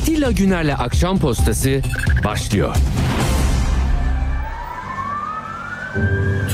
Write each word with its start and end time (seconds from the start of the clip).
Atilla 0.00 0.32
Güner'le 0.32 0.74
Akşam 0.78 1.18
Postası 1.18 1.80
başlıyor. 2.24 2.76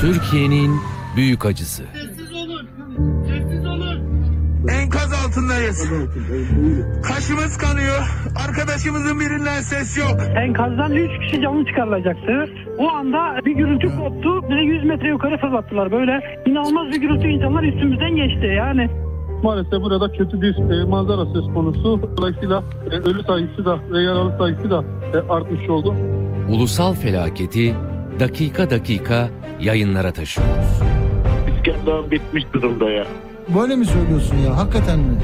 Türkiye'nin 0.01 0.71
büyük 1.15 1.45
acısı. 1.45 1.83
Sessiz 1.93 2.33
olun. 2.33 2.67
Sessiz 3.27 3.65
olun. 3.65 3.99
Enkaz 4.81 5.13
altındayız. 5.13 5.89
Kaşımız 7.03 7.57
kanıyor. 7.57 8.07
Arkadaşımızın 8.47 9.19
birinden 9.19 9.61
ses 9.61 9.97
yok. 9.97 10.21
Enkazdan 10.35 10.91
3 10.91 11.09
kişi 11.21 11.41
canlı 11.41 11.65
çıkarılacaktı. 11.65 12.49
O 12.77 12.89
anda 12.89 13.45
bir 13.45 13.51
gürültü 13.51 13.87
koptu. 13.87 14.49
Bize 14.49 14.61
100 14.61 14.83
metre 14.83 15.07
yukarı 15.07 15.37
fırlattılar. 15.37 15.91
Böyle 15.91 16.41
inanılmaz 16.45 16.87
bir 16.87 17.01
gürültü 17.01 17.27
insanlar 17.27 17.63
üstümüzden 17.63 18.15
geçti 18.15 18.45
yani. 18.57 19.06
Maalesef 19.43 19.81
burada 19.81 20.11
kötü 20.11 20.41
bir 20.41 20.57
e, 20.57 20.85
manzara 20.85 21.25
söz 21.25 21.53
konusu. 21.53 22.01
Dolayısıyla 22.17 22.63
e, 22.91 22.95
ölü 22.95 23.23
sayısı 23.23 23.65
da 23.65 23.79
ve 23.91 24.01
yaralı 24.01 24.37
sayısı 24.37 24.69
da 24.69 24.83
e, 25.13 25.31
artmış 25.33 25.69
oldu. 25.69 25.95
Ulusal 26.49 26.93
felaketi 26.93 27.75
dakika 28.19 28.69
dakika 28.69 29.29
yayınlara 29.61 30.11
taşıyoruz. 30.11 30.81
İskender 31.57 32.11
bitmiş 32.11 32.43
durumda 32.53 32.89
ya. 32.89 33.05
Böyle 33.59 33.75
mi 33.75 33.85
söylüyorsun 33.85 34.37
ya? 34.37 34.57
Hakikaten 34.57 34.99
mi? 34.99 35.17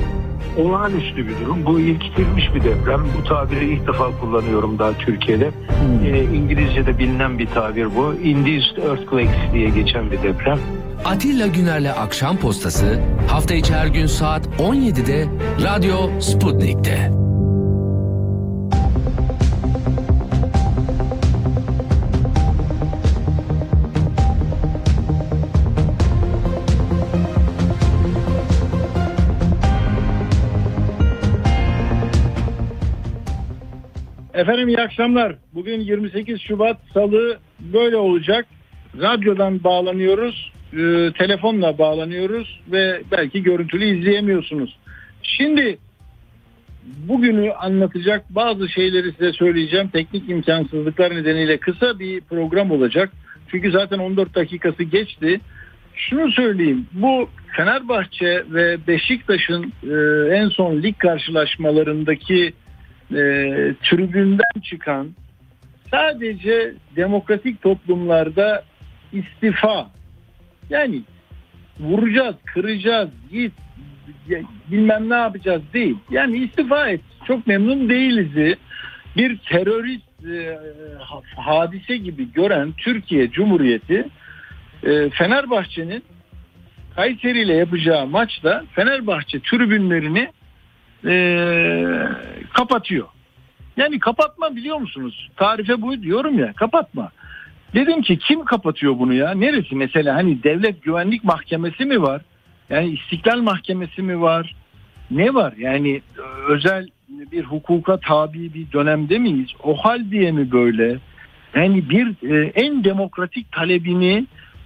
Olağanüstü 0.57 1.17
bir 1.27 1.45
durum. 1.45 1.65
Bu 1.65 1.79
ilkitilmiş 1.79 2.55
bir 2.55 2.63
deprem. 2.63 3.01
Bu 3.19 3.23
tabiri 3.23 3.73
ilk 3.73 3.87
defa 3.87 4.19
kullanıyorum 4.21 4.79
daha 4.79 4.93
Türkiye'de. 4.93 5.51
Ee, 6.05 6.23
İngilizce'de 6.23 6.97
bilinen 6.99 7.39
bir 7.39 7.47
tabir 7.47 7.87
bu. 7.95 8.13
Induced 8.13 8.77
Earthquakes 8.77 9.53
diye 9.53 9.69
geçen 9.69 10.11
bir 10.11 10.23
deprem. 10.23 10.59
Atilla 11.05 11.47
Güner'le 11.47 11.91
Akşam 11.91 12.37
Postası 12.37 12.99
hafta 13.27 13.53
içi 13.53 13.73
her 13.73 13.87
gün 13.87 14.05
saat 14.05 14.47
17'de 14.47 15.27
Radyo 15.63 16.19
Sputnik'te. 16.19 17.11
Efendim 34.33 34.67
iyi 34.67 34.79
akşamlar. 34.79 35.35
Bugün 35.53 35.79
28 35.81 36.41
Şubat 36.41 36.77
Salı 36.93 37.37
böyle 37.59 37.97
olacak. 37.97 38.45
Radyodan 39.01 39.63
bağlanıyoruz, 39.63 40.52
e, 40.77 41.11
telefonla 41.17 41.77
bağlanıyoruz 41.77 42.61
ve 42.71 43.01
belki 43.11 43.43
görüntülü 43.43 43.85
izleyemiyorsunuz. 43.85 44.77
Şimdi 45.23 45.77
bugünü 46.85 47.51
anlatacak 47.51 48.25
bazı 48.29 48.69
şeyleri 48.69 49.11
size 49.11 49.33
söyleyeceğim. 49.33 49.87
Teknik 49.87 50.29
imkansızlıklar 50.29 51.15
nedeniyle 51.15 51.57
kısa 51.57 51.99
bir 51.99 52.21
program 52.21 52.71
olacak. 52.71 53.11
Çünkü 53.51 53.71
zaten 53.71 53.99
14 53.99 54.35
dakikası 54.35 54.83
geçti. 54.83 55.39
Şunu 55.95 56.31
söyleyeyim. 56.31 56.87
Bu 56.93 57.29
Fenerbahçe 57.55 58.43
ve 58.49 58.77
Beşiktaş'ın 58.87 59.73
e, 59.83 60.35
en 60.35 60.49
son 60.49 60.83
lig 60.83 60.97
karşılaşmalarındaki 60.97 62.53
e, 63.11 63.23
tribünden 63.83 64.61
çıkan 64.63 65.07
sadece 65.91 66.73
demokratik 66.95 67.61
toplumlarda 67.61 68.63
istifa 69.13 69.87
yani 70.69 71.01
vuracağız, 71.79 72.35
kıracağız, 72.45 73.09
git 73.31 73.53
bilmem 74.71 75.09
ne 75.09 75.15
yapacağız 75.15 75.61
değil. 75.73 75.97
Yani 76.09 76.37
istifa 76.37 76.89
et. 76.89 77.01
Çok 77.27 77.47
memnun 77.47 77.89
değiliz. 77.89 78.57
Bir 79.17 79.37
terörist 79.37 80.25
e, 80.25 80.57
ha- 80.99 81.43
hadise 81.43 81.97
gibi 81.97 82.31
gören 82.31 82.71
Türkiye 82.77 83.31
Cumhuriyeti 83.31 84.07
e, 84.83 85.09
Fenerbahçe'nin 85.09 86.03
Kayseri 86.95 87.41
ile 87.41 87.53
yapacağı 87.53 88.07
maçta 88.07 88.63
Fenerbahçe 88.75 89.39
tribünlerini 89.39 90.29
e, 91.05 91.15
kapatıyor. 92.53 93.07
Yani 93.77 93.99
kapatma 93.99 94.55
biliyor 94.55 94.77
musunuz? 94.77 95.29
Tarife 95.35 95.81
bu 95.81 96.01
diyorum 96.01 96.39
ya 96.39 96.53
kapatma. 96.53 97.11
Dedim 97.73 98.01
ki 98.01 98.17
kim 98.17 98.45
kapatıyor 98.45 98.99
bunu 98.99 99.13
ya? 99.13 99.31
Neresi 99.31 99.75
mesela 99.75 100.15
hani 100.15 100.43
devlet 100.43 100.83
güvenlik 100.83 101.23
mahkemesi 101.23 101.85
mi 101.85 102.01
var? 102.01 102.21
Yani 102.69 102.89
istiklal 102.89 103.41
mahkemesi 103.41 104.01
mi 104.01 104.21
var? 104.21 104.55
Ne 105.11 105.33
var? 105.33 105.53
Yani 105.57 106.01
özel 106.49 106.87
bir 107.31 107.43
hukuka 107.43 107.97
tabi 107.97 108.53
bir 108.53 108.71
dönemde 108.71 109.19
miyiz? 109.19 109.49
O 109.63 109.75
hal 109.75 110.11
diye 110.11 110.31
mi 110.31 110.51
böyle? 110.51 110.97
Yani 111.55 111.89
bir 111.89 112.29
e, 112.29 112.47
en 112.55 112.83
demokratik 112.83 113.51
talebini 113.51 114.25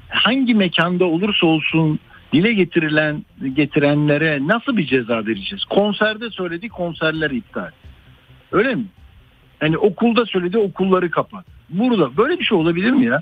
hangi 0.09 0.55
mekanda 0.55 1.05
olursa 1.05 1.47
olsun 1.47 1.99
dile 2.33 2.53
getirilen 2.53 3.25
getirenlere 3.53 4.47
nasıl 4.47 4.77
bir 4.77 4.87
ceza 4.87 5.25
vereceğiz? 5.25 5.65
Konserde 5.65 6.29
söyledi 6.29 6.69
konserler 6.69 7.31
iptal. 7.31 7.71
Öyle 8.51 8.75
mi? 8.75 8.85
Yani 9.61 9.77
okulda 9.77 10.25
söyledi 10.25 10.57
okulları 10.57 11.11
kapat. 11.11 11.56
Burada 11.69 12.17
böyle 12.17 12.39
bir 12.39 12.45
şey 12.45 12.57
olabilir 12.57 12.91
mi 12.91 13.05
ya? 13.05 13.21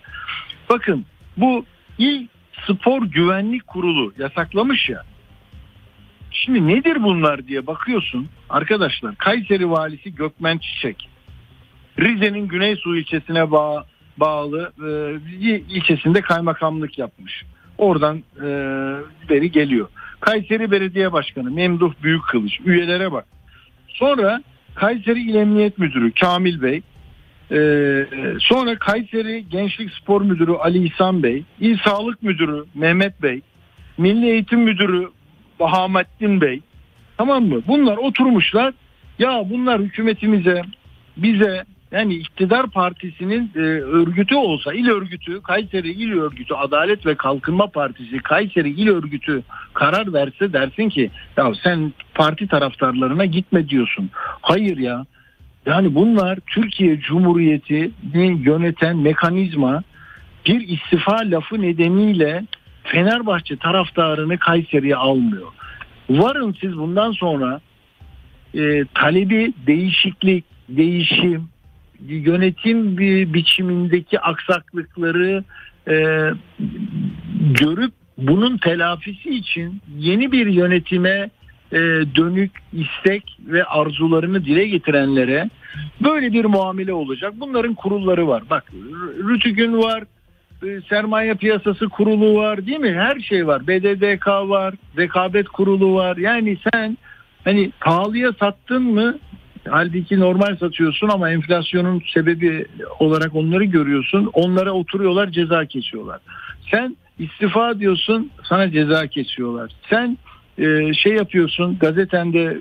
Bakın 0.69 1.06
bu 1.38 1.66
İl 1.97 2.28
Spor 2.67 3.01
Güvenlik 3.06 3.67
Kurulu 3.67 4.13
yasaklamış 4.17 4.89
ya. 4.89 5.03
Şimdi 6.31 6.67
nedir 6.67 7.03
bunlar 7.03 7.47
diye 7.47 7.67
bakıyorsun 7.67 8.29
arkadaşlar. 8.50 9.16
Kayseri 9.16 9.72
valisi 9.72 10.16
Gökmen 10.16 10.57
Çiçek. 10.57 11.09
Rize'nin 12.00 12.47
Güneysu 12.47 12.97
ilçesine 12.97 13.51
bağ, 13.51 13.85
bağlı 14.17 14.72
e, 14.79 15.16
ilçesinde 15.69 16.22
kaymakamlık 16.22 16.97
yapmış. 16.97 17.44
Oradan 17.77 18.23
e, 18.38 18.47
beri 19.29 19.51
geliyor. 19.51 19.88
Kayseri 20.19 20.72
Belediye 20.72 21.13
Başkanı 21.13 21.51
Memduh 21.51 21.94
Büyükkılıç. 22.03 22.59
Üyelere 22.66 23.12
bak. 23.12 23.25
Sonra 23.88 24.44
Kayseri 24.75 25.22
İl 25.22 25.35
Emniyet 25.35 25.77
Müdürü 25.77 26.12
Kamil 26.12 26.62
Bey. 26.62 26.81
E, 27.51 27.57
sonra 28.39 28.79
Kayseri 28.79 29.50
Gençlik 29.50 29.91
Spor 29.91 30.22
Müdürü 30.22 30.51
Ali 30.51 30.88
İhsan 30.88 31.23
Bey. 31.23 31.44
İl 31.59 31.78
Sağlık 31.78 32.23
Müdürü 32.23 32.63
Mehmet 32.75 33.22
Bey. 33.22 33.41
Milli 33.97 34.29
Eğitim 34.29 34.59
Müdürü 34.59 35.09
Bahamettin 35.59 36.41
Bey. 36.41 36.61
Tamam 37.17 37.45
mı? 37.45 37.61
Bunlar 37.67 37.97
oturmuşlar. 37.97 38.73
Ya 39.19 39.44
bunlar 39.50 39.81
hükümetimize, 39.81 40.61
bize 41.17 41.63
yani 41.91 42.13
iktidar 42.13 42.67
partisinin 42.67 43.51
e, 43.56 43.59
örgütü 43.59 44.35
olsa 44.35 44.73
il 44.73 44.89
örgütü 44.89 45.41
Kayseri 45.41 45.91
il 45.91 46.12
örgütü 46.12 46.53
Adalet 46.53 47.06
ve 47.06 47.16
Kalkınma 47.16 47.67
Partisi 47.67 48.17
Kayseri 48.17 48.69
il 48.69 48.88
örgütü 48.88 49.44
karar 49.73 50.13
verse 50.13 50.53
dersin 50.53 50.89
ki 50.89 51.12
ya 51.38 51.51
sen 51.63 51.94
parti 52.13 52.47
taraftarlarına 52.47 53.25
gitme 53.25 53.69
diyorsun. 53.69 54.09
Hayır 54.41 54.77
ya. 54.77 55.06
Yani 55.65 55.95
bunlar 55.95 56.39
Türkiye 56.47 56.99
Cumhuriyeti'ni 56.99 58.41
yöneten 58.45 58.97
mekanizma 58.97 59.83
bir 60.45 60.67
istifa 60.67 61.17
lafı 61.17 61.61
nedeniyle 61.61 62.45
Fenerbahçe 62.83 63.57
taraftarını 63.57 64.37
Kayseri'ye 64.37 64.95
almıyor. 64.95 65.47
Varın 66.09 66.55
siz 66.61 66.77
bundan 66.77 67.11
sonra 67.11 67.61
e, 68.53 68.85
talebi 68.93 69.53
değişiklik, 69.67 70.45
değişim, 70.69 71.49
yönetim 72.07 72.97
bi- 72.97 73.33
biçimindeki 73.33 74.19
aksaklıkları 74.19 75.43
e, 75.87 75.95
görüp 77.39 77.93
bunun 78.17 78.57
telafisi 78.57 79.29
için 79.29 79.81
yeni 79.97 80.31
bir 80.31 80.47
yönetime 80.47 81.29
e, 81.71 81.77
dönük 82.15 82.51
istek 82.73 83.37
ve 83.39 83.63
arzularını 83.63 84.45
dile 84.45 84.67
getirenlere 84.67 85.50
böyle 86.03 86.33
bir 86.33 86.45
muamele 86.45 86.94
olacak. 86.94 87.33
Bunların 87.38 87.73
kurulları 87.73 88.27
var. 88.27 88.44
Bak 88.50 88.63
Rütük'ün 89.27 89.77
var, 89.77 90.03
e, 90.63 90.81
sermaye 90.89 91.33
piyasası 91.33 91.89
kurulu 91.89 92.35
var 92.35 92.65
değil 92.65 92.79
mi? 92.79 92.94
Her 92.94 93.19
şey 93.19 93.47
var. 93.47 93.67
BDDK 93.67 94.27
var, 94.27 94.73
rekabet 94.97 95.47
kurulu 95.47 95.95
var. 95.95 96.17
Yani 96.17 96.57
sen 96.73 96.97
hani 97.44 97.71
pahalıya 97.79 98.33
sattın 98.33 98.83
mı 98.83 99.18
halbuki 99.69 100.19
normal 100.19 100.57
satıyorsun 100.57 101.09
ama 101.09 101.31
enflasyonun 101.31 102.01
sebebi 102.13 102.65
olarak 103.00 103.35
onları 103.35 103.63
görüyorsun. 103.63 104.29
Onlara 104.33 104.71
oturuyorlar 104.71 105.29
ceza 105.29 105.65
kesiyorlar. 105.65 106.19
Sen 106.71 106.97
istifa 107.19 107.79
diyorsun 107.79 108.31
sana 108.44 108.71
ceza 108.71 109.07
kesiyorlar. 109.07 109.71
Sen 109.89 110.18
e, 110.57 110.94
şey 110.94 111.13
yapıyorsun 111.13 111.78
gazetende 111.80 112.57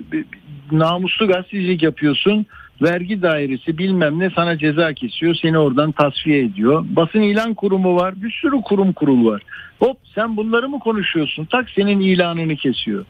namuslu 0.71 1.27
gazetecilik 1.27 1.83
yapıyorsun. 1.83 2.45
Vergi 2.81 3.21
dairesi 3.21 3.77
bilmem 3.77 4.19
ne 4.19 4.29
sana 4.29 4.57
ceza 4.57 4.93
kesiyor. 4.93 5.35
Seni 5.41 5.57
oradan 5.57 5.91
tasfiye 5.91 6.39
ediyor. 6.39 6.85
Basın 6.89 7.21
ilan 7.21 7.53
kurumu 7.53 7.95
var. 7.95 8.21
Bir 8.21 8.31
sürü 8.31 8.61
kurum 8.61 8.93
kurul 8.93 9.25
var. 9.25 9.41
Hop 9.79 9.97
sen 10.15 10.37
bunları 10.37 10.69
mı 10.69 10.79
konuşuyorsun? 10.79 11.45
Tak 11.45 11.69
senin 11.69 11.99
ilanını 11.99 12.55
kesiyor. 12.55 13.05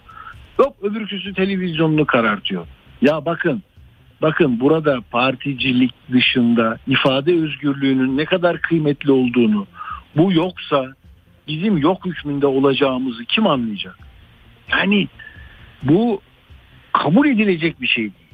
Hop 0.58 0.84
öbürküsü 0.84 1.34
televizyonunu 1.34 2.06
karartıyor. 2.06 2.68
Ya 3.02 3.26
bakın 3.26 3.64
bakın 4.22 4.60
burada 4.60 5.00
particilik 5.12 5.92
dışında 6.12 6.78
ifade 6.88 7.34
özgürlüğünün 7.34 8.18
ne 8.18 8.26
kadar 8.26 8.62
kıymetli 8.62 9.12
olduğunu 9.12 9.68
bu 10.18 10.32
yoksa 10.32 10.86
bizim 11.48 11.78
yok 11.78 12.06
hükmünde 12.06 12.48
olacağımızı 12.48 13.26
kim 13.26 13.48
anlayacak? 13.48 14.05
Yani 14.72 15.08
bu 15.84 16.22
kabul 16.94 17.28
edilecek 17.28 17.82
bir 17.82 17.88
şey 17.88 18.04
değil. 18.04 18.26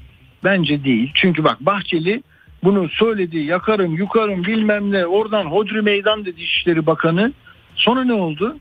Bence 0.43 0.83
değil. 0.83 1.11
Çünkü 1.15 1.43
bak 1.43 1.61
Bahçeli 1.61 2.23
bunu 2.63 2.89
söyledi 2.89 3.37
yakarım 3.37 3.95
yukarım 3.95 4.43
bilmem 4.43 4.91
ne 4.91 5.05
oradan 5.05 5.45
hodri 5.45 5.81
meydan 5.81 6.25
dedi 6.25 6.41
İçişleri 6.41 6.85
Bakanı. 6.85 7.33
Sonra 7.75 8.03
ne 8.03 8.13
oldu? 8.13 8.57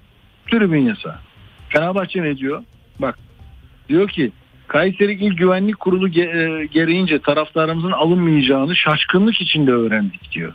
Tribün 0.50 0.86
yasağı. 0.86 1.18
Fenerbahçe 1.68 2.22
ne 2.22 2.36
diyor? 2.36 2.64
Bak 2.98 3.18
diyor 3.88 4.08
ki 4.08 4.32
Kayseri 4.68 5.12
İl 5.12 5.32
Güvenlik 5.32 5.80
Kurulu 5.80 6.08
ge- 6.08 6.62
e, 6.62 6.66
gereğince 6.66 7.18
taraftarımızın 7.18 7.92
alınmayacağını 7.92 8.76
şaşkınlık 8.76 9.40
içinde 9.40 9.72
öğrendik 9.72 10.32
diyor. 10.32 10.52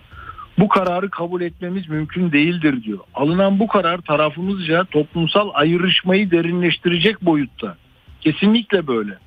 Bu 0.59 0.67
kararı 0.67 1.09
kabul 1.09 1.41
etmemiz 1.41 1.89
mümkün 1.89 2.31
değildir 2.31 2.83
diyor. 2.83 2.99
Alınan 3.13 3.59
bu 3.59 3.67
karar 3.67 3.97
tarafımızca 3.97 4.83
toplumsal 4.83 5.49
ayrışmayı 5.53 6.31
derinleştirecek 6.31 7.21
boyutta. 7.21 7.77
Kesinlikle 8.21 8.87
böyle. 8.87 9.17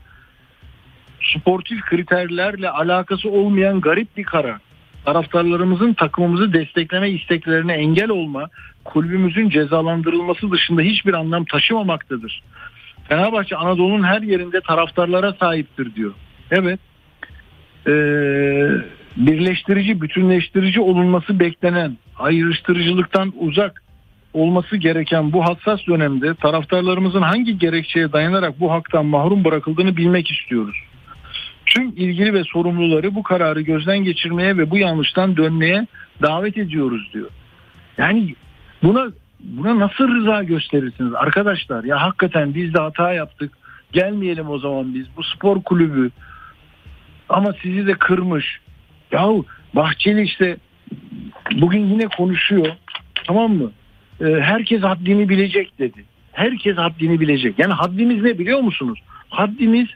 Sportif 1.23 1.81
kriterlerle 1.81 2.71
alakası 2.71 3.31
olmayan 3.31 3.81
garip 3.81 4.17
bir 4.17 4.25
karar. 4.25 4.59
Taraftarlarımızın 5.05 5.95
takımımızı 5.95 6.53
destekleme 6.53 7.11
isteklerine 7.11 7.73
engel 7.73 8.11
olma, 8.11 8.49
kulübümüzün 8.85 9.49
cezalandırılması 9.49 10.51
dışında 10.51 10.83
hiçbir 10.83 11.15
anlam 11.15 11.45
taşımamaktadır. 11.45 12.43
Fenerbahçe 13.09 13.57
Anadolu'nun 13.57 14.05
her 14.05 14.23
yerinde 14.23 14.61
taraftarlara 14.61 15.33
sahiptir 15.33 15.95
diyor. 15.95 16.13
Evet. 16.51 16.81
Ee, 17.87 18.98
birleştirici, 19.19 20.01
bütünleştirici 20.01 20.81
olunması 20.81 21.41
beklenen, 21.41 21.97
ayrıştırıcılıktan 22.19 23.33
uzak 23.39 23.83
olması 24.33 24.77
gereken 24.77 25.33
bu 25.33 25.45
hassas 25.45 25.81
dönemde 25.87 26.35
taraftarlarımızın 26.35 27.23
hangi 27.23 27.59
gerekçeye 27.59 28.13
dayanarak 28.13 28.61
bu 28.61 28.73
haktan 28.73 29.07
mahrum 29.07 29.45
bırakıldığını 29.45 29.97
bilmek 29.97 30.31
istiyoruz. 30.31 30.77
Tüm 31.67 31.89
ilgili 31.89 32.35
ve 32.35 32.45
sorumluları 32.45 33.15
bu 33.15 33.23
kararı 33.23 33.61
gözden 33.61 33.99
geçirmeye 33.99 34.57
ve 34.57 34.71
bu 34.71 34.79
yanlıştan 34.79 35.37
dönmeye 35.37 35.87
davet 36.23 36.59
ediyoruz 36.59 37.11
diyor. 37.15 37.31
Yani 37.99 38.35
buna 38.83 39.11
buna 39.41 39.79
nasıl 39.79 40.09
rıza 40.09 40.43
gösterirsiniz 40.43 41.15
arkadaşlar? 41.15 41.85
Ya 41.85 42.03
hakikaten 42.03 42.55
biz 42.55 42.75
de 42.75 42.79
hata 42.79 43.13
yaptık. 43.13 43.53
Gelmeyelim 43.93 44.51
o 44.51 44.59
zaman 44.59 44.95
biz. 44.95 45.07
Bu 45.17 45.23
spor 45.23 45.63
kulübü 45.63 46.11
ama 47.29 47.55
sizi 47.63 47.87
de 47.87 47.93
kırmış. 47.93 48.61
Yahu 49.13 49.45
Bahçeli 49.75 50.23
işte 50.23 50.57
bugün 51.53 51.87
yine 51.87 52.09
konuşuyor. 52.09 52.67
Tamam 53.27 53.53
mı? 53.53 53.73
Ee, 54.21 54.25
herkes 54.25 54.83
haddini 54.83 55.29
bilecek 55.29 55.79
dedi. 55.79 56.05
Herkes 56.33 56.77
haddini 56.77 57.21
bilecek. 57.21 57.59
Yani 57.59 57.73
haddimiz 57.73 58.23
ne 58.23 58.39
biliyor 58.39 58.61
musunuz? 58.61 58.99
Haddimiz 59.29 59.89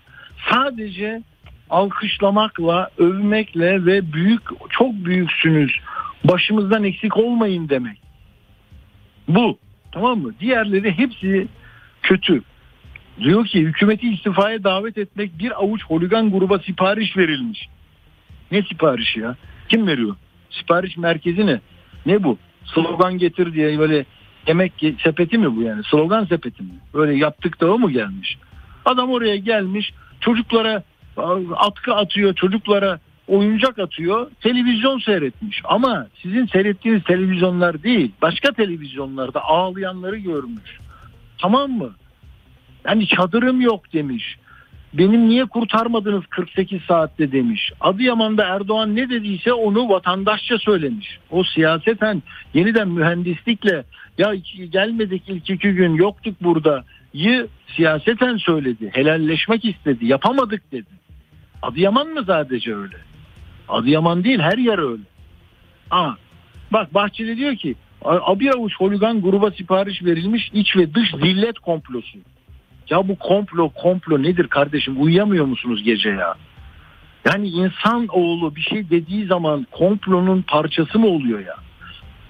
sadece 0.51 1.23
alkışlamakla, 1.71 2.91
övmekle 2.99 3.87
ve 3.87 4.13
büyük 4.13 4.43
çok 4.71 4.93
büyüksünüz. 4.95 5.73
Başımızdan 6.25 6.85
eksik 6.85 7.17
olmayın 7.17 7.69
demek. 7.69 7.99
Bu. 9.29 9.59
Tamam 9.93 10.19
mı? 10.19 10.33
Diğerleri 10.41 10.99
hepsi 10.99 11.49
kötü. 12.03 12.43
Diyor 13.21 13.47
ki 13.47 13.61
hükümeti 13.61 14.09
istifaya 14.09 14.65
davet 14.65 14.99
etmek 14.99 15.39
bir 15.39 15.63
avuç 15.63 15.85
holigan 15.85 16.31
gruba 16.31 16.59
sipariş 16.59 17.17
verilmiş. 17.17 17.69
Ne 18.53 18.63
siparişi 18.63 19.21
ya? 19.21 19.37
Kim 19.69 19.87
veriyor? 19.87 20.17
Sipariş 20.51 20.97
merkezi 20.97 21.47
ne? 21.47 21.61
Ne 22.07 22.23
bu? 22.23 22.39
Slogan 22.65 23.19
getir 23.19 23.53
diye 23.53 23.79
böyle 23.79 24.05
yemek 24.47 24.73
sepeti 25.05 25.39
mi 25.39 25.57
bu 25.57 25.63
yani? 25.63 25.83
Slogan 25.91 26.25
sepeti 26.25 26.63
mi? 26.63 26.71
Böyle 26.95 27.17
yaptık 27.17 27.61
da 27.61 27.73
o 27.73 27.79
mu 27.79 27.91
gelmiş? 27.91 28.39
Adam 28.85 29.11
oraya 29.11 29.37
gelmiş 29.37 29.93
çocuklara 30.21 30.83
atkı 31.57 31.95
atıyor 31.95 32.35
çocuklara 32.35 32.99
oyuncak 33.29 33.79
atıyor 33.79 34.31
televizyon 34.41 34.99
seyretmiş 34.99 35.61
ama 35.65 36.07
sizin 36.23 36.47
seyrettiğiniz 36.47 37.05
televizyonlar 37.05 37.83
değil 37.83 38.13
başka 38.23 38.53
televizyonlarda 38.53 39.45
ağlayanları 39.45 40.17
görmüş 40.17 40.79
tamam 41.39 41.71
mı 41.71 41.91
yani 42.85 43.07
çadırım 43.07 43.61
yok 43.61 43.93
demiş 43.93 44.37
benim 44.95 45.29
niye 45.29 45.45
kurtarmadınız 45.45 46.27
48 46.27 46.83
saatte 46.83 47.33
demiş 47.33 47.73
Adıyaman'da 47.81 48.45
Erdoğan 48.45 48.97
ne 48.97 49.11
dediyse 49.11 49.53
onu 49.53 49.89
vatandaşça 49.89 50.59
söylemiş 50.59 51.19
o 51.31 51.45
siyaseten 51.45 52.23
yeniden 52.55 52.89
mühendislikle 52.89 53.85
ya 54.19 54.35
gelmedik 54.71 55.23
ilk 55.29 55.51
iki 55.51 55.73
gün 55.73 55.95
yoktuk 55.95 56.43
burada 56.43 56.85
yı 57.15 57.49
siyaseten 57.77 58.37
söyledi 58.37 58.91
helalleşmek 58.93 59.65
istedi 59.65 60.07
yapamadık 60.07 60.73
dedi 60.73 61.03
Adıyaman 61.63 62.09
mı 62.09 62.25
sadece 62.27 62.77
öyle? 62.77 62.97
Adıyaman 63.69 64.25
değil 64.25 64.39
her 64.39 64.59
yer 64.59 64.79
öyle. 64.79 65.03
Aa, 65.91 66.13
bak 66.71 66.95
Bahçeli 66.95 67.37
diyor 67.37 67.57
ki 67.57 67.75
bir 68.41 68.55
avuç 68.55 68.77
holigan 68.77 69.23
gruba 69.23 69.51
sipariş 69.51 70.05
verilmiş 70.05 70.51
iç 70.53 70.77
ve 70.77 70.95
dış 70.95 71.11
zillet 71.11 71.59
komplosu. 71.59 72.19
Ya 72.91 73.09
bu 73.09 73.19
komplo 73.19 73.69
komplo 73.69 74.23
nedir 74.23 74.49
kardeşim 74.49 75.03
uyuyamıyor 75.03 75.45
musunuz 75.45 75.83
gece 75.83 76.11
ya? 76.11 76.35
Yani 77.25 77.49
insan 77.49 78.07
oğlu 78.07 78.57
bir 78.57 78.61
şey 78.61 78.91
dediği 78.91 79.27
zaman 79.27 79.67
komplonun 79.71 80.43
parçası 80.43 80.99
mı 80.99 81.07
oluyor 81.07 81.41
ya? 81.41 81.55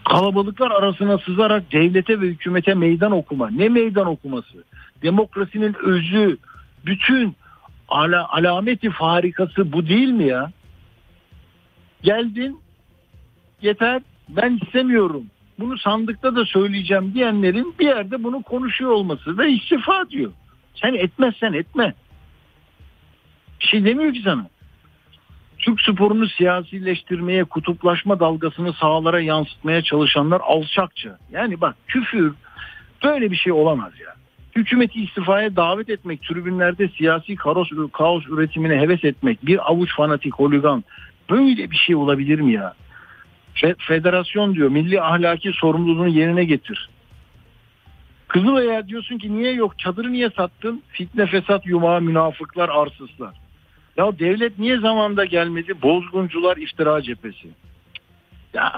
Kalabalıklar 0.05 0.71
arasına 0.71 1.19
sızarak 1.19 1.73
devlete 1.73 2.21
ve 2.21 2.27
hükümete 2.27 2.75
meydan 2.75 3.13
okuma. 3.13 3.51
Ne 3.51 3.69
meydan 3.69 4.07
okuması? 4.07 4.65
Demokrasinin 5.03 5.77
özü, 5.83 6.37
bütün 6.87 7.37
ala, 7.89 8.29
alameti 8.29 8.91
farikası 8.91 9.73
bu 9.73 9.89
değil 9.89 10.09
mi 10.09 10.25
ya? 10.25 10.51
Geldin 12.03 12.61
yeter 13.63 14.03
ben 14.29 14.59
istemiyorum. 14.63 15.23
Bunu 15.59 15.79
sandıkta 15.79 16.37
da 16.37 16.45
söyleyeceğim 16.45 17.15
diyenlerin 17.15 17.75
bir 17.79 17.87
yerde 17.87 18.25
bunu 18.25 18.43
konuşuyor 18.43 18.91
olması 18.91 19.39
ve 19.39 19.51
istifa 19.51 20.11
diyor. 20.11 20.33
Sen 20.75 20.95
etmezsen 20.95 21.53
etme. 21.53 21.95
Bir 23.61 23.67
şey 23.67 23.85
demiyor 23.85 24.13
ki 24.13 24.21
sana. 24.25 24.47
Türk 25.59 25.81
sporunu 25.81 26.29
siyasileştirmeye, 26.29 27.45
kutuplaşma 27.45 28.21
dalgasını 28.21 28.73
sahalara 28.73 29.21
yansıtmaya 29.21 29.83
çalışanlar 29.83 30.41
alçakça. 30.45 31.19
Yani 31.33 31.61
bak 31.61 31.77
küfür 31.87 32.35
böyle 33.05 33.31
bir 33.31 33.37
şey 33.37 33.53
olamaz 33.53 33.93
ya 34.01 34.15
hükümeti 34.57 35.03
istifaya 35.03 35.57
davet 35.57 35.89
etmek, 35.89 36.23
tribünlerde 36.23 36.89
siyasi 36.89 37.37
kaos, 37.37 37.69
kaos 37.93 38.27
üretimine 38.27 38.81
heves 38.81 39.05
etmek, 39.05 39.47
bir 39.47 39.71
avuç 39.71 39.95
fanatik 39.97 40.35
holigan 40.35 40.85
böyle 41.31 41.71
bir 41.71 41.77
şey 41.77 41.97
olabilir 41.97 42.41
mi 42.41 42.53
ya? 42.53 42.75
Federasyon 43.79 44.55
diyor 44.55 44.69
milli 44.69 45.01
ahlaki 45.01 45.53
sorumluluğunu 45.53 46.09
yerine 46.09 46.45
getir. 46.45 46.89
Kızılay'a 48.33 48.89
diyorsun 48.89 49.19
ki 49.19 49.37
niye 49.37 49.53
yok 49.53 49.79
çadırı 49.79 50.13
niye 50.13 50.31
sattın? 50.31 50.83
Fitne 50.89 51.27
fesat 51.27 51.67
yumağı 51.67 52.01
münafıklar 52.01 52.69
arsızlar. 52.69 53.35
Ya 53.97 54.19
devlet 54.19 54.59
niye 54.59 54.79
zamanda 54.79 55.25
gelmedi? 55.25 55.83
Bozguncular 55.83 56.57
iftira 56.57 57.03
cephesi. 57.03 57.49
Ya 58.55 58.73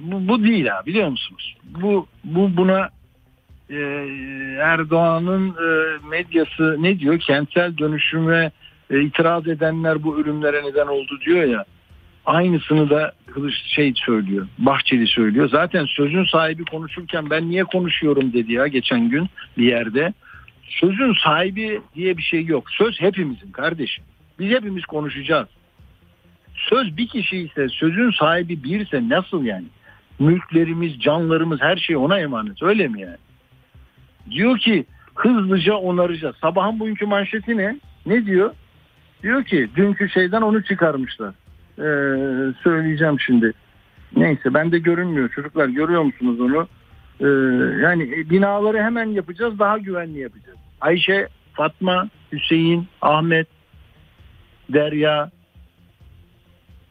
bu, 0.00 0.28
bu 0.28 0.44
değil 0.44 0.66
ha 0.66 0.82
biliyor 0.86 1.08
musunuz? 1.08 1.56
Bu, 1.64 2.06
bu 2.24 2.56
buna 2.56 2.88
e, 3.70 3.76
Erdoğan'ın 4.60 5.48
e, 5.48 5.98
medyası 6.08 6.76
ne 6.82 6.98
diyor? 6.98 7.18
Kentsel 7.18 7.78
dönüşüme 7.78 8.50
e, 8.90 9.00
itiraz 9.00 9.48
edenler 9.48 10.02
bu 10.02 10.18
ölümlere 10.18 10.62
neden 10.64 10.86
oldu 10.86 11.20
diyor 11.26 11.44
ya. 11.44 11.64
Aynısını 12.26 12.90
da 12.90 13.12
Kılıç 13.34 13.54
şey 13.54 13.92
söylüyor. 13.96 14.46
Bahçeli 14.58 15.06
söylüyor. 15.06 15.48
Zaten 15.48 15.84
sözün 15.84 16.24
sahibi 16.24 16.64
konuşurken 16.64 17.30
ben 17.30 17.50
niye 17.50 17.64
konuşuyorum 17.64 18.32
dedi 18.32 18.52
ya 18.52 18.66
geçen 18.66 19.08
gün 19.08 19.28
bir 19.58 19.64
yerde. 19.64 20.12
Sözün 20.68 21.14
sahibi 21.24 21.80
diye 21.94 22.16
bir 22.16 22.22
şey 22.22 22.44
yok. 22.44 22.70
Söz 22.70 23.00
hepimizin 23.00 23.52
kardeşim. 23.52 24.04
Biz 24.38 24.50
hepimiz 24.50 24.84
konuşacağız. 24.84 25.48
Söz 26.54 26.96
bir 26.96 27.08
kişi 27.08 27.38
ise 27.38 27.68
sözün 27.68 28.10
sahibi 28.10 28.64
birse 28.64 29.08
nasıl 29.08 29.44
yani? 29.44 29.66
Mülklerimiz, 30.18 31.00
canlarımız 31.00 31.60
her 31.60 31.76
şey 31.76 31.96
ona 31.96 32.18
emanet. 32.18 32.62
Öyle 32.62 32.88
mi 32.88 33.00
yani? 33.00 33.16
Diyor 34.30 34.58
ki 34.58 34.84
hızlıca 35.14 35.74
onaracağız. 35.74 36.36
Sabahın 36.40 36.80
bugünkü 36.80 37.06
manşeti 37.06 37.56
ne? 37.56 37.76
Ne 38.06 38.26
diyor? 38.26 38.54
Diyor 39.22 39.44
ki 39.44 39.68
dünkü 39.76 40.08
şeyden 40.08 40.42
onu 40.42 40.64
çıkarmışlar. 40.64 41.34
Ee, 41.78 41.82
söyleyeceğim 42.62 43.20
şimdi. 43.20 43.52
Neyse 44.16 44.54
ben 44.54 44.72
de 44.72 44.78
görünmüyor. 44.78 45.28
Çocuklar 45.28 45.68
görüyor 45.68 46.02
musunuz 46.02 46.40
onu? 46.40 46.68
Ee, 47.20 47.26
yani 47.82 48.30
binaları 48.30 48.82
hemen 48.82 49.06
yapacağız 49.06 49.58
daha 49.58 49.78
güvenli 49.78 50.18
yapacağız. 50.18 50.58
Ayşe, 50.80 51.28
Fatma, 51.52 52.08
Hüseyin, 52.32 52.88
Ahmet, 53.00 53.46
Derya, 54.68 55.30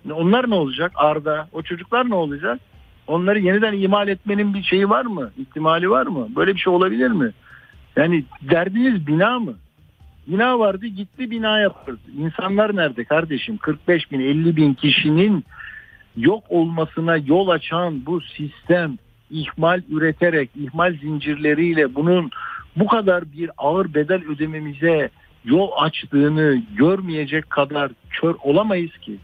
Onlar 0.09 0.49
ne 0.49 0.55
olacak? 0.55 0.91
Arda, 0.95 1.47
o 1.51 1.61
çocuklar 1.61 2.09
ne 2.09 2.15
olacak? 2.15 2.59
Onları 3.07 3.39
yeniden 3.39 3.73
imal 3.73 4.07
etmenin 4.07 4.53
bir 4.53 4.63
şeyi 4.63 4.89
var 4.89 5.05
mı? 5.05 5.31
İhtimali 5.37 5.89
var 5.89 6.07
mı? 6.07 6.27
Böyle 6.35 6.55
bir 6.55 6.59
şey 6.59 6.73
olabilir 6.73 7.11
mi? 7.11 7.31
Yani 7.95 8.25
derdiniz 8.41 9.07
bina 9.07 9.39
mı? 9.39 9.53
Bina 10.31 10.59
vardı 10.59 10.87
gitti 10.87 11.31
bina 11.31 11.59
yaptırdı. 11.59 12.11
İnsanlar 12.17 12.75
nerede 12.75 13.03
kardeşim? 13.03 13.57
45 13.57 14.11
bin 14.11 14.19
50 14.19 14.55
bin 14.55 14.73
kişinin 14.73 15.45
yok 16.17 16.43
olmasına 16.49 17.17
yol 17.17 17.47
açan 17.47 18.05
bu 18.05 18.21
sistem 18.21 18.97
ihmal 19.29 19.81
üreterek 19.89 20.49
ihmal 20.55 20.97
zincirleriyle 20.97 21.95
bunun 21.95 22.29
bu 22.75 22.87
kadar 22.87 23.23
bir 23.33 23.49
ağır 23.57 23.93
bedel 23.93 24.21
ödememize 24.29 25.09
yol 25.45 25.69
açtığını 25.77 26.61
görmeyecek 26.75 27.49
kadar 27.49 27.91
kör 28.09 28.35
olamayız 28.43 28.97
ki. 28.97 29.17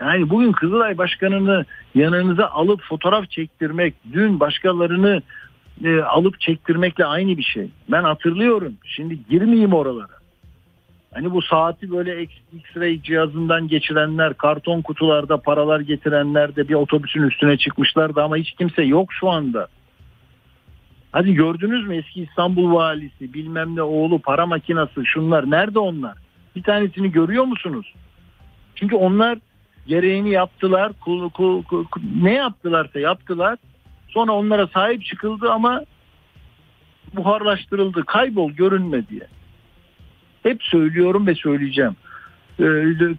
Yani 0.00 0.30
bugün 0.30 0.52
Kızılay 0.52 0.98
Başkanı'nı 0.98 1.64
yanınıza 1.94 2.46
alıp 2.46 2.82
fotoğraf 2.82 3.30
çektirmek, 3.30 3.94
dün 4.12 4.40
başkalarını 4.40 5.22
e, 5.84 6.00
alıp 6.00 6.40
çektirmekle 6.40 7.04
aynı 7.04 7.36
bir 7.36 7.42
şey. 7.42 7.70
Ben 7.88 8.02
hatırlıyorum. 8.02 8.74
Şimdi 8.84 9.18
girmeyeyim 9.28 9.72
oralara. 9.72 10.14
Hani 11.14 11.32
bu 11.32 11.42
saati 11.42 11.90
böyle 11.90 12.22
X-ray 12.56 13.02
cihazından 13.02 13.68
geçirenler, 13.68 14.34
karton 14.34 14.82
kutularda 14.82 15.36
paralar 15.36 15.80
getirenler 15.80 16.56
de 16.56 16.68
bir 16.68 16.74
otobüsün 16.74 17.22
üstüne 17.22 17.56
çıkmışlardı 17.56 18.22
ama 18.22 18.36
hiç 18.36 18.52
kimse 18.52 18.82
yok 18.82 19.12
şu 19.12 19.30
anda. 19.30 19.68
Hadi 21.12 21.34
gördünüz 21.34 21.88
mü 21.88 21.96
eski 21.96 22.22
İstanbul 22.22 22.74
valisi, 22.74 23.34
bilmem 23.34 23.76
ne 23.76 23.82
oğlu, 23.82 24.18
para 24.18 24.46
makinası 24.46 25.06
şunlar 25.06 25.50
nerede 25.50 25.78
onlar? 25.78 26.18
Bir 26.56 26.62
tanesini 26.62 27.12
görüyor 27.12 27.44
musunuz? 27.44 27.94
Çünkü 28.74 28.96
onlar 28.96 29.38
gereğini 29.86 30.30
yaptılar, 30.30 30.92
kul, 31.00 31.30
kul- 31.30 31.62
kul- 31.62 31.86
ne 32.22 32.32
yaptılarsa 32.32 33.00
yaptılar. 33.00 33.58
Sonra 34.14 34.32
onlara 34.32 34.66
sahip 34.66 35.04
çıkıldı 35.04 35.50
ama 35.50 35.84
buharlaştırıldı, 37.16 38.04
kaybol, 38.04 38.50
görünme 38.50 39.08
diye. 39.08 39.26
Hep 40.42 40.62
söylüyorum 40.62 41.26
ve 41.26 41.34
söyleyeceğim. 41.34 41.96
Ee, 42.60 42.64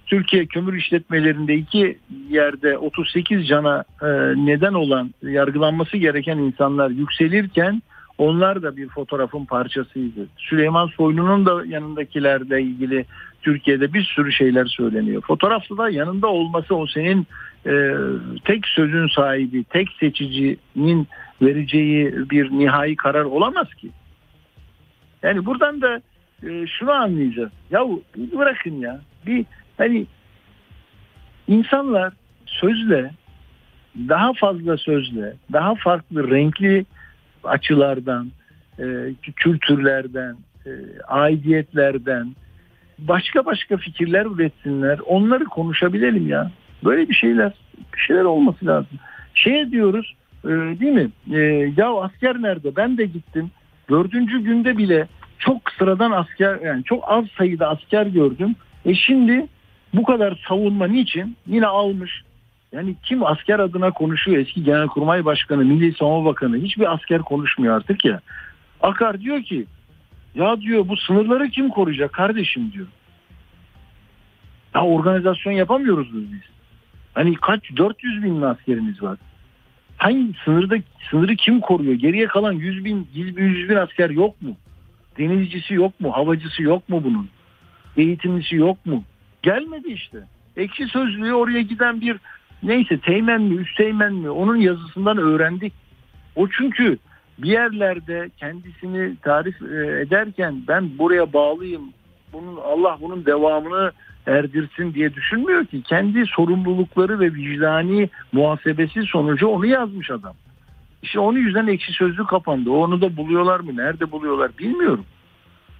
Türkiye 0.05 0.45
kömür 0.45 0.73
işletmelerinde 0.73 1.55
iki 1.55 1.99
yerde 2.29 2.77
38 2.77 3.47
cana 3.47 3.83
e, 4.01 4.07
neden 4.35 4.73
olan 4.73 5.13
yargılanması 5.21 5.97
gereken 5.97 6.37
insanlar 6.37 6.89
yükselirken 6.89 7.81
onlar 8.17 8.63
da 8.63 8.77
bir 8.77 8.89
fotoğrafın 8.89 9.45
parçasıydı. 9.45 10.27
Süleyman 10.37 10.87
Soylu'nun 10.87 11.45
da 11.45 11.65
yanındakilerle 11.65 12.61
ilgili 12.61 13.05
Türkiye'de 13.41 13.93
bir 13.93 14.03
sürü 14.03 14.31
şeyler 14.31 14.65
söyleniyor. 14.65 15.21
Fotoğrafta 15.21 15.77
da 15.77 15.89
yanında 15.89 16.27
olması 16.27 16.75
o 16.75 16.87
senin 16.87 17.27
e, 17.65 17.95
tek 18.45 18.67
sözün 18.67 19.07
sahibi, 19.07 19.63
tek 19.63 19.87
seçicinin 19.99 21.07
vereceği 21.41 22.29
bir 22.29 22.51
nihai 22.51 22.95
karar 22.95 23.23
olamaz 23.23 23.73
ki. 23.73 23.89
Yani 25.23 25.45
buradan 25.45 25.81
da 25.81 26.01
e, 26.43 26.67
şunu 26.67 26.91
anlayacağız. 26.91 27.51
Bir 27.71 28.37
bırakın 28.37 28.79
ya. 28.79 29.01
Bir 29.25 29.45
hani 29.77 30.05
insanlar 31.47 32.13
sözle 32.45 33.11
daha 33.97 34.33
fazla 34.33 34.77
sözle, 34.77 35.33
daha 35.53 35.75
farklı 35.75 36.29
renkli 36.31 36.85
açılardan, 37.43 38.31
e, 38.79 38.85
kültürlerden, 39.35 40.35
e, 40.65 40.71
aidiyetlerden 41.07 42.35
başka 42.99 43.45
başka 43.45 43.77
fikirler 43.77 44.25
üretsinler. 44.25 44.99
Onları 45.05 45.45
konuşabilelim 45.45 46.27
ya. 46.27 46.51
Böyle 46.85 47.09
bir 47.09 47.13
şeyler, 47.13 47.53
bir 47.93 47.99
şeyler 47.99 48.23
olması 48.23 48.65
lazım. 48.65 48.99
Şey 49.33 49.71
diyoruz, 49.71 50.15
e, 50.43 50.49
değil 50.49 50.93
mi? 50.93 51.09
E, 51.31 51.39
ya 51.77 51.93
asker 52.01 52.41
nerede? 52.41 52.75
Ben 52.75 52.97
de 52.97 53.05
gittim. 53.05 53.51
Dördüncü 53.89 54.43
günde 54.43 54.77
bile 54.77 55.07
çok 55.39 55.71
sıradan 55.71 56.11
asker, 56.11 56.59
yani 56.59 56.83
çok 56.83 57.03
az 57.07 57.25
sayıda 57.37 57.69
asker 57.69 58.05
gördüm. 58.05 58.55
E 58.85 58.95
şimdi 58.95 59.47
bu 59.93 60.03
kadar 60.03 60.43
savunma 60.47 60.87
niçin? 60.87 61.35
Yine 61.47 61.65
almış. 61.65 62.23
Yani 62.71 62.95
kim 63.03 63.25
asker 63.25 63.59
adına 63.59 63.91
konuşuyor? 63.91 64.37
Eski 64.37 64.63
Genelkurmay 64.63 65.25
Başkanı, 65.25 65.65
Milli 65.65 65.93
Savunma 65.93 66.29
Bakanı. 66.29 66.57
Hiçbir 66.57 66.93
asker 66.93 67.21
konuşmuyor 67.21 67.75
artık 67.75 68.05
ya. 68.05 68.19
Akar 68.81 69.21
diyor 69.21 69.43
ki 69.43 69.65
ya 70.35 70.61
diyor 70.61 70.87
bu 70.87 70.97
sınırları 70.97 71.49
kim 71.49 71.69
koruyacak 71.69 72.13
kardeşim 72.13 72.71
diyor. 72.71 72.87
Ya 74.75 74.81
organizasyon 74.81 75.53
yapamıyoruz 75.53 76.13
biz. 76.13 76.54
Hani 77.15 77.35
kaç 77.35 77.77
400 77.77 78.23
bin 78.23 78.41
askerimiz 78.41 79.03
var. 79.03 79.17
Hangi 79.97 80.33
sınırda 80.45 80.75
sınırı 81.09 81.35
kim 81.35 81.59
koruyor? 81.59 81.93
Geriye 81.93 82.27
kalan 82.27 82.53
100 82.53 82.85
bin 82.85 83.07
100 83.13 83.37
bin, 83.37 83.43
100 83.43 83.69
bin 83.69 83.75
asker 83.75 84.09
yok 84.09 84.41
mu? 84.41 84.57
Denizcisi 85.17 85.73
yok 85.73 85.99
mu? 85.99 86.11
Havacısı 86.11 86.63
yok 86.63 86.89
mu 86.89 87.03
bunun? 87.03 87.29
Eğitimlisi 87.97 88.55
yok 88.55 88.85
mu? 88.85 89.03
Gelmedi 89.41 89.87
işte. 89.87 90.17
Ekşi 90.57 90.87
sözlüğü 90.87 91.33
oraya 91.33 91.61
giden 91.61 92.01
bir 92.01 92.17
neyse 92.63 92.97
teğmen 92.97 93.41
mi 93.41 93.55
üst 93.55 93.77
teğmen 93.77 94.13
mi 94.13 94.29
onun 94.29 94.55
yazısından 94.55 95.17
öğrendik. 95.17 95.73
O 96.35 96.47
çünkü 96.47 96.97
bir 97.37 97.49
yerlerde 97.49 98.29
kendisini 98.37 99.15
tarif 99.15 99.61
e, 99.61 100.01
ederken 100.01 100.63
ben 100.67 100.97
buraya 100.97 101.33
bağlıyım. 101.33 101.93
Bunun 102.33 102.55
Allah 102.55 102.97
bunun 103.01 103.25
devamını 103.25 103.91
erdirsin 104.27 104.93
diye 104.93 105.13
düşünmüyor 105.13 105.65
ki. 105.65 105.81
Kendi 105.81 106.25
sorumlulukları 106.25 107.19
ve 107.19 107.33
vicdani 107.33 108.09
muhasebesi 108.31 109.03
sonucu 109.03 109.47
onu 109.47 109.65
yazmış 109.65 110.11
adam. 110.11 110.33
İşte 111.03 111.19
onun 111.19 111.39
yüzden 111.39 111.67
ekşi 111.67 111.93
sözlük 111.93 112.27
kapandı. 112.27 112.71
Onu 112.71 113.01
da 113.01 113.17
buluyorlar 113.17 113.59
mı? 113.59 113.77
Nerede 113.77 114.11
buluyorlar 114.11 114.57
bilmiyorum. 114.57 115.05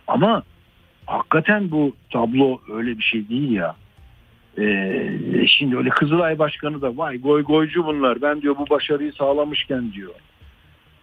Ama 0.07 0.43
hakikaten 1.05 1.71
bu 1.71 1.93
tablo 2.09 2.61
öyle 2.73 2.97
bir 2.97 3.03
şey 3.03 3.29
değil 3.29 3.51
ya. 3.51 3.75
Ee, 4.59 5.47
şimdi 5.47 5.77
öyle 5.77 5.89
Kızılay 5.89 6.39
Başkanı 6.39 6.81
da 6.81 6.97
vay 6.97 7.21
goy 7.21 7.43
goycu 7.43 7.85
bunlar. 7.85 8.21
Ben 8.21 8.41
diyor 8.41 8.55
bu 8.57 8.69
başarıyı 8.69 9.13
sağlamışken 9.13 9.91
diyor. 9.91 10.11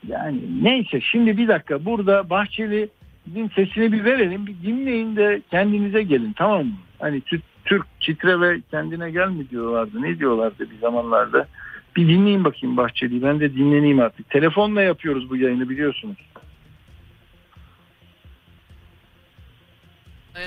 Yani 0.09 0.39
neyse 0.63 1.01
şimdi 1.01 1.37
bir 1.37 1.49
dakika 1.49 1.85
burada 1.85 2.31
Bahçeli'nin 3.27 3.49
sesini 3.49 3.93
bir 3.93 4.05
verelim. 4.05 4.47
Bir 4.47 4.55
dinleyin 4.63 5.17
de 5.17 5.43
kendinize 5.51 6.03
gelin 6.03 6.33
tamam 6.33 6.67
mı? 6.67 6.77
Hani 6.99 7.23
Türk 7.65 7.87
çitre 8.01 8.41
ve 8.41 8.61
kendine 8.71 9.11
gel 9.11 9.29
mi 9.29 9.51
diyorlardı. 9.51 10.03
Ne 10.03 10.19
diyorlardı 10.19 10.71
bir 10.71 10.79
zamanlarda. 10.79 11.49
Bir 11.97 12.09
dinleyin 12.09 12.45
bakayım 12.45 12.77
Bahçeli'yi. 12.77 13.23
Ben 13.23 13.41
de 13.41 13.55
dinleneyim 13.55 14.01
artık. 14.01 14.31
Telefonla 14.31 14.83
yapıyoruz 14.83 15.31
bu 15.31 15.37
yayını 15.37 15.69
biliyorsunuz. 15.69 16.17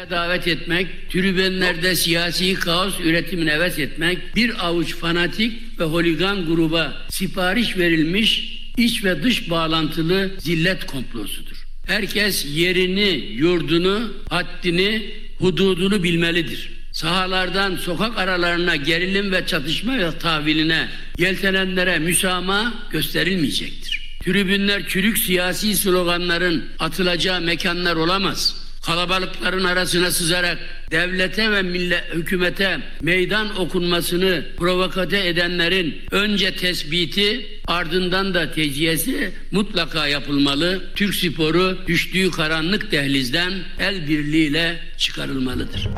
davet 0.09 0.47
etmek, 0.47 0.87
tribünlerde 1.09 1.95
siyasi 1.95 2.53
kaos 2.53 2.99
üretimine 2.99 3.51
heves 3.51 3.79
etmek, 3.79 4.35
bir 4.35 4.67
avuç 4.67 4.95
fanatik 4.95 5.79
ve 5.79 5.83
holigan 5.83 6.45
gruba 6.45 6.93
sipariş 7.09 7.77
verilmiş 7.77 8.61
iç 8.77 9.05
ve 9.05 9.23
dış 9.23 9.49
bağlantılı 9.49 10.31
zillet 10.39 10.85
komplosudur. 10.85 11.54
Herkes 11.87 12.45
yerini, 12.45 13.25
yurdunu, 13.31 14.13
haddini, 14.29 15.13
hududunu 15.39 16.03
bilmelidir. 16.03 16.71
Sahalardan 16.91 17.75
sokak 17.75 18.17
aralarına 18.17 18.75
gerilim 18.75 19.31
ve 19.31 19.45
çatışma 19.45 19.97
ve 19.97 20.19
tahviline 20.19 20.89
yeltenenlere 21.17 21.99
müsamaha 21.99 22.73
gösterilmeyecektir. 22.91 24.19
Tribünler 24.23 24.87
çürük 24.87 25.17
siyasi 25.17 25.75
sloganların 25.75 26.63
atılacağı 26.79 27.41
mekanlar 27.41 27.95
olamaz 27.95 28.64
kalabalıkların 28.85 29.63
arasına 29.63 30.11
sızarak 30.11 30.57
devlete 30.91 31.51
ve 31.51 31.61
millet 31.61 32.13
hükümete 32.13 32.77
meydan 33.01 33.59
okunmasını 33.59 34.45
provokate 34.57 35.27
edenlerin 35.27 35.95
önce 36.11 36.55
tespiti 36.55 37.45
ardından 37.67 38.33
da 38.33 38.51
teciyesi 38.51 39.31
mutlaka 39.51 40.07
yapılmalı. 40.07 40.83
Türk 40.95 41.15
sporu 41.15 41.87
düştüğü 41.87 42.31
karanlık 42.31 42.91
dehlizden 42.91 43.53
el 43.79 44.07
birliğiyle 44.07 44.75
çıkarılmalıdır. 44.97 45.89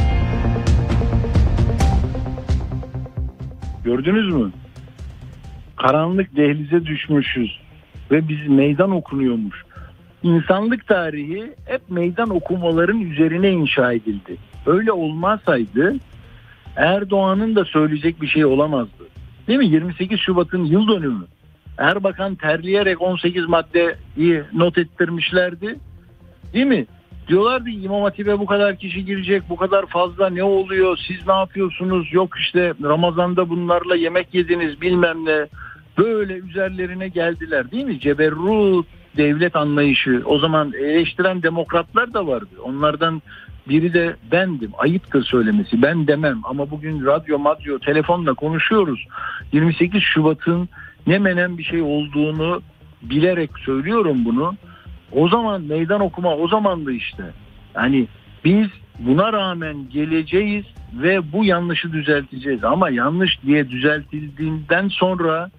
Gördünüz 3.86 4.34
mü? 4.34 4.52
Karanlık 5.76 6.36
dehlize 6.36 6.86
düşmüşüz 6.86 7.60
ve 8.12 8.28
biz 8.30 8.48
meydan 8.48 8.92
okunuyormuş. 8.92 9.67
İnsanlık 10.24 10.88
tarihi 10.88 11.54
hep 11.66 11.82
meydan 11.90 12.30
okumaların 12.30 13.02
üzerine 13.02 13.50
inşa 13.50 13.94
edildi. 13.94 14.38
Öyle 14.66 14.92
olmasaydı 14.92 15.96
Erdoğan'ın 16.76 17.56
da 17.56 17.66
söyleyecek 17.66 18.22
bir 18.22 18.28
şey 18.28 18.46
olamazdı. 18.46 19.08
Değil 19.48 19.60
mi? 19.60 19.68
28 19.68 20.20
Şubat'ın 20.20 20.66
yıl 20.66 20.88
dönümü. 20.88 21.26
Erbakan 21.78 22.36
terleyerek 22.36 23.02
18 23.02 23.48
maddeyi 23.48 24.44
not 24.54 24.78
ettirmişlerdi. 24.78 25.76
Değil 26.54 26.66
mi? 26.66 26.86
Diyorlardı 27.28 27.70
İmam 27.70 28.02
Hatip'e 28.02 28.40
bu 28.40 28.46
kadar 28.46 28.78
kişi 28.78 29.06
girecek, 29.06 29.44
bu 29.50 29.56
kadar 29.56 29.86
fazla 29.86 30.30
ne 30.30 30.44
oluyor, 30.44 30.98
siz 31.08 31.28
ne 31.28 31.34
yapıyorsunuz, 31.34 32.14
yok 32.14 32.38
işte 32.40 32.74
Ramazan'da 32.84 33.50
bunlarla 33.50 33.96
yemek 33.96 34.34
yediniz 34.34 34.82
bilmem 34.82 35.26
ne. 35.26 35.48
Böyle 35.98 36.34
üzerlerine 36.34 37.08
geldiler 37.08 37.72
değil 37.72 37.86
mi? 37.86 38.00
Ceberrut 38.00 38.86
devlet 39.18 39.56
anlayışı. 39.56 40.22
O 40.26 40.40
zaman 40.40 40.74
eleştiren 40.74 41.44
demokratlar 41.44 42.14
da 42.14 42.28
vardı. 42.28 42.50
Onlardan 42.64 43.22
biri 43.70 43.94
de 43.94 44.16
bendim. 44.32 44.72
Ayıptır 44.78 45.24
söylemesi. 45.24 45.82
Ben 45.82 46.08
demem 46.08 46.40
ama 46.44 46.72
bugün 46.72 47.06
radyo, 47.06 47.40
madyo, 47.40 47.80
telefonla 47.80 48.34
konuşuyoruz. 48.34 49.06
28 49.52 50.04
Şubat'ın 50.04 50.70
ne 51.08 51.20
menen 51.20 51.58
bir 51.58 51.64
şey 51.64 51.82
olduğunu 51.82 52.62
bilerek 53.02 53.50
söylüyorum 53.66 54.26
bunu. 54.26 54.56
O 55.12 55.30
zaman 55.30 55.62
meydan 55.62 56.02
okuma 56.02 56.36
o 56.36 56.48
zamandı 56.48 56.92
işte. 56.92 57.24
Yani 57.76 58.08
biz 58.46 58.68
buna 59.00 59.34
rağmen 59.34 59.90
geleceğiz 59.90 60.66
ve 60.94 61.32
bu 61.32 61.46
yanlışı 61.46 61.94
düzelteceğiz. 61.94 62.64
Ama 62.64 62.90
yanlış 62.90 63.42
diye 63.44 63.70
düzeltildiğinden 63.70 64.88
sonra 64.88 65.50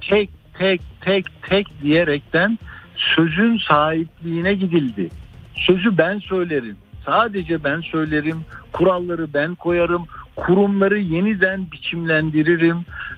tek 0.00 0.30
tek 0.58 0.80
tek 1.00 1.42
tek 1.42 1.82
diyerekten 1.82 2.58
sözün 2.96 3.58
sahipliğine 3.58 4.54
gidildi. 4.54 5.08
Sözü 5.54 5.98
ben 5.98 6.18
söylerim. 6.18 6.76
Sadece 7.06 7.64
ben 7.64 7.80
söylerim. 7.80 8.40
Kuralları 8.72 9.34
ben 9.34 9.54
koyarım. 9.54 10.06
Kurumları 10.36 10.98
yeniden 10.98 11.70
biçimlendiririm 11.72 12.76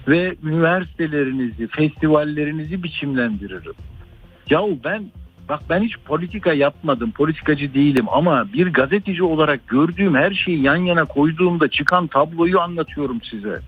ve 0.09 0.35
üniversitelerinizi, 0.43 1.67
festivallerinizi 1.67 2.83
biçimlendiririm. 2.83 3.75
Yahu 4.51 4.79
ben 4.85 5.05
bak 5.49 5.61
ben 5.71 5.83
hiç 5.83 5.99
politika 6.05 6.53
yapmadım. 6.53 7.13
Politikacı 7.13 7.75
değilim 7.75 8.07
ama 8.13 8.53
bir 8.53 8.73
gazeteci 8.73 9.23
olarak 9.23 9.69
gördüğüm 9.69 10.15
her 10.15 10.33
şeyi 10.33 10.63
yan 10.63 10.77
yana 10.77 11.05
koyduğumda 11.05 11.69
çıkan 11.69 12.07
tabloyu 12.07 12.61
anlatıyorum 12.61 13.23
size. 13.23 13.61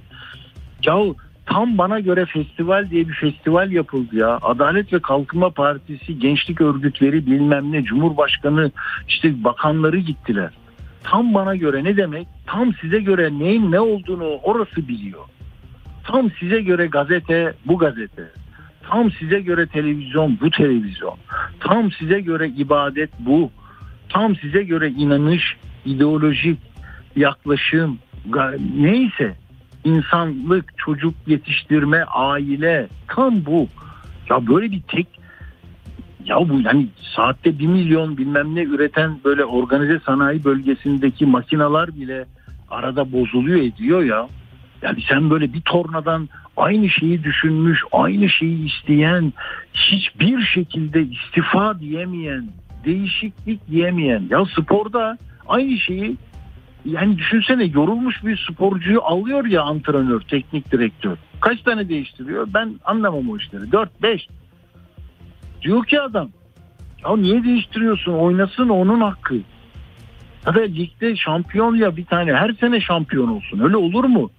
Yahu 0.85 1.17
tam 1.51 1.79
bana 1.79 2.01
göre 2.01 2.27
festival 2.27 2.91
diye 2.91 3.09
bir 3.09 3.15
festival 3.15 3.71
yapıldı 3.71 4.17
ya. 4.17 4.39
Adalet 4.43 4.93
ve 4.93 4.99
Kalkınma 4.99 5.51
Partisi, 5.51 6.19
gençlik 6.19 6.61
örgütleri 6.61 7.27
bilmem 7.27 7.73
ne, 7.73 7.85
Cumhurbaşkanı 7.85 8.71
işte 9.09 9.45
bakanları 9.45 9.99
gittiler. 9.99 10.51
Tam 11.03 11.35
bana 11.35 11.57
göre 11.57 11.85
ne 11.85 11.97
demek? 11.97 12.29
Tam 12.47 12.75
size 12.75 13.01
göre 13.01 13.39
neyin 13.39 13.73
ne 13.73 13.81
olduğunu 13.81 14.25
orası 14.25 14.89
biliyor. 14.89 15.25
Tam 16.05 16.31
size 16.41 16.61
göre 16.61 16.87
gazete 16.87 17.55
bu 17.67 17.79
gazete. 17.79 18.25
Tam 18.91 19.11
size 19.11 19.41
göre 19.41 19.67
televizyon 19.67 20.39
bu 20.41 20.51
televizyon. 20.51 21.15
Tam 21.61 21.93
size 21.93 22.21
göre 22.21 22.49
ibadet 22.49 23.11
bu. 23.19 23.51
Tam 24.09 24.37
size 24.37 24.63
göre 24.63 24.89
inanış, 24.89 25.57
ideolojik 25.85 26.59
yaklaşım 27.17 27.99
neyse 28.77 29.40
insanlık, 29.85 30.79
çocuk 30.79 31.15
yetiştirme, 31.27 32.05
aile 32.05 32.89
tam 33.09 33.47
bu. 33.47 33.69
Ya 34.31 34.47
böyle 34.47 34.71
bir 34.71 34.83
tek 34.83 35.07
ya 36.25 36.49
bu 36.49 36.61
yani 36.61 36.87
saatte 37.17 37.59
bir 37.59 37.67
milyon 37.67 38.19
bilmem 38.19 38.55
ne 38.55 38.63
üreten 38.63 39.19
böyle 39.25 39.45
organize 39.45 39.99
sanayi 40.07 40.45
bölgesindeki 40.45 41.27
makinalar 41.27 41.95
bile 41.95 42.25
arada 42.71 43.13
bozuluyor 43.13 43.61
ediyor 43.61 44.03
ya. 44.03 44.29
Yani 44.83 44.99
sen 45.09 45.31
böyle 45.31 45.53
bir 45.53 45.61
tornadan 45.61 46.29
aynı 46.57 46.89
şeyi 46.89 47.25
düşünmüş, 47.25 47.81
aynı 47.93 48.29
şeyi 48.29 48.67
isteyen, 48.67 49.33
hiçbir 49.75 50.43
şekilde 50.43 51.03
istifa 51.03 51.81
diyemeyen, 51.81 52.49
değişiklik 52.85 53.69
diyemeyen. 53.69 54.23
Ya 54.31 54.45
sporda 54.45 55.19
aynı 55.49 55.79
şeyi 55.79 56.17
yani 56.85 57.19
düşünsene 57.19 57.65
yorulmuş 57.65 58.25
bir 58.25 58.47
sporcuyu 58.51 59.03
alıyor 59.03 59.45
ya 59.45 59.63
antrenör, 59.63 60.21
teknik 60.21 60.73
direktör. 60.73 61.17
Kaç 61.41 61.63
tane 61.63 61.89
değiştiriyor? 61.89 62.49
Ben 62.55 62.75
anlamam 62.85 63.31
o 63.31 63.37
işleri. 63.37 63.73
4 63.73 64.03
5. 64.03 64.27
Diyor 65.63 65.85
ki 65.85 66.01
adam 66.01 66.31
ya 67.05 67.17
niye 67.17 67.45
değiştiriyorsun? 67.45 68.13
Oynasın 68.13 68.69
onun 68.69 69.01
hakkı. 69.01 69.35
Ya 70.47 70.55
da 70.55 70.61
ligde 70.61 71.17
şampiyon 71.17 71.75
ya 71.75 71.97
bir 71.97 72.05
tane 72.05 72.35
her 72.35 72.53
sene 72.53 72.81
şampiyon 72.81 73.29
olsun. 73.29 73.61
Öyle 73.61 73.77
olur 73.77 74.05
mu? 74.05 74.31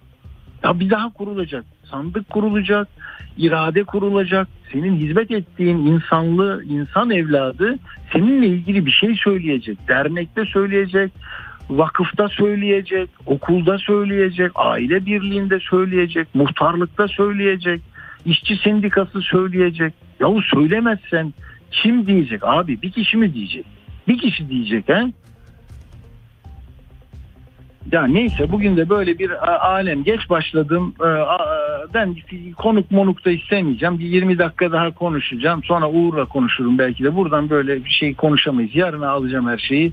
Ya 0.63 0.79
bir 0.79 0.89
daha 0.89 1.13
kurulacak. 1.13 1.65
Sandık 1.91 2.29
kurulacak. 2.29 2.87
irade 3.37 3.83
kurulacak. 3.83 4.47
Senin 4.73 4.95
hizmet 4.95 5.31
ettiğin 5.31 5.77
insanlı 5.77 6.63
insan 6.63 7.11
evladı 7.11 7.79
seninle 8.13 8.47
ilgili 8.47 8.85
bir 8.85 8.91
şey 8.91 9.15
söyleyecek. 9.15 9.87
Dernekte 9.87 10.45
söyleyecek. 10.45 11.11
Vakıfta 11.71 12.27
söyleyecek. 12.27 13.09
Okulda 13.25 13.77
söyleyecek. 13.77 14.51
Aile 14.55 15.05
birliğinde 15.05 15.59
söyleyecek. 15.59 16.27
Muhtarlıkta 16.33 17.07
söyleyecek. 17.07 17.81
işçi 18.25 18.55
sendikası 18.55 19.21
söyleyecek. 19.21 19.93
Yahu 20.19 20.41
söylemezsen 20.41 21.33
kim 21.71 22.07
diyecek? 22.07 22.43
Abi 22.43 22.81
bir 22.81 22.91
kişi 22.91 23.17
mi 23.17 23.33
diyecek? 23.33 23.65
Bir 24.07 24.17
kişi 24.17 24.49
diyecek 24.49 24.89
he? 24.89 25.05
Ya 27.91 28.07
neyse 28.07 28.51
bugün 28.51 28.77
de 28.77 28.89
böyle 28.89 29.19
bir 29.19 29.31
alem 29.75 30.03
geç 30.03 30.29
başladım. 30.29 30.93
Ee, 31.01 31.05
Ben 31.93 32.15
konuk 32.57 32.91
monuk 32.91 33.25
da 33.25 33.31
istemeyeceğim. 33.31 33.99
Bir 33.99 34.05
20 34.05 34.39
dakika 34.39 34.71
daha 34.71 34.91
konuşacağım. 34.91 35.63
Sonra 35.63 35.89
Uğur'la 35.89 36.25
konuşurum 36.25 36.77
belki 36.77 37.03
de. 37.03 37.15
Buradan 37.15 37.49
böyle 37.49 37.85
bir 37.85 37.89
şey 37.89 38.15
konuşamayız. 38.15 38.75
Yarına 38.75 39.09
alacağım 39.09 39.47
her 39.47 39.57
şeyi. 39.57 39.91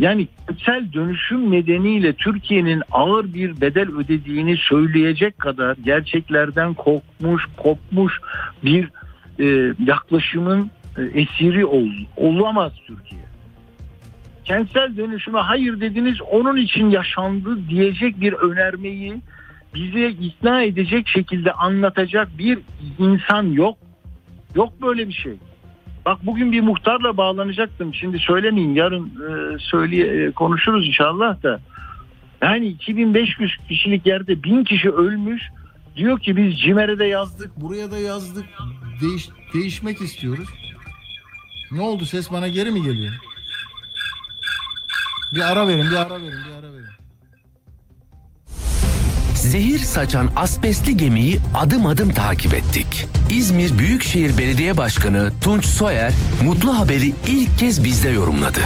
Yani 0.00 0.28
kentsel 0.46 0.92
dönüşüm 0.92 1.50
nedeniyle 1.50 2.12
Türkiye'nin 2.12 2.82
ağır 2.92 3.34
bir 3.34 3.60
bedel 3.60 3.88
ödediğini 3.88 4.56
söyleyecek 4.56 5.38
kadar 5.38 5.76
gerçeklerden 5.76 6.74
kopmuş, 6.74 7.42
kopmuş 7.56 8.20
bir 8.64 8.88
e, 9.40 9.74
yaklaşımın 9.86 10.70
e, 10.96 11.02
esiri 11.02 11.66
ol, 11.66 11.88
olamaz 12.16 12.72
Türkiye 12.86 13.20
kentsel 14.50 14.96
dönüşüme 14.96 15.38
hayır 15.38 15.80
dediniz 15.80 16.22
onun 16.30 16.56
için 16.56 16.90
yaşandı 16.90 17.68
diyecek 17.68 18.20
bir 18.20 18.32
önermeyi 18.32 19.14
bize 19.74 20.08
ikna 20.08 20.62
edecek 20.62 21.08
şekilde 21.08 21.52
anlatacak 21.52 22.28
bir 22.38 22.58
insan 22.98 23.42
yok. 23.42 23.78
Yok 24.54 24.82
böyle 24.82 25.08
bir 25.08 25.12
şey. 25.12 25.32
Bak 26.06 26.26
bugün 26.26 26.52
bir 26.52 26.60
muhtarla 26.60 27.16
bağlanacaktım. 27.16 27.94
Şimdi 27.94 28.18
söylemeyeyim 28.18 28.76
yarın 28.76 29.06
e, 29.06 29.58
söyleye 29.58 30.06
e, 30.06 30.30
konuşuruz 30.30 30.86
inşallah 30.86 31.42
da. 31.42 31.60
Yani 32.42 32.66
2500 32.66 33.56
kişilik 33.68 34.06
yerde 34.06 34.42
1000 34.42 34.64
kişi 34.64 34.90
ölmüş. 34.90 35.42
Diyor 35.96 36.20
ki 36.20 36.36
biz 36.36 36.60
CİMER'e 36.60 36.98
de 36.98 37.04
yazdık. 37.04 37.56
Buraya 37.56 37.90
da 37.90 37.98
yazdık. 37.98 38.44
Değiş, 39.00 39.28
değişmek 39.54 40.00
istiyoruz. 40.00 40.48
Ne 41.72 41.80
oldu 41.80 42.04
ses 42.06 42.32
bana 42.32 42.48
geri 42.48 42.70
mi 42.70 42.82
geliyor? 42.82 43.12
Bir 45.34 45.52
ara 45.52 45.68
verin, 45.68 45.90
bir 45.90 45.96
ara 45.96 46.10
verin, 46.10 46.38
bir 46.48 46.54
ara 46.58 46.72
verin. 46.72 46.89
Zehir 49.40 49.78
saçan 49.78 50.30
asbestli 50.36 50.96
gemiyi 50.96 51.38
adım 51.54 51.86
adım 51.86 52.10
takip 52.10 52.54
ettik. 52.54 53.06
İzmir 53.30 53.78
Büyükşehir 53.78 54.38
Belediye 54.38 54.76
Başkanı 54.76 55.32
Tunç 55.40 55.64
Soyer 55.64 56.12
mutlu 56.44 56.78
haberi 56.78 57.12
ilk 57.26 57.58
kez 57.58 57.84
bizde 57.84 58.08
yorumladı. 58.08 58.60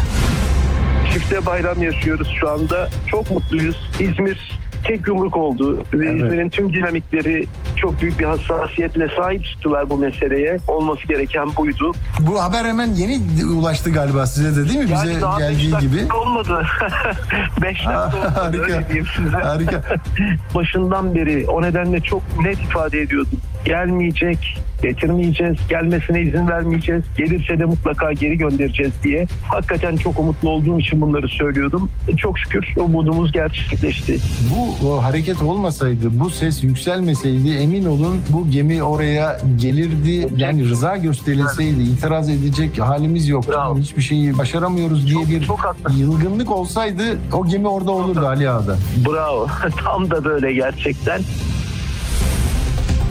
Çifte 1.13 1.47
bayram 1.47 1.83
yaşıyoruz 1.83 2.29
şu 2.41 2.51
anda. 2.51 2.91
Çok 3.11 3.31
mutluyuz. 3.31 3.77
İzmir 4.01 4.59
tek 4.85 5.09
yumruk 5.09 5.37
oldu. 5.37 5.85
Ve 5.95 6.15
İzmir'in 6.17 6.49
tüm 6.49 6.73
dinamikleri 6.73 7.47
çok 7.77 8.01
büyük 8.03 8.19
bir 8.19 8.25
hassasiyetle 8.25 9.09
sahip 9.17 9.45
çıktılar 9.45 9.91
bu 9.91 9.99
meseleye. 9.99 10.59
Olması 10.69 11.09
gereken 11.09 11.57
buydu. 11.57 11.93
Bu 12.21 12.43
haber 12.43 12.65
hemen 12.65 12.87
yeni 12.87 13.21
ulaştı 13.45 13.91
galiba 13.93 14.27
size 14.27 14.57
de 14.57 14.69
değil 14.69 14.79
mi? 14.79 14.85
Bize 14.85 14.95
Yani 15.13 15.21
daha 15.21 15.39
beş 15.39 15.49
geldiği 15.49 15.73
dakika 15.73 15.97
gibi. 16.03 16.13
olmadı. 16.15 16.67
5 17.63 17.87
dakika 17.87 18.07
olmadı. 18.17 18.29
Harika. 18.35 18.63
Öyle 18.65 18.89
diyeyim 18.89 19.07
size. 19.17 19.37
Harika. 19.37 19.83
Başından 20.55 21.15
beri 21.15 21.47
o 21.49 21.63
nedenle 21.63 22.01
çok 22.01 22.23
net 22.45 22.59
ifade 22.61 23.01
ediyordum. 23.01 23.41
Gelmeyecek, 23.65 24.59
getirmeyeceğiz, 24.83 25.57
gelmesine 25.69 26.21
izin 26.23 26.49
vermeyeceğiz. 26.49 27.03
Gelirse 27.19 27.59
de 27.59 27.65
mutlaka 27.65 28.13
geri 28.13 28.39
göndereceğiz 28.39 28.93
diye. 29.05 29.27
Hakikaten 29.49 29.97
çok 29.97 30.19
umutlu 30.19 30.49
olduğum 30.51 30.79
için 30.81 31.01
bunları 31.01 31.29
söylüyordum. 31.29 31.91
E, 32.09 32.17
Çok 32.17 32.39
şükür 32.39 32.67
umudumuz 32.77 33.33
gerçekleşti. 33.33 34.19
Bu 34.55 34.89
o 34.89 35.03
hareket 35.03 35.43
olmasaydı, 35.43 36.21
bu 36.21 36.31
ses 36.31 36.65
yükselmeseydi 36.65 37.51
emin 37.51 37.85
olun 37.85 38.21
bu 38.31 38.51
gemi 38.51 38.83
oraya 38.83 39.41
gelirdi. 39.57 40.29
Yani 40.37 40.69
rıza 40.69 40.97
gösterilseydi 40.97 41.83
itiraz 41.83 42.29
edecek 42.29 42.79
halimiz 42.81 43.29
yok. 43.29 43.49
Bravo. 43.49 43.79
Hiçbir 43.79 44.03
şeyi 44.03 44.39
başaramıyoruz 44.39 45.07
diye 45.07 45.15
Çok- 45.15 45.29
bir 45.29 45.45
çok 45.45 45.77
yılgınlık 45.99 46.51
olsaydı 46.51 47.03
o 47.33 47.47
gemi 47.47 47.69
orada 47.69 47.91
olurdu 47.91 48.27
Ali 48.27 48.51
Ağa'da. 48.51 48.77
Bravo. 49.09 49.47
Tam 49.85 50.11
da 50.11 50.25
böyle 50.25 50.53
gerçekten. 50.53 51.21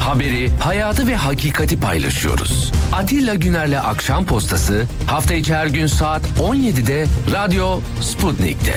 Haberi, 0.04 0.50
hayatı 0.60 1.08
ve 1.08 1.16
hakikati 1.16 1.80
paylaşıyoruz. 1.80 2.72
Atilla 2.94 3.36
Güner'le 3.36 3.80
Akşam 3.80 4.26
Postası 4.26 4.86
hafta 5.08 5.34
içi 5.34 5.56
her 5.56 5.68
gün 5.68 5.88
saat 5.88 6.22
17'de 6.40 7.06
Radyo 7.32 7.80
Sputnik'te. 8.02 8.76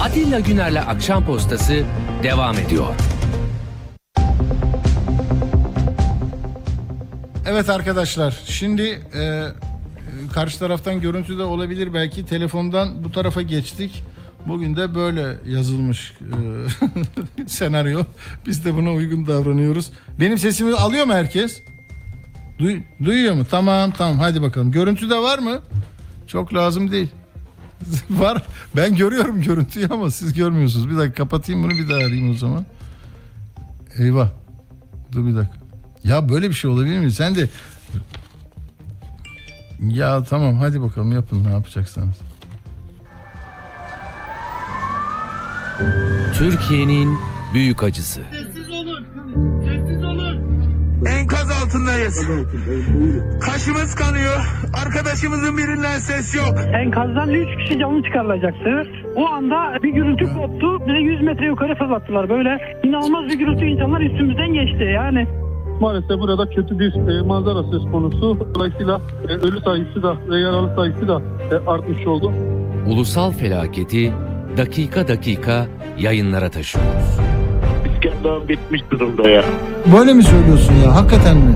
Atilla 0.00 0.40
Güner'le 0.40 0.80
Akşam 0.88 1.26
Postası 1.26 1.84
devam 2.22 2.58
ediyor. 2.58 2.86
Evet 7.46 7.70
arkadaşlar 7.70 8.40
şimdi 8.44 8.82
e, 9.18 9.42
karşı 10.32 10.58
taraftan 10.58 11.00
görüntü 11.00 11.38
de 11.38 11.42
olabilir 11.42 11.94
belki 11.94 12.26
telefondan 12.26 13.04
bu 13.04 13.12
tarafa 13.12 13.42
geçtik. 13.42 14.04
Bugün 14.46 14.76
de 14.76 14.94
böyle 14.94 15.36
yazılmış 15.46 16.12
e, 16.20 17.46
senaryo. 17.46 18.04
Biz 18.46 18.64
de 18.64 18.74
buna 18.74 18.92
uygun 18.92 19.26
davranıyoruz. 19.26 19.90
Benim 20.20 20.38
sesimi 20.38 20.74
alıyor 20.74 21.06
mu 21.06 21.12
herkes? 21.12 21.62
Duy- 22.58 22.82
duyuyor 23.04 23.34
mu? 23.34 23.46
Tamam 23.50 23.90
tamam 23.90 24.18
hadi 24.18 24.42
bakalım. 24.42 24.72
Görüntü 24.72 25.10
de 25.10 25.18
var 25.18 25.38
mı? 25.38 25.60
Çok 26.26 26.54
lazım 26.54 26.90
değil. 26.92 27.08
var. 28.10 28.42
Ben 28.76 28.96
görüyorum 28.96 29.42
görüntüyü 29.42 29.88
ama 29.90 30.10
siz 30.10 30.32
görmüyorsunuz. 30.34 30.90
Bir 30.90 30.96
dakika 30.96 31.14
kapatayım 31.14 31.62
bunu 31.62 31.70
bir 31.70 31.88
daha 31.88 31.98
arayayım 31.98 32.30
o 32.30 32.34
zaman. 32.34 32.66
Eyvah. 33.98 34.28
Dur 35.12 35.26
bir 35.26 35.36
dakika. 35.36 35.56
Ya 36.04 36.28
böyle 36.28 36.48
bir 36.48 36.54
şey 36.54 36.70
olabilir 36.70 36.98
mi? 36.98 37.12
Sen 37.12 37.34
de 37.34 37.48
ya 39.80 40.22
tamam 40.24 40.56
hadi 40.58 40.82
bakalım 40.82 41.12
yapın 41.12 41.44
ne 41.44 41.50
yapacaksanız. 41.50 42.16
Türkiye'nin 46.38 47.18
büyük 47.54 47.82
acısı. 47.82 48.20
Sessiz 48.32 48.70
olun. 48.70 49.06
Sessiz 49.64 50.04
olun. 50.04 50.54
Enkaz 51.06 51.50
altındayız. 51.62 52.28
Kaşımız 53.40 53.94
kanıyor. 53.94 54.36
Arkadaşımızın 54.84 55.58
birinden 55.58 55.98
ses 55.98 56.34
yok. 56.34 56.54
Enkazdan 56.74 57.30
3 57.30 57.58
kişi 57.58 57.78
canlı 57.78 58.02
çıkarılacaktı. 58.02 58.82
O 59.16 59.26
anda 59.28 59.82
bir 59.82 59.88
gürültü 59.88 60.24
koptu. 60.24 60.80
Bize 60.86 60.98
100 60.98 61.22
metre 61.22 61.46
yukarı 61.46 61.74
fırlattılar. 61.74 62.28
Böyle 62.28 62.78
inanılmaz 62.84 63.28
bir 63.28 63.38
gürültü 63.38 63.64
insanlar 63.64 64.00
üstümüzden 64.00 64.52
geçti. 64.52 64.84
Yani 64.94 65.26
Maalesef 65.80 66.18
burada 66.20 66.48
kötü 66.50 66.78
bir 66.78 66.94
e, 66.94 67.22
manzara 67.22 67.62
söz 67.62 67.82
konusu. 67.92 68.38
Dolayısıyla 68.54 69.00
e, 69.28 69.32
ölü 69.32 69.60
sayısı 69.60 70.02
da 70.02 70.16
ve 70.30 70.40
yaralı 70.40 70.74
sayısı 70.76 71.08
da 71.08 71.22
e, 71.50 71.70
artmış 71.70 72.06
oldu. 72.06 72.32
Ulusal 72.86 73.32
felaketi 73.32 74.12
dakika 74.56 75.08
dakika 75.08 75.66
yayınlara 75.98 76.48
taşıyoruz. 76.48 76.90
İskender 77.94 78.48
bitmiş 78.48 78.82
durumda 78.90 79.30
ya. 79.30 79.44
Böyle 79.98 80.12
mi 80.14 80.22
söylüyorsun 80.22 80.74
ya 80.84 80.94
hakikaten 80.96 81.36
mi? 81.36 81.54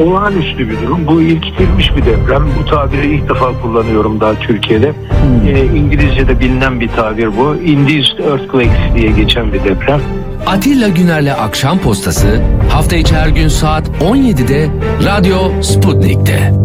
Olağanüstü 0.00 0.70
bir 0.70 0.80
durum. 0.82 1.06
Bu 1.06 1.20
ilkitilmiş 1.22 1.96
bir 1.96 2.06
deprem. 2.06 2.42
Bu 2.60 2.70
tabiri 2.70 3.14
ilk 3.14 3.28
defa 3.28 3.60
kullanıyorum 3.62 4.20
daha 4.20 4.34
Türkiye'de. 4.34 4.92
Ee, 5.48 5.64
İngilizce'de 5.64 6.40
bilinen 6.40 6.80
bir 6.80 6.88
tabir 6.88 7.36
bu. 7.36 7.56
Induced 7.56 8.18
Earthquakes 8.18 8.94
diye 8.94 9.10
geçen 9.10 9.52
bir 9.52 9.64
deprem. 9.64 10.00
Atilla 10.46 10.88
Güner'le 10.88 11.32
Akşam 11.40 11.78
Postası 11.78 12.42
hafta 12.70 12.96
içi 12.96 13.14
her 13.16 13.28
gün 13.28 13.48
saat 13.48 13.88
17'de 13.88 14.68
Radyo 15.04 15.62
Sputnik'te. 15.62 16.63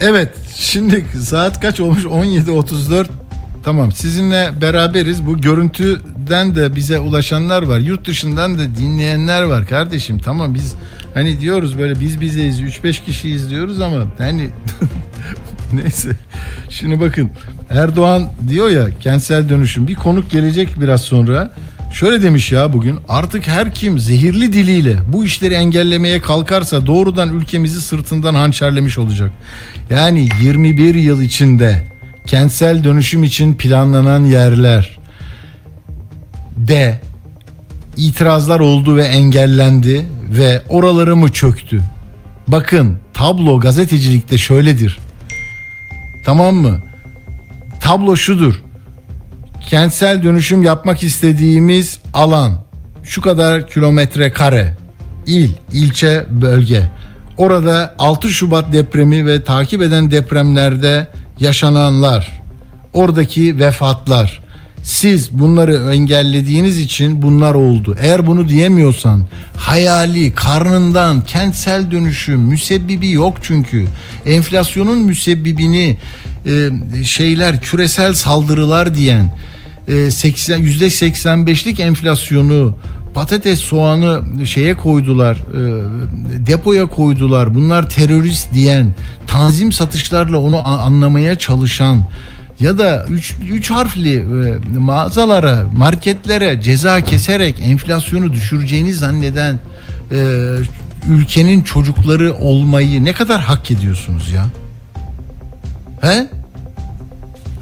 Evet 0.00 0.28
şimdi 0.54 1.04
saat 1.22 1.60
kaç 1.60 1.80
olmuş? 1.80 2.04
17.34 2.04 3.06
Tamam 3.64 3.92
sizinle 3.92 4.50
beraberiz. 4.60 5.26
Bu 5.26 5.40
görüntüden 5.40 6.54
de 6.56 6.76
bize 6.76 6.98
ulaşanlar 6.98 7.62
var. 7.62 7.78
Yurt 7.78 8.06
dışından 8.06 8.58
da 8.58 8.76
dinleyenler 8.76 9.42
var 9.42 9.66
kardeşim. 9.66 10.18
Tamam 10.18 10.54
biz 10.54 10.74
hani 11.14 11.40
diyoruz 11.40 11.78
böyle 11.78 12.00
biz 12.00 12.20
bizeyiz 12.20 12.60
3-5 12.60 13.04
kişiyiz 13.04 13.50
diyoruz 13.50 13.80
ama 13.80 14.04
hani 14.18 14.50
neyse. 15.72 16.10
Şimdi 16.70 17.00
bakın 17.00 17.30
Erdoğan 17.70 18.32
diyor 18.48 18.70
ya 18.70 18.86
kentsel 19.00 19.48
dönüşüm. 19.48 19.88
Bir 19.88 19.94
konuk 19.94 20.30
gelecek 20.30 20.80
biraz 20.80 21.00
sonra 21.00 21.50
şöyle 21.92 22.22
demiş 22.22 22.52
ya 22.52 22.72
bugün 22.72 22.98
artık 23.08 23.48
her 23.48 23.74
kim 23.74 23.98
zehirli 23.98 24.52
diliyle 24.52 24.96
bu 25.12 25.24
işleri 25.24 25.54
engellemeye 25.54 26.20
kalkarsa 26.20 26.86
doğrudan 26.86 27.34
ülkemizi 27.34 27.80
sırtından 27.80 28.34
hançerlemiş 28.34 28.98
olacak. 28.98 29.30
Yani 29.90 30.28
21 30.42 30.94
yıl 30.94 31.22
içinde 31.22 31.88
kentsel 32.26 32.84
dönüşüm 32.84 33.24
için 33.24 33.54
planlanan 33.54 34.24
yerler 34.24 34.98
de 36.56 37.00
itirazlar 37.96 38.60
oldu 38.60 38.96
ve 38.96 39.04
engellendi 39.04 40.06
ve 40.28 40.62
oraları 40.68 41.16
mı 41.16 41.32
çöktü? 41.32 41.82
Bakın 42.48 42.98
tablo 43.14 43.60
gazetecilikte 43.60 44.38
şöyledir. 44.38 44.98
Tamam 46.24 46.54
mı? 46.54 46.78
Tablo 47.80 48.16
şudur. 48.16 48.62
Kentsel 49.68 50.22
dönüşüm 50.22 50.62
yapmak 50.62 51.02
istediğimiz 51.02 51.98
alan 52.14 52.52
şu 53.02 53.20
kadar 53.20 53.68
kilometre 53.68 54.32
kare. 54.32 54.76
İl, 55.26 55.50
ilçe, 55.72 56.26
bölge. 56.30 56.90
Orada 57.36 57.94
6 57.98 58.28
Şubat 58.28 58.72
depremi 58.72 59.26
ve 59.26 59.44
takip 59.44 59.82
eden 59.82 60.10
depremlerde 60.10 61.06
yaşananlar, 61.40 62.42
oradaki 62.92 63.58
vefatlar. 63.58 64.40
Siz 64.82 65.32
bunları 65.32 65.94
engellediğiniz 65.94 66.78
için 66.78 67.22
bunlar 67.22 67.54
oldu. 67.54 67.96
Eğer 68.00 68.26
bunu 68.26 68.48
diyemiyorsan 68.48 69.26
hayali 69.56 70.34
karnından 70.34 71.20
kentsel 71.24 71.90
dönüşüm 71.90 72.40
müsebbibi 72.40 73.10
yok 73.10 73.36
çünkü. 73.42 73.86
Enflasyonun 74.26 74.98
müsebbibini 74.98 75.98
şeyler 77.04 77.60
küresel 77.60 78.14
saldırılar 78.14 78.94
diyen 78.94 79.30
80 80.10 80.62
%85'lik 80.62 81.80
enflasyonu 81.80 82.76
patates 83.14 83.60
soğanı 83.60 84.46
şeye 84.46 84.74
koydular 84.74 85.36
e, 85.36 85.60
depoya 86.46 86.86
koydular. 86.86 87.54
Bunlar 87.54 87.90
terörist 87.90 88.52
diyen 88.54 88.94
tanzim 89.26 89.72
satışlarla 89.72 90.38
onu 90.38 90.68
anlamaya 90.68 91.38
çalışan 91.38 92.04
ya 92.60 92.78
da 92.78 93.06
üç, 93.08 93.34
üç 93.50 93.70
harfli 93.70 94.14
e, 94.16 94.78
mağazalara 94.78 95.66
marketlere 95.76 96.60
ceza 96.62 97.00
keserek 97.00 97.60
enflasyonu 97.60 98.32
düşüreceğini 98.32 98.94
zanneden 98.94 99.58
e, 100.12 100.18
ülkenin 101.08 101.62
çocukları 101.62 102.34
olmayı 102.34 103.04
ne 103.04 103.12
kadar 103.12 103.40
hak 103.40 103.70
ediyorsunuz 103.70 104.30
ya? 104.32 104.46
He 106.00 106.37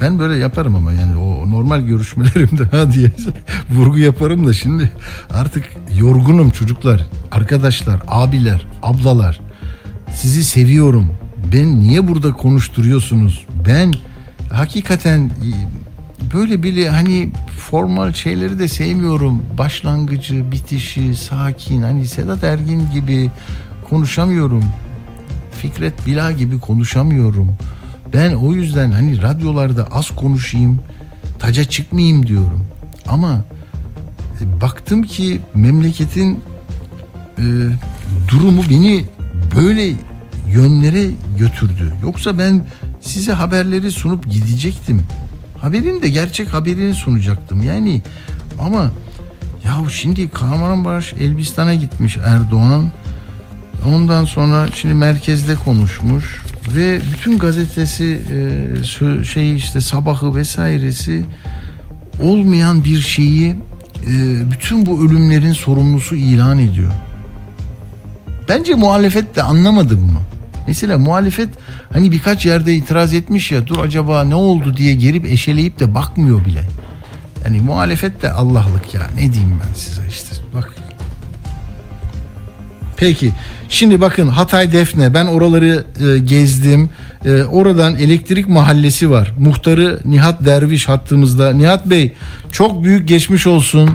ben 0.01 0.19
böyle 0.19 0.35
yaparım 0.35 0.75
ama 0.75 0.93
yani 0.93 1.17
o 1.17 1.51
normal 1.51 1.81
görüşmelerimde 1.81 2.63
ha 2.63 2.91
diye 2.91 3.11
vurgu 3.69 3.97
yaparım 3.97 4.47
da 4.47 4.53
şimdi 4.53 4.91
artık 5.33 5.65
yorgunum 5.99 6.49
çocuklar, 6.49 7.05
arkadaşlar, 7.31 7.99
abiler, 8.07 8.65
ablalar. 8.83 9.39
Sizi 10.15 10.43
seviyorum. 10.43 11.11
Ben 11.53 11.79
niye 11.79 12.07
burada 12.07 12.33
konuşturuyorsunuz? 12.33 13.45
Ben 13.67 13.93
hakikaten 14.51 15.19
e, 15.19 15.49
böyle 16.33 16.63
bile 16.63 16.89
hani 16.89 17.31
formal 17.69 18.13
şeyleri 18.13 18.59
de 18.59 18.67
sevmiyorum. 18.67 19.43
Başlangıcı, 19.57 20.51
bitişi, 20.51 21.15
sakin. 21.15 21.81
Hani 21.81 22.07
Sedat 22.07 22.43
Ergin 22.43 22.91
gibi 22.93 23.31
konuşamıyorum. 23.89 24.63
Fikret 25.51 26.05
Bila 26.05 26.31
gibi 26.31 26.59
konuşamıyorum. 26.59 27.57
Ben 28.13 28.33
o 28.33 28.53
yüzden 28.53 28.91
hani 28.91 29.21
radyolarda 29.21 29.87
az 29.91 30.15
konuşayım, 30.15 30.79
taca 31.39 31.63
çıkmayayım 31.63 32.27
diyorum. 32.27 32.65
Ama 33.07 33.45
e, 34.41 34.61
baktım 34.61 35.03
ki 35.03 35.41
memleketin 35.55 36.43
e, 37.37 37.43
durumu 38.27 38.61
beni 38.69 39.05
böyle 39.55 39.93
yönlere 40.47 41.05
götürdü. 41.39 41.93
Yoksa 42.03 42.37
ben 42.37 42.65
size 43.01 43.31
haberleri 43.31 43.91
sunup 43.91 44.29
gidecektim. 44.29 45.03
Haberin 45.61 46.01
de 46.01 46.09
gerçek 46.09 46.53
haberini 46.53 46.93
sunacaktım. 46.93 47.63
Yani 47.63 48.01
ama 48.59 48.91
ya 49.65 49.89
şimdi 49.89 50.29
Kahramanmaraş 50.29 51.13
Elbistan'a 51.13 51.75
gitmiş 51.75 52.17
Erdoğan. 52.17 52.91
Ondan 53.87 54.25
sonra 54.25 54.67
şimdi 54.75 54.93
merkezde 54.93 55.55
konuşmuş 55.55 56.41
ve 56.75 57.01
bütün 57.13 57.39
gazetesi 57.39 58.21
e, 58.33 59.23
şey 59.23 59.55
işte 59.55 59.81
sabahı 59.81 60.35
vesairesi 60.35 61.25
olmayan 62.21 62.83
bir 62.83 62.99
şeyi 62.99 63.55
e, 64.07 64.51
bütün 64.51 64.85
bu 64.85 65.05
ölümlerin 65.05 65.53
sorumlusu 65.53 66.15
ilan 66.15 66.59
ediyor. 66.59 66.91
Bence 68.49 68.75
muhalefet 68.75 69.35
de 69.35 69.43
anlamadı 69.43 69.97
bunu. 69.97 70.21
Mesela 70.67 70.97
muhalefet 70.97 71.49
hani 71.93 72.11
birkaç 72.11 72.45
yerde 72.45 72.75
itiraz 72.75 73.13
etmiş 73.13 73.51
ya 73.51 73.67
dur 73.67 73.77
acaba 73.79 74.23
ne 74.23 74.35
oldu 74.35 74.77
diye 74.77 74.95
gelip 74.95 75.25
eşeleyip 75.25 75.79
de 75.79 75.95
bakmıyor 75.95 76.45
bile. 76.45 76.63
Yani 77.45 77.61
muhalefet 77.61 78.21
de 78.21 78.31
Allah'lık 78.31 78.93
ya 78.93 79.01
ne 79.15 79.33
diyeyim 79.33 79.59
ben 79.67 79.73
size 79.73 80.01
işte 80.09 80.35
bak. 80.53 80.86
Peki 82.97 83.31
şimdi 83.69 84.01
bakın 84.01 84.27
Hatay 84.27 84.71
Defne 84.71 85.13
ben 85.13 85.25
oraları 85.25 85.85
e, 85.99 86.17
gezdim. 86.17 86.89
E, 87.25 87.43
oradan 87.43 87.95
elektrik 87.95 88.49
mahallesi 88.49 89.11
var. 89.11 89.33
Muhtarı 89.39 89.99
Nihat 90.05 90.45
Derviş 90.45 90.89
hattımızda. 90.89 91.53
Nihat 91.53 91.85
Bey 91.85 92.13
çok 92.51 92.83
büyük 92.83 93.07
geçmiş 93.07 93.47
olsun. 93.47 93.89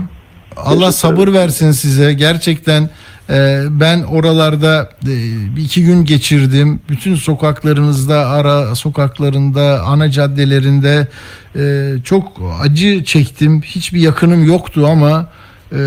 Allah 0.56 0.92
sabır 0.92 1.32
versin 1.32 1.72
size. 1.72 2.12
Gerçekten 2.12 2.90
e, 3.30 3.60
ben 3.70 4.02
oralarda 4.02 4.90
e, 5.08 5.14
iki 5.60 5.84
gün 5.84 6.04
geçirdim. 6.04 6.80
Bütün 6.88 7.14
sokaklarınızda, 7.14 8.28
ara 8.28 8.74
sokaklarında, 8.74 9.82
ana 9.82 10.10
caddelerinde 10.10 11.08
e, 11.56 11.92
çok 12.04 12.42
acı 12.60 13.04
çektim. 13.04 13.62
Hiçbir 13.62 14.00
yakınım 14.00 14.44
yoktu 14.44 14.86
ama 14.90 15.28
e, 15.72 15.78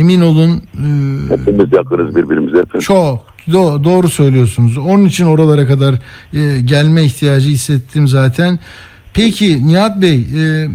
emin 0.00 0.20
olun 0.20 0.50
e, 0.50 0.86
Hepimiz 1.36 1.72
yakınız 1.72 2.16
birbirimize 2.16 2.58
efendim. 2.58 2.80
çok 2.80 3.26
do- 3.48 3.84
doğru 3.84 4.08
söylüyorsunuz. 4.08 4.78
Onun 4.78 5.04
için 5.04 5.24
oralara 5.24 5.66
kadar 5.66 5.94
e, 6.34 6.60
gelme 6.60 7.04
ihtiyacı 7.04 7.48
hissettim 7.48 8.08
zaten. 8.08 8.58
Peki 9.14 9.66
Nihat 9.66 10.02
Bey 10.02 10.14
e, 10.36 10.68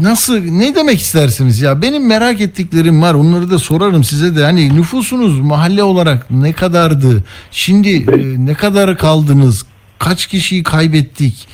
nasıl 0.00 0.38
ne 0.38 0.74
demek 0.74 1.00
istersiniz 1.00 1.60
ya? 1.60 1.82
Benim 1.82 2.06
merak 2.06 2.40
ettiklerim 2.40 3.02
var. 3.02 3.14
Onları 3.14 3.50
da 3.50 3.58
sorarım 3.58 4.04
size 4.04 4.36
de. 4.36 4.44
Hani 4.44 4.74
nüfusunuz 4.76 5.40
mahalle 5.40 5.82
olarak 5.82 6.30
ne 6.30 6.52
kadardı? 6.52 7.24
Şimdi 7.50 7.88
e, 7.90 8.46
ne 8.46 8.54
kadar 8.54 8.98
kaldınız? 8.98 9.64
Kaç 9.98 10.26
kişiyi 10.26 10.62
kaybettik? 10.62 11.48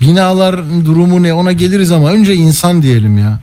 Binalar 0.00 0.56
durumu 0.84 1.22
ne? 1.22 1.32
Ona 1.32 1.52
geliriz 1.52 1.92
ama 1.92 2.10
önce 2.12 2.34
insan 2.34 2.82
diyelim 2.82 3.18
ya. 3.18 3.40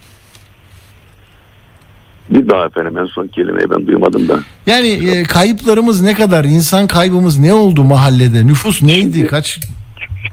Bir 2.31 2.49
daha 2.49 2.65
efendim 2.65 2.97
en 2.97 3.05
son 3.05 3.27
kelimeyi 3.27 3.69
ben 3.69 3.87
duymadım 3.87 4.29
da. 4.29 4.39
Yani 4.65 4.87
e, 4.87 5.23
kayıplarımız 5.23 6.01
ne 6.01 6.13
kadar? 6.13 6.43
İnsan 6.43 6.87
kaybımız 6.87 7.39
ne 7.39 7.53
oldu 7.53 7.83
mahallede? 7.83 8.47
Nüfus 8.47 8.81
neydi? 8.81 9.27
Kaç? 9.27 9.59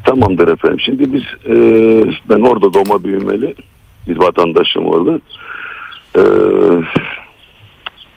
Tamamdır 0.05 0.49
efendim. 0.49 0.81
Şimdi 0.81 1.13
biz 1.13 1.23
e, 1.23 1.55
ben 2.29 2.41
orada 2.41 2.75
doğma 2.75 3.05
büyümeli 3.05 3.55
bir 4.09 4.17
vatandaşım 4.17 4.87
orada. 4.87 5.21
E, 6.17 6.23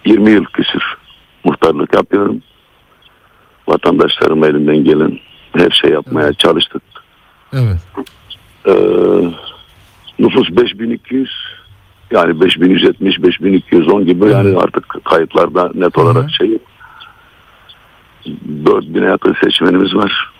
20 0.05 0.31
yıl 0.31 0.45
küsür 0.45 0.83
muhtarlık 1.43 1.93
yapıyorum. 1.93 2.41
Vatandaşlarım 3.67 4.43
elinden 4.43 4.83
gelen 4.83 5.19
her 5.53 5.69
şey 5.81 5.91
yapmaya 5.91 6.33
çalıştık. 6.33 6.83
Evet. 7.53 7.77
E, 8.67 8.73
nüfus 10.19 10.49
5200 10.49 11.29
yani 12.11 12.41
5170 12.41 13.23
5210 13.23 14.05
gibi 14.05 14.25
yani 14.31 14.57
artık 14.57 15.05
kayıtlarda 15.05 15.71
net 15.75 15.97
olarak 15.97 16.31
şey 16.31 16.49
yok. 16.51 16.61
4000'e 18.65 19.09
yakın 19.09 19.35
seçmenimiz 19.43 19.95
var. 19.95 20.31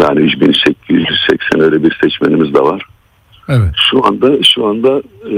Yani 0.00 0.20
3880 0.20 1.60
öyle 1.60 1.82
bir 1.82 1.98
seçmenimiz 2.02 2.54
de 2.54 2.60
var. 2.60 2.82
Evet. 3.48 3.70
Şu 3.90 4.06
anda 4.06 4.42
şu 4.42 4.66
anda 4.66 5.02
e, 5.30 5.36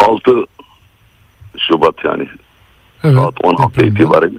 6 0.00 0.44
Şubat 1.58 2.04
yani 2.04 2.28
Evet. 3.04 3.14
saat 3.14 3.34
16 3.44 3.74
Depremde. 3.74 3.88
itibariyle 4.02 4.38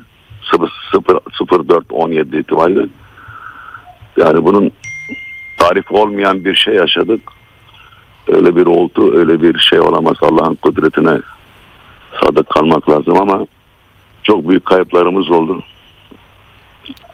0 0.51 1.67
04 1.69 1.86
17 1.89 2.38
itibariyle 2.38 2.86
yani 4.17 4.45
bunun 4.45 4.71
tarif 5.60 5.91
olmayan 5.91 6.45
bir 6.45 6.56
şey 6.56 6.73
yaşadık. 6.73 7.21
Öyle 8.27 8.55
bir 8.55 8.65
oldu, 8.65 9.17
öyle 9.17 9.41
bir 9.41 9.60
şey 9.60 9.79
olamaz. 9.79 10.15
Allah'ın 10.21 10.55
kudretine 10.55 11.19
sadık 12.23 12.49
kalmak 12.49 12.89
lazım 12.89 13.21
ama 13.21 13.47
çok 14.23 14.49
büyük 14.49 14.65
kayıplarımız 14.65 15.31
oldu. 15.31 15.63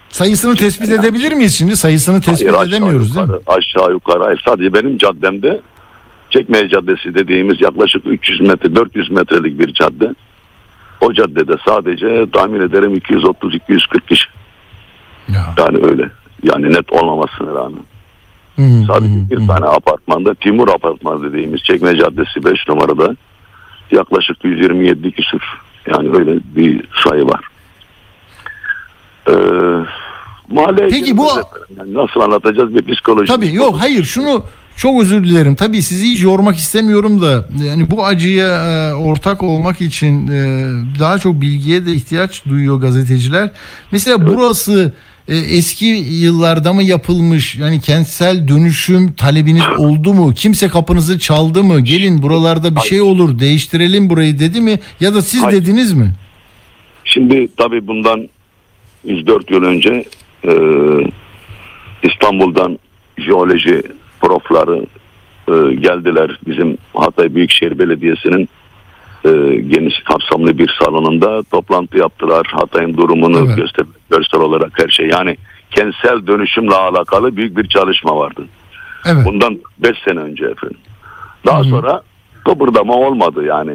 Sayısını 0.10 0.56
tespit 0.56 0.90
edebilir 0.90 1.32
miyiz 1.34 1.56
şimdi? 1.56 1.78
Sayısını 1.78 2.22
tespit 2.22 2.54
Hayır, 2.54 2.70
edemiyoruz 2.70 3.16
değil 3.16 3.28
mi? 3.28 3.34
yukarı, 3.34 3.58
Aşağı 3.58 3.92
yukarı. 3.92 4.24
Hayır, 4.24 4.42
sadece 4.46 4.74
benim 4.74 4.98
caddemde 4.98 5.62
Çekmeye 6.30 6.70
Caddesi 6.70 7.14
dediğimiz 7.16 7.62
yaklaşık 7.62 8.06
300 8.06 8.42
metre 8.42 8.76
400 8.76 9.12
metrelik 9.12 9.60
bir 9.60 9.74
cadde. 9.74 10.16
O 11.02 11.14
caddede 11.14 11.54
sadece 11.66 12.32
tahmin 12.32 12.62
ederim 12.62 12.96
230-240 12.96 14.08
kişi. 14.10 14.28
Ya. 15.30 15.54
Yani 15.58 15.86
öyle. 15.86 16.10
Yani 16.44 16.74
net 16.74 16.94
olmamasına 16.94 17.56
rağmen. 17.56 17.84
Sadece 18.88 19.30
bir 19.30 19.48
tane 19.48 19.66
apartmanda 19.66 20.36
Timur 20.36 20.68
Apartmanı 20.68 21.24
dediğimiz 21.24 21.64
Çekme 21.64 21.96
Caddesi 21.96 22.46
5 22.46 22.68
numarada 22.68 23.16
yaklaşık 23.92 24.46
127 24.46 25.12
küsur. 25.12 25.42
Yani 25.92 26.10
öyle 26.18 26.40
bir 26.56 26.88
sayı 27.04 27.26
var. 27.26 27.42
Ee, 29.30 29.34
mahalleye 30.50 30.90
Peki 30.90 31.18
bu-. 31.18 31.28
Yani 31.78 31.94
nasıl 31.94 32.20
anlatacağız 32.20 32.76
bir 32.76 32.94
psikoloji. 32.94 33.34
Tabii 33.34 33.54
yok 33.54 33.76
hayır 33.80 34.04
şunu 34.04 34.44
çok 34.76 35.02
özür 35.02 35.24
dilerim. 35.24 35.56
Tabii 35.56 35.82
sizi 35.82 36.06
hiç 36.06 36.24
yormak 36.24 36.56
istemiyorum 36.56 37.22
da 37.22 37.46
yani 37.66 37.92
bu 37.92 38.06
acıya 38.06 38.48
e, 38.48 38.94
ortak 38.94 39.44
olmak 39.44 39.82
için 39.82 40.28
e, 40.28 40.66
daha 41.00 41.20
çok 41.20 41.42
bilgiye 41.42 41.86
de 41.86 41.94
ihtiyaç 41.94 42.46
duyuyor 42.46 42.82
gazeteciler. 42.82 43.52
Mesela 43.92 44.28
burası 44.28 44.94
e, 45.28 45.36
eski 45.38 45.86
yıllarda 46.10 46.74
mı 46.74 46.84
yapılmış? 46.84 47.56
Yani 47.56 47.82
kentsel 47.82 48.48
dönüşüm 48.48 49.14
talebiniz 49.14 49.64
oldu 49.78 50.14
mu? 50.14 50.34
Kimse 50.34 50.68
kapınızı 50.68 51.20
çaldı 51.20 51.64
mı? 51.64 51.80
Gelin 51.80 52.22
buralarda 52.22 52.76
bir 52.76 52.82
şey 52.82 53.02
olur 53.02 53.40
değiştirelim 53.40 54.10
burayı 54.10 54.40
dedi 54.40 54.62
mi? 54.62 54.80
Ya 55.00 55.14
da 55.14 55.22
siz 55.22 55.44
Hayır. 55.44 55.62
dediniz 55.62 55.94
mi? 55.94 56.12
Şimdi 57.04 57.48
tabii 57.58 57.88
bundan 57.88 58.30
104 59.06 59.52
yıl 59.52 59.64
önce 59.64 60.06
e, 60.48 60.54
İstanbul'dan 62.04 62.80
jeoloji 63.18 63.84
profları 64.22 64.86
e, 65.48 65.76
geldiler. 65.76 66.40
Bizim 66.48 66.78
Hatay 66.94 67.36
Büyükşehir 67.36 67.80
Belediyesi'nin 67.80 68.50
e, 69.26 69.56
geniş 69.56 70.00
kapsamlı 70.04 70.58
bir 70.58 70.76
salonunda 70.84 71.44
toplantı 71.44 71.98
yaptılar. 71.98 72.48
Hatay'ın 72.52 72.98
durumunu 72.98 73.46
Evet. 73.48 73.58
göster 73.58 73.86
görsel 74.10 74.42
olarak 74.42 74.72
her 74.80 74.88
şey. 74.88 75.08
Yani 75.08 75.38
kentsel 75.72 76.28
dönüşümle 76.28 76.76
alakalı 76.76 77.38
büyük 77.38 77.58
bir 77.58 77.68
çalışma 77.68 78.18
vardı. 78.18 78.46
Evet. 79.06 79.26
Bundan 79.26 79.60
5 79.78 79.98
sene 80.08 80.20
önce 80.20 80.46
efendim. 80.46 80.78
Daha 81.46 81.64
sonra 81.64 82.02
kıpırdama 82.46 82.94
olmadı 82.94 83.46
yani. 83.46 83.72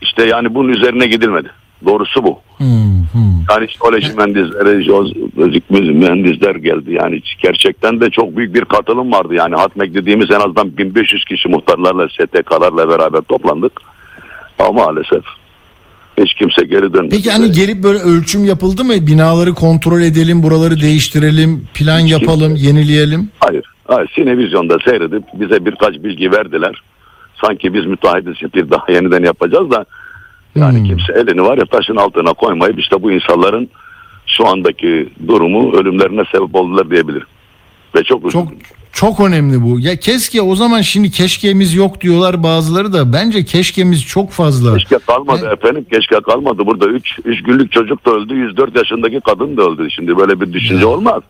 İşte 0.00 0.26
yani 0.26 0.54
bunun 0.54 0.68
üzerine 0.68 1.06
gidilmedi. 1.06 1.50
Doğrusu 1.86 2.24
bu. 2.24 2.40
Hı, 2.58 2.64
hı. 2.64 3.18
Yani 3.50 3.68
jeoloji 3.68 4.12
mühendisleri, 4.12 4.82
jeozik 4.82 5.70
mühendisler 5.70 6.54
geldi. 6.54 6.92
Yani 6.92 7.22
gerçekten 7.42 8.00
de 8.00 8.10
çok 8.10 8.36
büyük 8.36 8.54
bir 8.54 8.64
katılım 8.64 9.12
vardı. 9.12 9.34
Yani 9.34 9.54
Hatmek 9.54 9.94
dediğimiz 9.94 10.30
en 10.30 10.40
azından 10.40 10.76
1500 10.76 11.24
kişi 11.24 11.48
muhtarlarla, 11.48 12.08
STK'larla 12.08 12.88
beraber 12.88 13.20
toplandık. 13.20 13.72
Ama 14.58 14.72
maalesef 14.72 15.24
hiç 16.18 16.34
kimse 16.34 16.62
geri 16.64 16.92
dönmedi. 16.94 17.16
Peki 17.16 17.30
hani 17.30 17.52
gelip 17.52 17.82
böyle 17.82 17.98
ölçüm 17.98 18.44
yapıldı 18.44 18.84
mı? 18.84 18.92
Binaları 19.06 19.54
kontrol 19.54 20.00
edelim, 20.00 20.42
buraları 20.42 20.80
değiştirelim, 20.80 21.68
plan 21.74 22.00
Hiç 22.00 22.12
yapalım, 22.12 22.48
kimse- 22.54 22.66
yenileyelim. 22.66 23.30
Hayır. 23.40 23.64
Hayır. 23.84 24.10
Sinevizyonda 24.14 24.76
seyredip 24.84 25.22
bize 25.34 25.64
birkaç 25.64 25.94
bilgi 25.94 26.32
verdiler. 26.32 26.82
Sanki 27.44 27.74
biz 27.74 27.86
müteahhitiz 27.86 28.54
bir 28.54 28.70
daha 28.70 28.92
yeniden 28.92 29.22
yapacağız 29.24 29.70
da 29.70 29.84
yani 30.54 30.78
Hmm. 30.78 30.84
kimse 30.84 31.12
elini 31.12 31.42
var 31.42 31.58
ya 31.58 31.64
taşın 31.64 31.96
altına 31.96 32.32
koymayıp 32.32 32.78
işte 32.78 33.02
bu 33.02 33.12
insanların 33.12 33.68
şu 34.26 34.46
andaki 34.48 35.08
durumu 35.28 35.72
ölümlerine 35.72 36.22
sebep 36.32 36.54
oldular 36.54 36.90
diyebilirim. 36.90 37.26
Ve 37.96 38.02
çok 38.04 38.26
üzüldüm. 38.26 38.46
Çok 38.46 38.52
çok 38.92 39.20
önemli 39.20 39.62
bu. 39.62 39.80
Ya 39.80 39.96
keşke 39.96 40.42
o 40.42 40.56
zaman 40.56 40.80
şimdi 40.80 41.10
keşkemiz 41.10 41.74
yok 41.74 42.00
diyorlar 42.00 42.42
bazıları 42.42 42.92
da. 42.92 43.12
Bence 43.12 43.44
keşkemiz 43.44 44.04
çok 44.06 44.30
fazla. 44.30 44.74
Keşke 44.74 44.98
kalmadı 44.98 45.44
Ne? 45.48 45.52
efendim. 45.52 45.86
Keşke 45.92 46.20
kalmadı. 46.20 46.66
Burada 46.66 46.86
3 46.86 47.18
üç 47.24 47.42
günlük 47.42 47.72
çocuk 47.72 48.06
da 48.06 48.10
öldü. 48.10 48.34
104 48.34 48.76
yaşındaki 48.76 49.20
kadın 49.20 49.56
da 49.56 49.62
öldü. 49.62 49.88
Şimdi 49.90 50.16
böyle 50.18 50.40
bir 50.40 50.52
düşünce 50.52 50.80
Ya. 50.84 50.88
olmaz. 50.88 51.22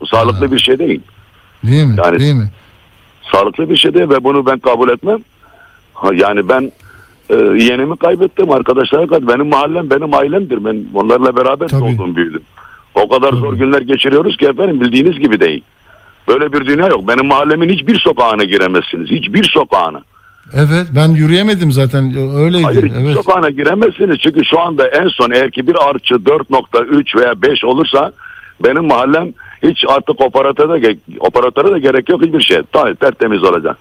Bu 0.00 0.06
sağlıklı 0.06 0.52
bir 0.52 0.58
şey 0.58 0.78
değil. 0.78 1.00
Değil 1.64 1.84
mi? 1.84 1.94
Yani- 2.04 2.18
Değil 2.20 2.34
mi? 2.34 2.50
Sağlıklı 3.32 3.70
bir 3.70 3.76
şey 3.76 3.94
değil 3.94 4.08
ve 4.08 4.24
bunu 4.24 4.46
ben 4.46 4.58
kabul 4.58 4.88
etmem. 4.90 5.18
Ha, 5.94 6.08
Yani 6.14 6.48
ben 6.48 6.72
e, 7.30 7.34
yeğenimi 7.34 7.96
kaybettim. 7.96 8.50
Arkadaşlara 8.50 9.06
kaybettim. 9.06 9.28
Benim 9.38 9.48
mahallem 9.48 9.90
benim 9.90 10.14
ailemdir. 10.14 10.64
Ben 10.64 10.84
onlarla 10.94 11.36
beraber 11.36 11.68
Tabii. 11.68 11.80
doğdum 11.98 12.16
büyüdüm. 12.16 12.42
O 12.94 13.08
kadar 13.08 13.32
zor 13.32 13.50
Tabii. 13.50 13.58
günler 13.58 13.80
geçiriyoruz 13.80 14.36
ki 14.36 14.46
efendim 14.46 14.80
bildiğiniz 14.80 15.18
gibi 15.18 15.40
değil. 15.40 15.62
Böyle 16.28 16.52
bir 16.52 16.66
dünya 16.66 16.86
yok. 16.86 17.08
Benim 17.08 17.26
mahallemin 17.26 17.68
hiçbir 17.68 17.98
sokağına 17.98 18.44
giremezsiniz. 18.44 19.10
Hiçbir 19.10 19.44
sokağına. 19.44 20.02
Evet 20.54 20.86
ben 20.96 21.08
yürüyemedim 21.08 21.72
zaten 21.72 22.04
öyleydi. 22.36 22.64
Hayır 22.64 22.92
evet. 23.00 23.14
sokağına 23.14 23.50
giremezsiniz. 23.50 24.18
Çünkü 24.18 24.44
şu 24.44 24.60
anda 24.60 24.88
en 24.88 25.08
son 25.08 25.30
eğer 25.30 25.50
ki 25.50 25.66
bir 25.66 25.88
artçı 25.88 26.14
4.3 26.14 27.20
veya 27.20 27.42
5 27.42 27.64
olursa 27.64 28.12
benim 28.64 28.84
mahallem 28.84 29.32
hiç 29.62 29.84
artık 29.88 30.20
operatöre 30.20 30.82
de, 30.82 30.96
operatöre 31.20 31.74
de 31.74 31.78
gerek 31.78 32.08
yok 32.08 32.22
hiçbir 32.22 32.42
şey. 32.42 32.62
Ta- 32.72 32.94
Tertemiz 32.94 33.44
olacak. 33.44 33.78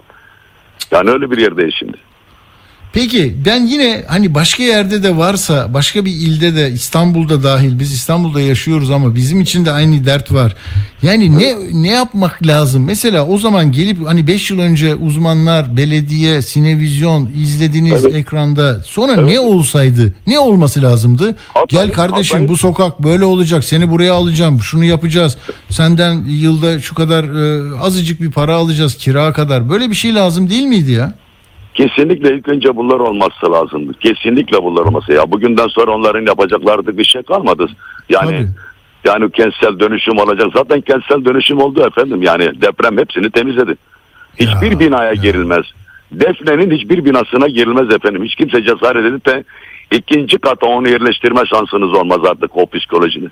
Yani 0.91 1.09
öyle 1.09 1.31
bir 1.31 1.37
yerdeyiz 1.37 1.73
şimdi. 1.79 1.97
Peki 2.95 3.35
ben 3.45 3.65
yine 3.67 4.03
hani 4.07 4.33
başka 4.33 4.63
yerde 4.63 5.03
de 5.03 5.17
varsa 5.17 5.73
başka 5.73 6.05
bir 6.05 6.11
ilde 6.11 6.55
de 6.55 6.71
İstanbul'da 6.71 7.43
dahil 7.43 7.79
biz 7.79 7.93
İstanbul'da 7.93 8.41
yaşıyoruz 8.41 8.91
ama 8.91 9.15
bizim 9.15 9.41
için 9.41 9.65
de 9.65 9.71
aynı 9.71 10.05
dert 10.05 10.31
var. 10.33 10.55
Yani 11.01 11.39
ne 11.39 11.55
ne 11.73 11.87
yapmak 11.91 12.47
lazım? 12.47 12.83
Mesela 12.85 13.25
o 13.27 13.37
zaman 13.37 13.71
gelip 13.71 14.07
hani 14.07 14.27
5 14.27 14.51
yıl 14.51 14.59
önce 14.59 14.95
uzmanlar, 14.95 15.77
belediye, 15.77 16.41
sinevizyon 16.41 17.29
izlediniz 17.37 18.05
Evet. 18.05 18.15
ekranda. 18.15 18.81
Sonra 18.85 19.13
Evet. 19.19 19.31
ne 19.31 19.39
olsaydı? 19.39 20.13
Ne 20.27 20.39
olması 20.39 20.81
lazımdı? 20.81 21.35
Hatay- 21.53 21.67
Gel 21.67 21.91
kardeşim 21.91 22.37
Hatay- 22.39 22.47
bu 22.47 22.57
sokak 22.57 23.03
böyle 23.03 23.25
olacak. 23.25 23.63
Seni 23.63 23.91
buraya 23.91 24.13
alacağım. 24.13 24.61
Şunu 24.61 24.83
yapacağız. 24.85 25.37
Senden 25.69 26.23
yılda 26.27 26.79
şu 26.79 26.95
kadar 26.95 27.23
e, 27.23 27.79
azıcık 27.79 28.21
bir 28.21 28.31
para 28.31 28.55
alacağız 28.55 28.95
kira 28.95 29.33
kadar. 29.33 29.69
Böyle 29.69 29.89
bir 29.89 29.95
şey 29.95 30.15
lazım 30.15 30.49
değil 30.49 30.63
miydi 30.63 30.91
ya? 30.91 31.13
Kesinlikle 31.75 32.35
ilk 32.35 32.47
önce 32.47 32.75
bunlar 32.75 32.99
olması 32.99 33.51
lazımdı. 33.51 33.93
Kesinlikle 33.99 34.63
bunlar 34.63 34.81
olması. 34.81 35.11
Ya 35.13 35.31
bugünden 35.31 35.67
sonra 35.67 35.91
onların 35.91 36.25
yapacakları 36.25 36.97
bir 36.97 37.03
şey 37.03 37.23
kalmadı. 37.23 37.67
Yani 38.09 38.31
Tabii. 38.31 38.47
yani 39.05 39.31
kentsel 39.31 39.79
dönüşüm 39.79 40.17
olacak. 40.17 40.47
Zaten 40.55 40.81
kentsel 40.81 41.25
dönüşüm 41.25 41.61
oldu 41.61 41.87
efendim. 41.87 42.21
Yani 42.21 42.61
deprem 42.61 42.97
hepsini 42.97 43.29
temizledi. 43.29 43.75
Hiçbir 44.35 44.71
Ya, 44.71 44.79
binaya 44.79 45.13
girilmez. 45.13 45.65
Defne'nin 46.11 46.71
hiçbir 46.71 47.05
binasına 47.05 47.47
girilmez 47.47 47.95
efendim. 47.95 48.23
Hiç 48.23 48.35
kimse 48.35 48.63
cesaret 48.63 49.05
edip 49.05 49.25
de 49.25 49.43
ikinci 49.91 50.37
kata 50.37 50.65
onu 50.65 50.89
yerleştirme 50.89 51.45
şansınız 51.45 51.93
olmaz 51.93 52.19
artık 52.29 52.57
o 52.57 52.65
psikolojinin. 52.65 53.31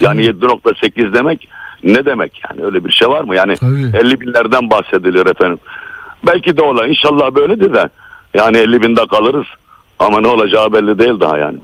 Yani 0.00 0.22
7.8 0.22 1.12
demek 1.14 1.48
ne 1.84 2.04
demek 2.04 2.42
yani 2.50 2.66
öyle 2.66 2.84
bir 2.84 2.92
şey 2.92 3.08
var 3.08 3.24
mı? 3.24 3.36
Yani 3.36 3.56
Tabii. 3.56 3.96
50 4.06 4.20
binlerden 4.20 4.70
bahsediliyor 4.70 5.26
efendim. 5.26 5.58
Belki 6.26 6.56
de 6.56 6.62
ola 6.62 6.86
inşallah 6.86 7.34
böyledir 7.34 7.74
de 7.74 7.88
yani 8.34 8.56
50 8.58 8.82
binde 8.82 9.06
kalırız 9.06 9.46
ama 9.98 10.20
ne 10.20 10.26
olacağı 10.26 10.72
belli 10.72 10.98
değil 10.98 11.20
daha 11.20 11.38
yani. 11.38 11.58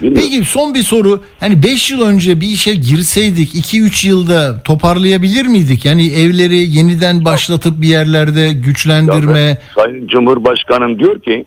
Peki 0.00 0.44
son 0.44 0.74
bir 0.74 0.82
soru. 0.82 1.20
Hani 1.40 1.62
5 1.62 1.90
yıl 1.90 2.02
önce 2.02 2.40
bir 2.40 2.46
işe 2.46 2.74
girseydik 2.74 3.54
2-3 3.54 4.06
yılda 4.08 4.62
toparlayabilir 4.62 5.46
miydik? 5.46 5.84
Yani 5.84 6.06
evleri 6.12 6.56
yeniden 6.56 7.24
başlatıp 7.24 7.82
bir 7.82 7.88
yerlerde 7.88 8.40
Ya 8.40 8.52
güçlendirme. 8.52 9.34
ben- 9.34 9.82
Sayın 9.82 10.06
Cumhurbaşkanım 10.08 10.98
diyor 10.98 11.20
ki 11.20 11.44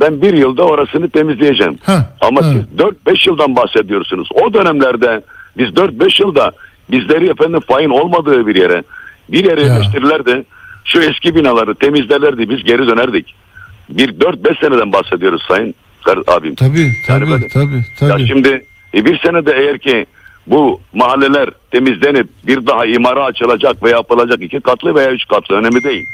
ben 0.00 0.22
bir 0.22 0.34
yılda 0.34 0.62
orasını 0.64 1.10
temizleyeceğim. 1.10 1.78
Ha, 1.82 2.10
Ama 2.20 2.42
ha. 2.42 2.52
siz 2.52 2.78
4-5 2.78 3.26
yıldan 3.26 3.56
bahsediyorsunuz. 3.56 4.28
O 4.44 4.54
dönemlerde 4.54 5.20
biz 5.58 5.66
4-5 5.76 6.20
yılda 6.20 6.52
bizleri 6.90 7.28
efendim 7.30 7.60
fain 7.68 7.88
olmadığı 7.90 8.46
bir 8.46 8.56
yere 8.56 8.82
bir 9.28 9.44
yere 9.44 9.62
yerleştirirlerdi. 9.62 10.44
Şu 10.92 11.00
eski 11.02 11.34
binaları 11.34 11.74
temizlerlerdi 11.74 12.50
biz 12.50 12.64
geri 12.64 12.86
dönerdik. 12.86 13.34
Bir 13.90 14.08
4-5 14.08 14.60
seneden 14.60 14.92
bahsediyoruz 14.92 15.42
sayın 15.48 15.74
abim. 16.26 16.54
Tabii 16.54 16.80
Yani 16.80 16.92
tabii 17.06 17.30
böyle- 17.30 17.48
tabii 17.48 17.84
tabii. 17.98 18.20
Ya 18.22 18.26
şimdi 18.26 18.64
e, 18.94 19.04
bir 19.04 19.18
senede 19.18 19.52
eğer 19.52 19.78
ki 19.78 20.06
bu 20.46 20.80
mahalleler 20.94 21.50
temizlenip 21.70 22.28
bir 22.46 22.66
daha 22.66 22.86
imara 22.86 23.24
açılacak 23.24 23.82
ve 23.82 23.90
yapılacak 23.90 24.42
iki 24.42 24.60
katlı 24.60 24.94
veya 24.94 25.12
üç 25.12 25.28
katlı 25.28 25.54
önemli 25.54 25.84
değil. 25.84 26.06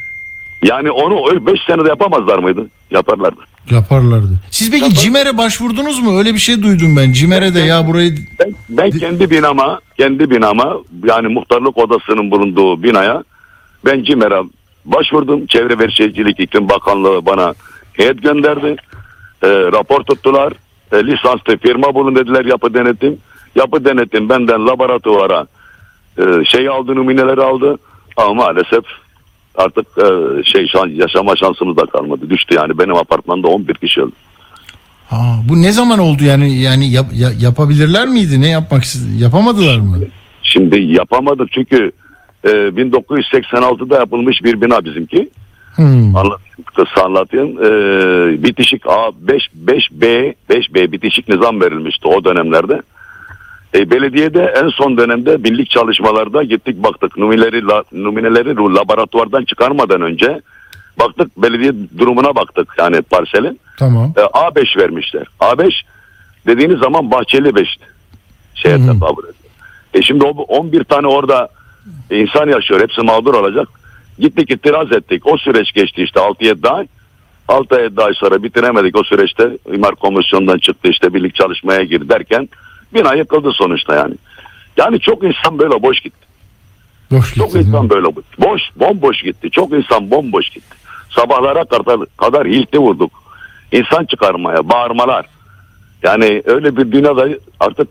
Yani 0.63 0.91
onu 0.91 1.31
öyle 1.31 1.47
beş 1.47 1.61
senede 1.67 1.89
yapamazlar 1.89 2.39
mıydı? 2.39 2.67
Yaparlardı. 2.91 3.41
Yaparlardı. 3.71 4.41
Siz 4.51 4.71
peki 4.71 4.95
CİMER'e 4.95 5.39
başvurdunuz 5.39 6.03
mu? 6.03 6.19
Öyle 6.19 6.35
bir 6.35 6.39
şey 6.39 6.63
duydum 6.63 6.97
ben. 6.97 7.13
CİMER'e 7.13 7.55
de 7.55 7.61
ya 7.61 7.87
burayı 7.87 8.15
Ben, 8.41 8.55
ben 8.69 8.91
kendi 8.91 9.31
binama, 9.31 9.81
kendi 9.99 10.31
binama 10.31 10.77
yani 11.05 11.29
muhtarlık 11.29 11.79
odasının 11.79 12.31
bulunduğu 12.31 12.83
binaya 12.83 13.25
ben 13.85 14.03
CİMER'e 14.05 14.43
başvurdum. 14.87 15.47
Çevre 15.47 15.79
ve 15.79 15.91
Şehircilik 15.91 16.41
İklim 16.41 16.69
Bakanlığı 16.69 17.27
bana 17.27 17.55
heyet 17.93 18.23
gönderdi. 18.23 18.77
E, 19.43 19.49
rapor 19.49 20.03
tuttular. 20.05 20.53
E, 20.93 20.97
lisanslı 21.07 21.57
firma 21.63 21.95
bulun 21.95 22.17
dediler 22.17 22.45
yapı 22.45 22.75
denetim. 22.75 23.17
Yapı 23.57 23.85
denetim 23.85 24.29
benden 24.29 24.67
laboratuvara 24.67 25.47
e, 26.19 26.45
şey 26.45 26.69
aldı 26.69 26.95
numuneleri 26.97 27.43
aldı. 27.43 27.79
Ama 28.17 28.35
maalesef 28.35 28.85
artık 29.55 29.87
e, 29.99 30.05
şey 30.45 30.67
şan, 30.69 30.87
yaşama 30.89 31.37
şansımız 31.37 31.77
da 31.77 31.87
kalmadı. 31.87 32.31
Düştü 32.31 32.55
yani 32.55 32.79
benim 32.79 32.97
apartmanda 32.97 33.49
11 33.49 33.75
kişi 33.75 34.01
öldü. 34.03 34.13
Ha, 35.11 35.17
bu 35.49 35.63
ne 35.63 35.73
zaman 35.73 35.99
oldu 35.99 36.25
yani 36.25 36.59
yani 36.61 36.91
yap- 36.91 37.13
ya- 37.15 37.33
yapabilirler 37.41 38.09
miydi? 38.09 38.41
Ne 38.41 38.49
yapmak 38.49 38.83
yapamadılar 39.19 39.79
mı? 39.79 39.97
Şimdi 40.43 40.81
yapamadık 40.83 41.53
çünkü 41.53 41.93
e, 42.47 42.49
1986'da 42.49 43.97
yapılmış 43.97 44.45
bir 44.45 44.61
bina 44.61 44.85
bizimki. 44.85 45.29
Hmm. 45.75 46.17
Anlat, 46.17 46.41
kısa 46.75 47.05
anlatayım. 47.05 47.65
E, 47.65 48.43
bitişik 48.43 48.83
A5 48.83 49.41
5B 49.67 50.35
5B 50.51 50.93
bitişik 50.93 51.29
nizam 51.29 51.61
verilmişti 51.61 52.09
o 52.09 52.25
dönemlerde. 52.25 52.83
E, 53.75 53.91
belediyede 53.91 54.55
en 54.63 54.69
son 54.69 54.97
dönemde 54.97 55.45
birlik 55.45 55.71
çalışmalarda 55.71 56.43
gittik 56.43 56.83
baktık 56.83 57.17
numuneleri 57.17 57.67
la, 57.67 57.85
numuneleri 57.93 58.57
laboratuvardan 58.57 59.45
çıkarmadan 59.45 60.01
önce 60.01 60.41
baktık 60.99 61.43
belediye 61.43 61.73
durumuna 61.99 62.35
baktık 62.35 62.75
yani 62.79 63.03
parselin. 63.03 63.61
Tamam. 63.79 64.13
E, 64.17 64.21
A5 64.21 64.79
vermişler. 64.79 65.27
A5 65.41 65.73
dediğiniz 66.47 66.79
zaman 66.79 67.11
Bahçeli 67.11 67.49
5'ti. 67.49 67.85
Şeye 68.55 68.77
hı. 68.77 68.93
tekabül 68.93 69.23
ediyor. 69.23 69.35
E 69.95 70.03
şimdi 70.03 70.25
o 70.25 70.29
11 70.29 70.85
tane 70.85 71.07
orada 71.07 71.49
insan 72.11 72.49
yaşıyor. 72.49 72.81
Hepsi 72.81 73.01
mağdur 73.01 73.35
olacak. 73.35 73.69
Gittik 74.19 74.51
itiraz 74.51 74.93
ettik. 74.93 75.27
O 75.27 75.39
süreç 75.39 75.73
geçti 75.73 76.03
işte 76.03 76.21
6-7 76.21 76.69
ay. 76.69 76.87
6-7 77.49 78.03
ay 78.03 78.15
sonra 78.15 78.43
bitiremedik 78.43 78.97
o 78.99 79.05
süreçte. 79.05 79.59
İmar 79.75 79.95
komisyonundan 79.95 80.59
çıktı 80.59 80.89
işte 80.89 81.15
birlik 81.15 81.35
çalışmaya 81.35 81.83
gir 81.85 82.09
derken 82.09 82.49
bina 82.95 83.15
yıkıldı 83.15 83.53
sonuçta 83.53 83.95
yani. 83.95 84.15
Yani 84.77 85.01
çok 85.01 85.25
insan 85.25 85.59
böyle 85.59 85.83
boş 85.83 86.01
gitti. 86.01 86.27
Boş 87.11 87.35
Çok 87.35 87.47
gitti. 87.53 87.59
insan 87.59 87.91
böyle 87.91 88.07
boş. 88.07 88.25
Boş, 88.39 88.63
bomboş 88.77 89.23
gitti. 89.23 89.51
Çok 89.51 89.73
insan 89.73 90.11
bomboş 90.11 90.49
gitti. 90.49 90.77
Sabahlara 91.11 91.65
kadar, 91.65 92.01
kadar 92.17 92.47
hilti 92.47 92.79
vurduk. 92.79 93.11
İnsan 93.73 94.05
çıkarmaya, 94.05 94.69
bağırmalar. 94.69 95.27
Yani 96.03 96.43
öyle 96.45 96.77
bir 96.77 96.93
dünyada 96.93 97.29
artık 97.61 97.89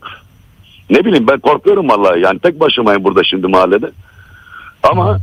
ne 0.90 1.06
bileyim 1.06 1.28
ben 1.28 1.40
korkuyorum 1.40 1.90
vallahi. 1.90 2.22
Yani 2.22 2.40
tek 2.40 2.60
başımayım 2.60 3.04
burada 3.04 3.24
şimdi 3.24 3.48
mahallede. 3.48 3.92
Ama 4.84 5.20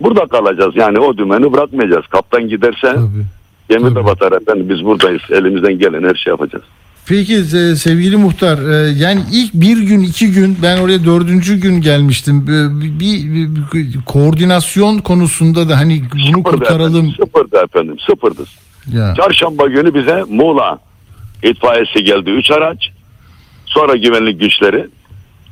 burada 0.00 0.26
kalacağız. 0.26 0.76
Yani 0.76 0.98
o 0.98 1.16
dümeni 1.16 1.52
bırakmayacağız. 1.52 2.06
Kaptan 2.06 2.48
giderse 2.48 2.80
Tabii. 2.94 3.24
gemi 3.70 3.90
de 3.90 3.94
tabii. 3.94 4.04
batar 4.04 4.32
efendim. 4.32 4.68
Biz 4.68 4.84
buradayız. 4.84 5.22
Elimizden 5.30 5.78
gelen 5.78 6.08
her 6.08 6.14
şey 6.14 6.30
yapacağız. 6.30 6.64
Peki 7.06 7.34
e, 7.34 7.76
sevgili 7.76 8.16
muhtar 8.16 8.58
e, 8.72 8.90
yani 8.90 9.20
ilk 9.32 9.54
bir 9.54 9.78
gün 9.78 10.00
iki 10.02 10.32
gün 10.32 10.58
ben 10.62 10.78
oraya 10.78 11.04
dördüncü 11.04 11.56
gün 11.60 11.80
gelmiştim 11.80 12.46
bir, 12.46 13.00
bir- 13.00 13.48
bir 13.72 14.04
koordinasyon 14.06 14.98
konusunda 14.98 15.68
da 15.68 15.78
hani 15.78 16.02
bunu 16.12 16.20
Sıfırdı 16.22 16.42
kurtaralım 16.42 16.96
Efendim, 17.06 17.14
sıfırdı 17.26 17.56
efendim. 17.64 17.96
Sıfırdı. 18.10 18.44
ya 18.92 19.14
Çarşamba 19.16 19.66
günü 19.66 19.94
bize 19.94 20.24
Muğla 20.28 20.78
itfaiyesi 21.42 22.04
geldi. 22.04 22.30
Üç 22.30 22.50
araç. 22.50 22.90
Sonra 23.74 23.96
güvenlik 23.96 24.40
güçleri, 24.40 24.86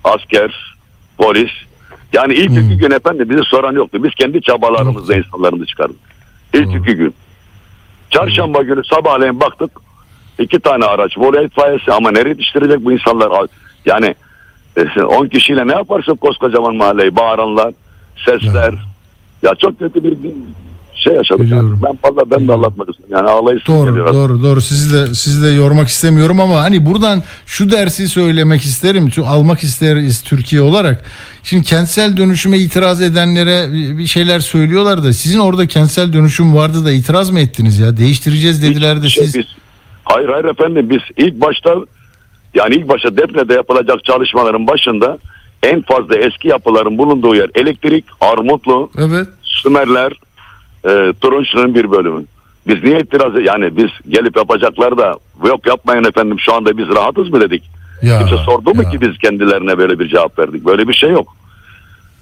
asker, 0.04 0.76
polis. 1.18 1.50
Yani 2.12 2.34
ilk 2.34 2.50
iki 2.50 2.76
gün 2.76 2.90
efendim 2.90 3.30
bizi 3.30 3.42
soran 3.44 3.72
yoktu. 3.72 4.04
Biz 4.04 4.14
kendi 4.14 4.42
çabalarımızla 4.42 5.16
insanlarımızı 5.16 5.66
çıkardık. 5.66 5.96
İlk 6.54 6.74
iki 6.74 6.96
gün. 6.96 7.14
Çarşamba 8.10 8.62
günü 8.62 8.84
sabahleyin 8.84 9.40
baktık. 9.40 9.70
iki 10.38 10.60
tane 10.60 10.84
araç. 10.84 11.16
Muğla 11.16 11.42
itfaiyesi 11.42 11.92
ama 11.92 12.10
nereye 12.10 12.28
yetiştirecek 12.28 12.84
bu 12.84 12.92
insanlar? 12.92 13.46
Yani 13.86 14.14
10 15.06 15.26
kişiyle 15.26 15.66
ne 15.66 15.72
yaparsın 15.72 16.16
koskocaman 16.16 16.76
mahalleyi? 16.76 17.16
Bağıranlar, 17.16 17.74
sesler. 18.24 18.74
Ya 19.42 19.54
çok 19.54 19.78
kötü 19.78 20.04
bir 20.04 20.16
şey 21.02 21.14
yaşadık. 21.14 21.50
Yani. 21.50 21.70
Ben 21.82 21.98
valla 22.10 22.30
ben 22.30 22.48
de 22.48 22.52
anlatmak 22.52 22.88
istiyorum. 22.90 23.14
Yani 23.16 23.30
ağlayışım 23.30 23.74
Doğru, 23.74 23.86
geliyor. 23.90 24.14
doğru, 24.14 24.42
doğru. 24.42 24.60
Sizi 24.60 24.94
de 24.94 25.14
sizi 25.14 25.42
de 25.46 25.48
yormak 25.50 25.88
istemiyorum 25.88 26.40
ama 26.40 26.62
hani 26.62 26.86
buradan 26.86 27.22
şu 27.46 27.70
dersi 27.70 28.08
söylemek 28.08 28.62
isterim, 28.62 29.12
şu 29.12 29.26
almak 29.26 29.62
isteriz 29.62 30.22
Türkiye 30.22 30.62
olarak. 30.62 31.04
Şimdi 31.42 31.64
kentsel 31.64 32.16
dönüşüme 32.16 32.58
itiraz 32.58 33.02
edenlere 33.02 33.72
bir 33.72 33.98
bir 33.98 34.06
şeyler 34.06 34.40
söylüyorlar 34.40 35.04
da 35.04 35.12
sizin 35.12 35.38
orada 35.38 35.66
kentsel 35.66 36.12
dönüşüm 36.12 36.54
vardı 36.56 36.84
da 36.84 36.92
itiraz 36.92 37.30
mı 37.30 37.40
ettiniz 37.40 37.78
ya? 37.78 37.96
Değiştireceğiz 37.96 38.62
dediler 38.62 39.02
de 39.02 39.08
Şey, 39.08 39.24
siz. 39.24 39.34
biz, 39.34 39.46
hayır 40.04 40.28
hayır 40.28 40.44
efendim 40.44 40.90
biz 40.90 41.00
ilk 41.26 41.40
başta 41.40 41.74
yani 42.54 42.74
ilk 42.74 42.88
başta 42.88 43.16
Defne'de 43.16 43.54
yapılacak 43.54 44.04
çalışmaların 44.04 44.66
başında 44.66 45.18
en 45.62 45.82
fazla 45.82 46.16
eski 46.16 46.48
yapıların 46.48 46.98
bulunduğu 46.98 47.34
yer 47.34 47.50
elektrik, 47.54 48.04
Armutlu, 48.20 48.90
Evet. 48.98 49.28
Sümerler, 49.42 50.12
e, 50.84 51.12
Turunçlu'nun 51.20 51.74
bir 51.74 51.90
bölümü. 51.90 52.24
Biz 52.66 52.84
niye 52.84 53.00
itiraz 53.00 53.32
yani 53.44 53.76
biz 53.76 53.90
gelip 54.08 54.36
yapacaklar 54.36 54.98
da 54.98 55.14
yok 55.46 55.66
yapmayın 55.66 56.04
efendim 56.04 56.40
şu 56.40 56.54
anda 56.54 56.78
biz 56.78 56.88
rahatız 56.88 57.28
mı 57.30 57.40
dedik. 57.40 57.62
Ya, 58.02 58.18
Kimse 58.18 58.36
sordu 58.44 58.74
mu 58.74 58.82
ya. 58.82 58.90
ki 58.90 59.00
biz 59.00 59.18
kendilerine 59.18 59.78
böyle 59.78 59.98
bir 59.98 60.08
cevap 60.08 60.38
verdik. 60.38 60.64
Böyle 60.64 60.88
bir 60.88 60.94
şey 60.94 61.10
yok. 61.10 61.36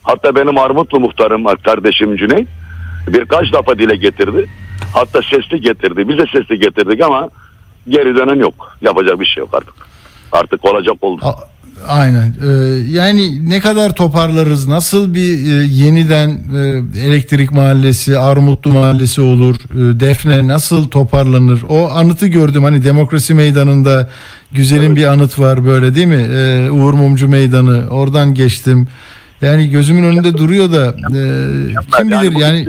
Hatta 0.03 0.35
benim 0.35 0.59
Armutlu 0.59 1.01
muhtarım 1.01 1.45
kardeşim 1.65 2.17
Cüneyt 2.17 2.49
birkaç 3.09 3.53
defa 3.53 3.79
dile 3.79 3.97
getirdi. 3.97 4.47
Hatta 4.95 5.23
sesli 5.23 5.61
getirdi. 5.61 6.09
Biz 6.09 6.19
de 6.19 6.25
sesli 6.33 6.59
getirdik 6.59 7.01
ama 7.03 7.29
geri 7.89 8.17
dönen 8.17 8.35
yok. 8.39 8.77
Yapacak 8.81 9.21
bir 9.21 9.27
şey 9.27 9.41
yok 9.41 9.55
artık. 9.55 9.75
Artık 10.33 10.65
olacak 10.65 10.95
oldu. 11.01 11.21
A- 11.25 11.35
Aynen. 11.89 12.35
Ee, 12.47 12.49
yani 12.91 13.51
ne 13.51 13.61
kadar 13.61 13.95
toparlarız? 13.95 14.68
Nasıl 14.68 15.14
bir 15.14 15.33
e, 15.53 15.64
yeniden 15.66 16.28
e, 16.31 16.59
elektrik 17.07 17.53
mahallesi, 17.53 18.18
Armutlu 18.18 18.72
mahallesi 18.72 19.20
olur? 19.20 19.55
E, 19.55 20.01
Defne 20.01 20.49
nasıl 20.49 20.89
toparlanır? 20.91 21.61
O 21.68 21.91
anıtı 21.91 22.26
gördüm. 22.26 22.64
Hani 22.64 22.85
demokrasi 22.85 23.35
meydanında 23.35 24.11
güzelim 24.53 24.97
bir 24.97 25.05
anıt 25.05 25.39
var 25.39 25.64
böyle 25.66 25.95
değil 25.95 26.07
mi? 26.07 26.26
Ee, 26.31 26.70
Uğur 26.70 26.95
Mumcu 26.95 27.28
Meydanı. 27.28 27.89
Oradan 27.91 28.35
geçtim. 28.35 28.89
Yani 29.43 29.70
gözümün 29.70 30.03
önünde 30.05 30.39
duruyor 30.39 30.72
da 30.72 30.87
e, 30.87 31.12
kim 31.99 32.11
Yani 32.11 32.22
bilir 32.22 32.35
bu- 32.35 32.41
yani 32.41 32.66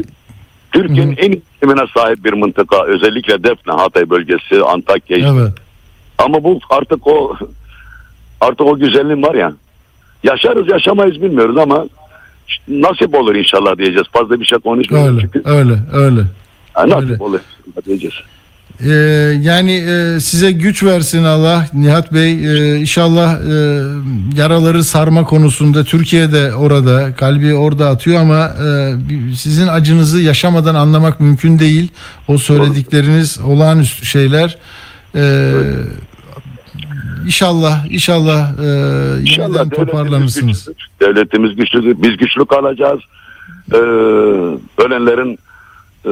Türkiye'nin 0.71 1.15
en 1.17 1.31
iklimine 1.31 1.81
sahip 1.97 2.25
bir 2.25 2.33
mıntıka. 2.33 2.85
Özellikle 2.85 3.43
Defne, 3.43 3.73
Hatay 3.73 4.09
bölgesi, 4.09 4.61
Antakya. 4.73 5.17
evet. 5.17 5.51
Ama 6.17 6.43
bu 6.43 6.59
artık 6.69 7.07
o 7.07 7.35
artık 8.41 8.61
o 8.61 8.79
güzelliğin 8.79 9.23
var 9.23 9.35
ya. 9.35 9.53
Yaşarız 10.23 10.69
yaşamayız 10.69 11.21
bilmiyoruz 11.21 11.57
ama 11.57 11.85
nasip 12.67 13.15
olur 13.15 13.35
inşallah 13.35 13.77
diyeceğiz. 13.77 14.07
Fazla 14.13 14.39
bir 14.39 14.45
şey 14.45 14.59
konuşmuyoruz 14.59 15.17
Öyle, 15.17 15.21
çünkü. 15.21 15.41
öyle, 15.49 15.73
öyle. 15.93 16.21
Ha, 16.73 16.89
nasip 16.89 17.09
öyle. 17.09 17.23
olur 17.23 17.39
diyeceğiz. 17.85 18.15
Ee, 18.85 18.89
yani 19.41 19.71
e, 19.71 20.19
size 20.19 20.51
güç 20.51 20.83
versin 20.83 21.23
Allah 21.23 21.67
Nihat 21.73 22.13
Bey 22.13 22.31
Ee, 22.31 22.77
inşallah 22.77 23.33
e, 23.33 23.53
yaraları 24.37 24.83
sarma 24.83 25.23
konusunda 25.23 25.83
Türkiye'de 25.83 26.53
orada 26.55 27.15
kalbi 27.15 27.53
orada 27.53 27.89
atıyor 27.89 28.21
ama 28.21 28.45
e, 28.45 28.93
sizin 29.35 29.67
acınızı 29.67 30.21
yaşamadan 30.21 30.75
anlamak 30.75 31.19
mümkün 31.19 31.59
değil 31.59 31.91
o 32.27 32.37
söyledikleriniz 32.37 33.39
olağanüstü 33.47 34.05
şeyler 34.05 34.57
Ee, 35.15 35.51
İnşallah 37.25 37.85
inşallah 37.91 38.49
e, 38.49 39.21
İnşallah 39.21 39.47
yeniden 39.59 39.69
toparlanırsınız. 39.69 40.35
Devletimiz, 40.37 40.65
güçlüdür. 40.65 41.15
devletimiz 41.15 41.55
güçlüdür. 41.55 41.95
Biz 42.03 42.17
güçlü 42.17 42.45
kalacağız. 42.45 42.99
Ee, 43.73 43.77
ölenlerin 44.85 45.39
e, 46.05 46.09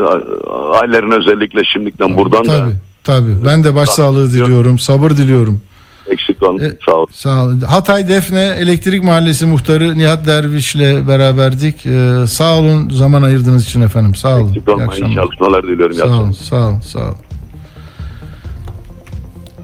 ailelerine 0.80 1.16
özellikle 1.16 1.64
şimdiden 1.64 2.18
buradan 2.18 2.45
da 2.45 2.57
Tabii 2.60 2.74
tabii 3.03 3.45
ben 3.45 3.64
de 3.64 3.76
başsağlığı 3.76 4.32
diliyorum 4.32 4.80
sabır 4.80 5.12
diliyorum. 5.12 5.62
eksik 6.10 6.43
olun. 6.43 6.60
E, 6.60 6.72
Sağ 6.86 6.95
olun. 6.95 7.07
Sağ 7.12 7.43
olun. 7.43 7.62
Hatay 7.62 8.07
Defne 8.10 8.55
Elektrik 8.60 9.03
Mahallesi 9.03 9.45
Muhtarı 9.45 9.97
Nihat 9.97 10.26
Derviş'le 10.28 11.07
beraberdik. 11.07 11.86
Ee, 11.86 12.28
sağ 12.28 12.57
olun 12.60 12.89
zaman 12.89 13.22
ayırdığınız 13.24 13.66
için 13.66 13.82
efendim. 13.82 14.16
Sağ 14.16 14.36
olun. 14.38 14.49
Eksik 14.49 14.68
İyi 14.68 14.72
olmayın. 14.72 15.16
Çalışmalar 15.16 15.64
diliyorum. 15.64 15.95
Sağ 15.95 16.05
olun, 16.07 16.32
sağ 16.32 16.68
olun, 16.68 16.80
sağ 16.80 16.99
olun. 16.99 17.16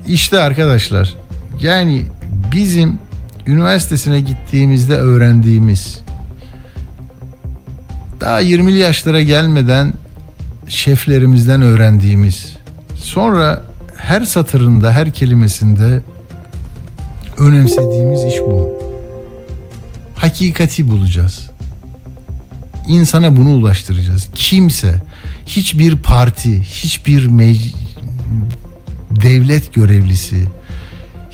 İşte 0.07 0.39
arkadaşlar, 0.39 1.13
yani 1.61 2.05
bizim 2.51 2.99
üniversitesine 3.47 4.21
gittiğimizde 4.21 4.95
öğrendiğimiz 4.95 5.99
daha 8.21 8.41
20'li 8.41 8.77
yaşlara 8.77 9.21
gelmeden 9.21 9.93
şeflerimizden 10.67 11.61
öğrendiğimiz 11.61 12.55
sonra 12.95 13.63
her 13.97 14.21
satırında, 14.21 14.91
her 14.91 15.11
kelimesinde 15.11 16.01
önemsediğimiz 17.37 18.23
iş 18.23 18.39
bu. 18.41 18.69
Hakikati 20.15 20.89
bulacağız. 20.89 21.49
İnsana 22.87 23.37
bunu 23.37 23.49
ulaştıracağız. 23.49 24.29
Kimse, 24.35 25.01
hiçbir 25.45 25.97
parti, 25.97 26.61
hiçbir 26.61 27.29
devlet 29.11 29.73
görevlisi, 29.73 30.45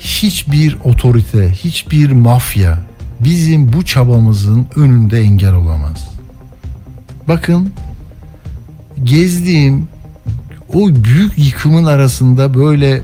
hiçbir 0.02 0.76
otorite, 0.84 1.50
hiçbir 1.50 2.10
mafya 2.10 2.78
bizim 3.20 3.72
bu 3.72 3.84
çabamızın 3.84 4.66
önünde 4.76 5.20
engel 5.20 5.54
olamaz. 5.54 6.08
Bakın 7.28 7.72
gezdiğim 9.04 9.88
o 10.74 10.88
büyük 10.88 11.38
yıkımın 11.38 11.84
arasında 11.84 12.54
böyle 12.54 13.02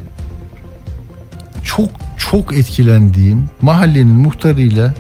çok 1.65 1.91
çok 2.17 2.57
etkilendiğim 2.57 3.51
mahallenin 3.63 4.17
muhtarıyla 4.17 4.95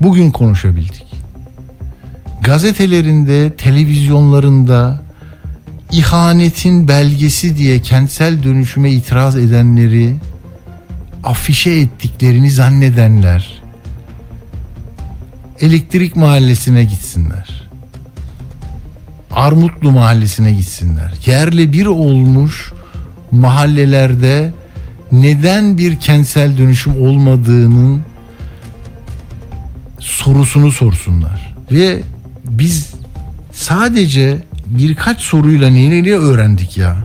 bugün 0.00 0.30
konuşabildik. 0.30 1.06
Gazetelerinde, 2.42 3.56
televizyonlarında 3.56 5.02
ihanetin 5.92 6.88
belgesi 6.88 7.56
diye 7.56 7.82
kentsel 7.82 8.42
dönüşüme 8.42 8.90
itiraz 8.90 9.36
edenleri 9.36 10.16
afişe 11.24 11.70
ettiklerini 11.70 12.50
zannedenler 12.50 13.60
elektrik 15.60 16.16
mahallesine 16.16 16.84
gitsinler. 16.84 17.68
Armutlu 19.30 19.92
mahallesine 19.92 20.52
gitsinler. 20.52 21.12
Yerle 21.26 21.72
bir 21.72 21.86
olmuş 21.86 22.72
mahallelerde 23.30 24.52
neden 25.12 25.78
bir 25.78 25.96
kentsel 25.96 26.58
dönüşüm 26.58 27.02
olmadığının 27.02 28.02
sorusunu 29.98 30.72
sorsunlar. 30.72 31.54
Ve 31.72 32.02
biz 32.44 32.90
sadece 33.52 34.42
birkaç 34.66 35.20
soruyla 35.20 35.70
neleri 35.70 36.18
öğrendik 36.18 36.78
ya. 36.78 36.96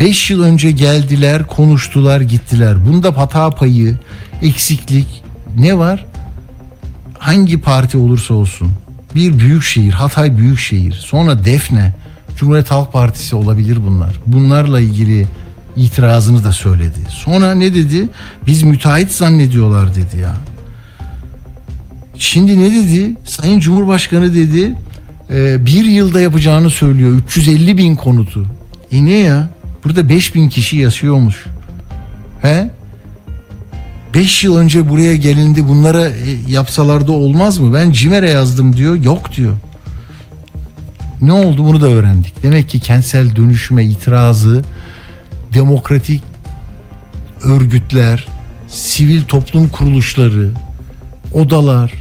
Beş 0.00 0.30
yıl 0.30 0.42
önce 0.42 0.70
geldiler, 0.70 1.46
konuştular, 1.46 2.20
gittiler. 2.20 2.86
Bunda 2.86 3.16
hata 3.16 3.50
payı, 3.50 3.98
eksiklik 4.42 5.22
ne 5.58 5.78
var? 5.78 6.06
Hangi 7.18 7.60
parti 7.60 7.98
olursa 7.98 8.34
olsun. 8.34 8.72
Bir 9.14 9.38
büyük 9.38 9.62
şehir, 9.62 9.92
Hatay 9.92 10.38
büyük 10.38 10.58
şehir. 10.58 10.92
Sonra 10.92 11.44
Defne, 11.44 11.94
Cumhuriyet 12.36 12.70
Halk 12.70 12.92
Partisi 12.92 13.36
olabilir 13.36 13.78
bunlar. 13.86 14.10
Bunlarla 14.26 14.80
ilgili 14.80 15.26
itirazını 15.76 16.44
da 16.44 16.52
söyledi. 16.52 16.98
Sonra 17.08 17.54
ne 17.54 17.74
dedi? 17.74 18.08
Biz 18.46 18.62
müteahhit 18.62 19.12
zannediyorlar 19.12 19.94
dedi 19.94 20.16
ya. 20.22 20.36
Şimdi 22.18 22.60
ne 22.60 22.70
dedi? 22.70 23.16
Sayın 23.24 23.60
Cumhurbaşkanı 23.60 24.34
dedi 24.34 24.74
e, 25.30 25.66
bir 25.66 25.84
yılda 25.84 26.20
yapacağını 26.20 26.70
söylüyor. 26.70 27.12
350 27.26 27.78
bin 27.78 27.96
konutu. 27.96 28.46
E 28.92 29.04
ne 29.04 29.12
ya? 29.12 29.57
Burada 29.88 30.08
5 30.08 30.34
bin 30.34 30.48
kişi 30.48 30.76
yaşıyormuş. 30.76 31.44
He? 32.42 32.70
5 34.14 34.44
yıl 34.44 34.56
önce 34.56 34.88
buraya 34.88 35.16
gelindi 35.16 35.68
bunlara 35.68 36.08
e, 36.08 36.12
yapsalarda 36.48 37.12
olmaz 37.12 37.58
mı? 37.58 37.74
Ben 37.74 37.92
CİMER'e 37.92 38.30
yazdım 38.30 38.76
diyor. 38.76 38.94
Yok 38.94 39.36
diyor. 39.36 39.56
Ne 41.20 41.32
oldu 41.32 41.64
bunu 41.64 41.80
da 41.80 41.86
öğrendik. 41.86 42.42
Demek 42.42 42.68
ki 42.68 42.80
kentsel 42.80 43.36
dönüşüme 43.36 43.84
itirazı 43.84 44.64
demokratik 45.54 46.22
örgütler, 47.42 48.28
sivil 48.68 49.22
toplum 49.22 49.68
kuruluşları, 49.68 50.50
odalar, 51.32 51.92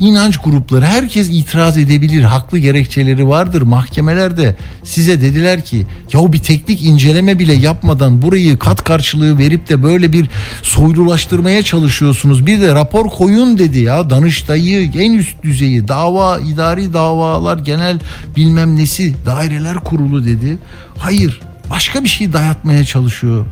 inanç 0.00 0.36
grupları 0.36 0.84
herkes 0.84 1.28
itiraz 1.30 1.78
edebilir. 1.78 2.22
Haklı 2.22 2.58
gerekçeleri 2.58 3.28
vardır. 3.28 3.62
Mahkemelerde 3.62 4.56
size 4.84 5.20
dediler 5.20 5.64
ki 5.64 5.86
ya 6.12 6.32
bir 6.32 6.38
teknik 6.38 6.82
inceleme 6.82 7.38
bile 7.38 7.52
yapmadan 7.52 8.22
burayı 8.22 8.58
kat 8.58 8.84
karşılığı 8.84 9.38
verip 9.38 9.68
de 9.68 9.82
böyle 9.82 10.12
bir 10.12 10.28
soylulaştırmaya 10.62 11.62
çalışıyorsunuz. 11.62 12.46
Bir 12.46 12.60
de 12.60 12.74
rapor 12.74 13.10
koyun 13.10 13.58
dedi 13.58 13.78
ya. 13.78 14.10
Danıştayı 14.10 14.90
en 14.98 15.12
üst 15.12 15.42
düzeyi 15.42 15.88
dava 15.88 16.38
idari 16.38 16.92
davalar 16.92 17.58
genel 17.58 17.98
bilmem 18.36 18.76
nesi 18.76 19.14
daireler 19.26 19.76
kurulu 19.76 20.24
dedi. 20.24 20.58
Hayır 20.98 21.40
başka 21.70 22.04
bir 22.04 22.08
şey 22.08 22.32
dayatmaya 22.32 22.84
çalışıyor. 22.84 23.46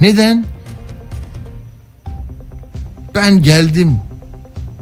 Neden? 0.00 0.44
Ben 3.14 3.42
geldim 3.42 3.96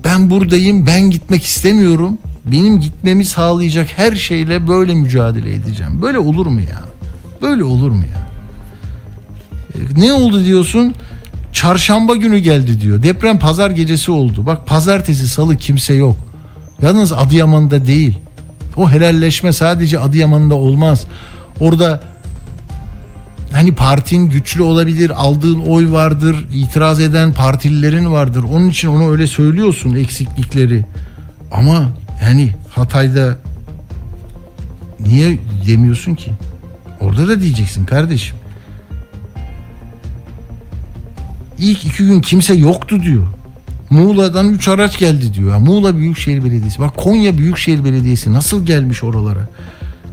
ben 0.09 0.31
buradayım 0.31 0.87
ben 0.87 1.11
gitmek 1.11 1.45
istemiyorum. 1.45 2.19
Benim 2.45 2.81
gitmemi 2.81 3.25
sağlayacak 3.25 3.89
her 3.97 4.17
şeyle 4.17 4.69
böyle 4.69 4.95
mücadele 4.95 5.55
edeceğim. 5.55 6.03
Böyle 6.03 6.19
olur 6.19 6.47
mu 6.47 6.61
ya? 6.61 6.83
Böyle 7.43 7.65
olur 7.65 7.91
mu 7.91 8.03
ya? 8.15 8.29
E, 9.75 10.01
Ne 10.01 10.13
oldu 10.13 10.45
diyorsun? 10.45 10.95
Çarşamba 11.53 12.17
günü 12.17 12.39
geldi 12.39 12.81
diyor. 12.81 13.03
Deprem 13.03 13.39
pazar 13.39 13.71
gecesi 13.71 14.11
oldu. 14.11 14.47
Bak 14.47 14.67
pazartesi 14.67 15.29
salı 15.29 15.57
kimse 15.57 15.95
yok. 15.95 16.17
Yalnız 16.83 17.13
Adıyaman'da 17.13 17.87
değil. 17.87 18.19
O 18.77 18.91
helalleşme 18.91 19.53
sadece 19.53 19.99
Adıyaman'da 19.99 20.55
olmaz. 20.55 21.05
Orada 21.61 22.01
hani 23.53 23.75
partin 23.75 24.31
güçlü 24.31 24.63
olabilir, 24.63 25.13
aldığın 25.17 25.61
oy 25.61 25.93
vardır, 25.93 26.47
itiraz 26.55 27.01
eden 27.01 27.33
partililerin 27.33 28.13
vardır. 28.13 28.45
Onun 28.53 28.71
için 28.71 28.89
onu 28.89 29.11
öyle 29.11 29.27
söylüyorsun 29.27 29.95
eksiklikleri. 29.95 30.85
Ama 31.53 31.89
yani 32.23 32.55
Hatay'da 32.71 33.39
niye 35.01 35.39
demiyorsun 35.67 36.15
ki? 36.15 36.31
Orada 37.01 37.29
da 37.29 37.41
diyeceksin 37.41 37.87
kardeşim. 37.87 38.37
İlk 41.59 41.85
iki 41.85 42.07
gün 42.07 42.21
kimse 42.21 42.55
yoktu 42.55 43.03
diyor. 43.03 43.27
Muğla'dan 43.91 44.49
3 44.49 44.69
araç 44.69 44.99
geldi 44.99 45.35
diyor. 45.35 45.59
Muğla 45.59 45.97
Büyükşehir 45.97 46.45
Belediyesi. 46.45 46.79
Bak 46.79 46.97
Konya 46.97 47.39
Büyükşehir 47.39 47.85
Belediyesi 47.85 48.33
nasıl 48.33 48.67
gelmiş 48.67 49.05
oralara? 49.05 49.49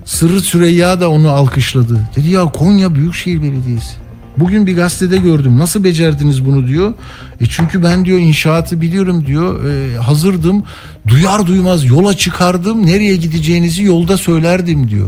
Sırrı 0.05 0.41
Süreyya 0.41 1.01
da 1.01 1.09
onu 1.09 1.29
alkışladı. 1.29 2.09
Dedi 2.15 2.29
ya 2.29 2.45
Konya 2.45 2.95
Büyükşehir 2.95 3.41
Belediyesi. 3.41 3.91
Bugün 4.37 4.67
bir 4.67 4.75
gazetede 4.75 5.17
gördüm. 5.17 5.59
Nasıl 5.59 5.83
becerdiniz 5.83 6.45
bunu 6.45 6.67
diyor. 6.67 6.93
E 7.41 7.45
çünkü 7.45 7.83
ben 7.83 8.05
diyor 8.05 8.19
inşaatı 8.19 8.81
biliyorum 8.81 9.25
diyor. 9.25 9.65
E, 9.65 9.97
hazırdım. 9.97 10.63
Duyar 11.07 11.47
duymaz 11.47 11.85
yola 11.85 12.17
çıkardım. 12.17 12.85
Nereye 12.85 13.15
gideceğinizi 13.15 13.83
yolda 13.83 14.17
söylerdim 14.17 14.89
diyor. 14.89 15.07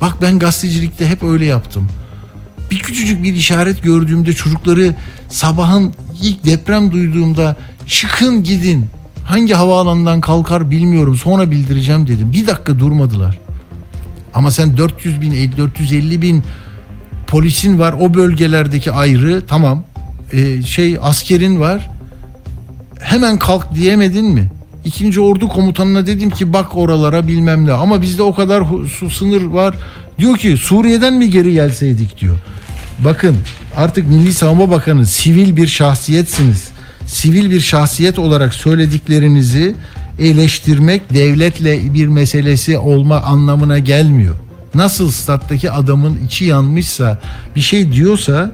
Bak 0.00 0.14
ben 0.22 0.38
gazetecilikte 0.38 1.08
hep 1.08 1.22
öyle 1.22 1.44
yaptım. 1.44 1.88
Bir 2.70 2.78
küçücük 2.78 3.22
bir 3.22 3.34
işaret 3.34 3.82
gördüğümde 3.82 4.32
çocukları 4.32 4.94
sabahın 5.28 5.94
ilk 6.22 6.44
deprem 6.44 6.92
duyduğumda 6.92 7.56
çıkın 7.86 8.42
gidin. 8.42 8.86
Hangi 9.24 9.54
havaalanından 9.54 10.20
kalkar 10.20 10.70
bilmiyorum 10.70 11.16
sonra 11.16 11.50
bildireceğim 11.50 12.06
dedim. 12.06 12.32
Bir 12.32 12.46
dakika 12.46 12.78
durmadılar. 12.78 13.38
Ama 14.34 14.50
sen 14.50 14.76
400 14.76 15.20
bin 15.20 15.32
450 15.56 16.22
bin 16.22 16.42
polisin 17.26 17.78
var 17.78 17.94
o 18.00 18.14
bölgelerdeki 18.14 18.92
ayrı 18.92 19.42
tamam 19.46 19.84
Ee, 20.32 20.62
şey 20.62 20.98
askerin 21.02 21.60
var 21.60 21.90
hemen 23.00 23.38
kalk 23.38 23.74
diyemedin 23.74 24.26
mi? 24.26 24.50
İkinci 24.84 25.20
ordu 25.20 25.48
komutanına 25.48 26.06
dedim 26.06 26.30
ki 26.30 26.52
bak 26.52 26.76
oralara 26.76 27.28
bilmem 27.28 27.66
ne 27.66 27.72
ama 27.72 28.02
bizde 28.02 28.22
o 28.22 28.34
kadar 28.34 28.64
su 28.98 29.10
sınır 29.10 29.42
var. 29.42 29.74
Diyor 30.18 30.36
ki 30.36 30.56
Suriye'den 30.56 31.14
mi 31.14 31.30
geri 31.30 31.52
gelseydik 31.52 32.20
diyor. 32.20 32.36
Bakın 32.98 33.36
artık 33.76 34.08
Milli 34.08 34.32
Savunma 34.32 34.70
Bakanı 34.70 35.06
sivil 35.06 35.56
bir 35.56 35.66
şahsiyetsiniz. 35.66 36.68
Sivil 37.06 37.50
bir 37.50 37.60
şahsiyet 37.60 38.18
olarak 38.18 38.54
söylediklerinizi 38.54 39.74
eleştirmek 40.18 41.14
devletle 41.14 41.94
bir 41.94 42.06
meselesi 42.06 42.78
olma 42.78 43.20
anlamına 43.20 43.78
gelmiyor. 43.78 44.34
Nasıl 44.74 45.10
stat'taki 45.10 45.70
adamın 45.70 46.18
içi 46.26 46.44
yanmışsa 46.44 47.18
bir 47.56 47.60
şey 47.60 47.92
diyorsa 47.92 48.50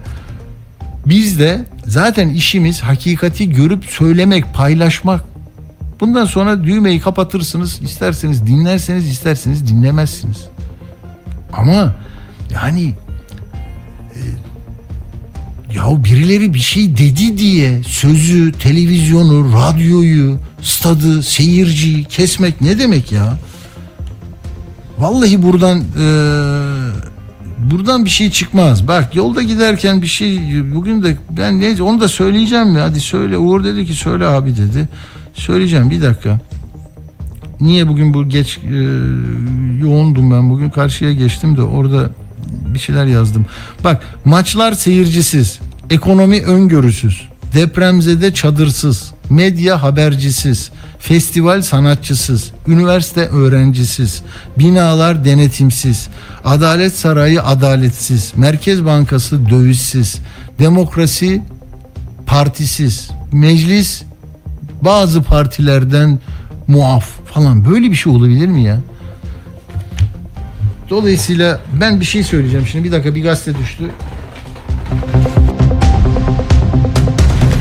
biz 1.07 1.39
de 1.39 1.65
zaten 1.87 2.29
işimiz 2.29 2.81
hakikati 2.81 3.51
görüp 3.51 3.85
söylemek, 3.85 4.55
paylaşmak. 4.55 5.25
Bundan 6.01 6.25
sonra 6.25 6.65
düğmeyi 6.65 7.01
kapatırsınız. 7.01 7.83
isterseniz 7.83 8.47
dinlerseniz, 8.47 9.09
isterseniz 9.09 9.69
dinlemezsiniz. 9.69 10.45
Ama 11.53 11.95
yani 12.51 12.95
ya 15.75 16.05
birileri 16.05 16.55
bir 16.55 16.59
şey 16.59 16.97
dedi 16.97 17.39
diye 17.39 17.83
sözü, 17.83 18.53
televizyonu, 18.53 19.53
radyoyu, 19.53 20.39
stadı, 20.63 21.23
seyirciyi 21.23 22.05
kesmek 22.05 22.61
ne 22.61 22.79
demek 22.79 23.13
ya? 23.13 23.39
Vallahi 24.99 25.43
buradan 25.43 25.79
e, 25.79 26.07
buradan 27.71 28.05
bir 28.05 28.11
şey 28.11 28.31
çıkmaz. 28.31 28.89
Bak 28.89 29.17
yolda 29.17 29.43
giderken 29.43 30.03
bir 30.03 30.07
şey 30.07 30.41
bugün 30.75 31.03
de 31.03 31.17
ben 31.31 31.61
ne 31.61 31.83
onu 31.83 32.01
da 32.01 32.09
söyleyeceğim 32.09 32.77
ya. 32.77 32.85
Hadi 32.85 33.01
söyle. 33.01 33.39
Uğur 33.39 33.65
dedi 33.65 33.87
ki 33.87 33.95
söyle 33.95 34.27
abi 34.27 34.57
dedi. 34.57 34.89
Söyleyeceğim 35.35 35.91
bir 35.91 36.03
dakika. 36.03 36.41
Niye 37.61 37.89
bugün 37.89 38.15
bu 38.15 38.29
geç 38.29 38.59
e, 38.59 38.77
yoğundum 39.81 40.31
ben 40.31 40.51
bugün 40.51 40.71
karşıya 40.71 41.13
geçtim 41.13 41.57
de 41.57 41.63
orada 41.63 42.11
bir 42.49 42.79
şeyler 42.79 43.07
yazdım. 43.07 43.47
Bak 43.85 44.03
maçlar 44.25 44.73
seyircisiz, 44.73 45.59
ekonomi 45.91 46.43
öngörüsüz, 46.43 47.29
depremzede 47.55 48.35
çadırsız, 48.35 49.11
medya 49.31 49.83
habercisiz, 49.83 50.71
festival 50.99 51.63
sanatçısız, 51.63 52.51
üniversite 52.67 53.27
öğrencisiz, 53.29 54.23
binalar 54.59 55.25
denetimsiz, 55.25 56.09
adalet 56.45 56.97
sarayı 56.97 57.43
adaletsiz, 57.43 58.33
Merkez 58.37 58.85
Bankası 58.85 59.51
dövizsiz, 59.51 60.19
demokrasi 60.59 61.43
partisiz, 62.27 63.11
meclis 63.33 64.03
bazı 64.83 65.23
partilerden 65.23 66.19
muaf 66.69 67.09
falan 67.35 67.71
böyle 67.71 67.91
bir 67.91 67.97
şey 67.97 68.13
olabilir 68.13 68.47
mi 68.47 68.63
ya? 68.63 68.81
Dolayısıyla 70.91 71.61
ben 71.81 72.01
bir 72.01 72.05
şey 72.05 72.23
söyleyeceğim 72.23 72.67
şimdi 72.67 72.85
bir 72.85 72.93
dakika 72.93 73.15
bir 73.15 73.23
gazete 73.23 73.59
düştü. 73.59 73.85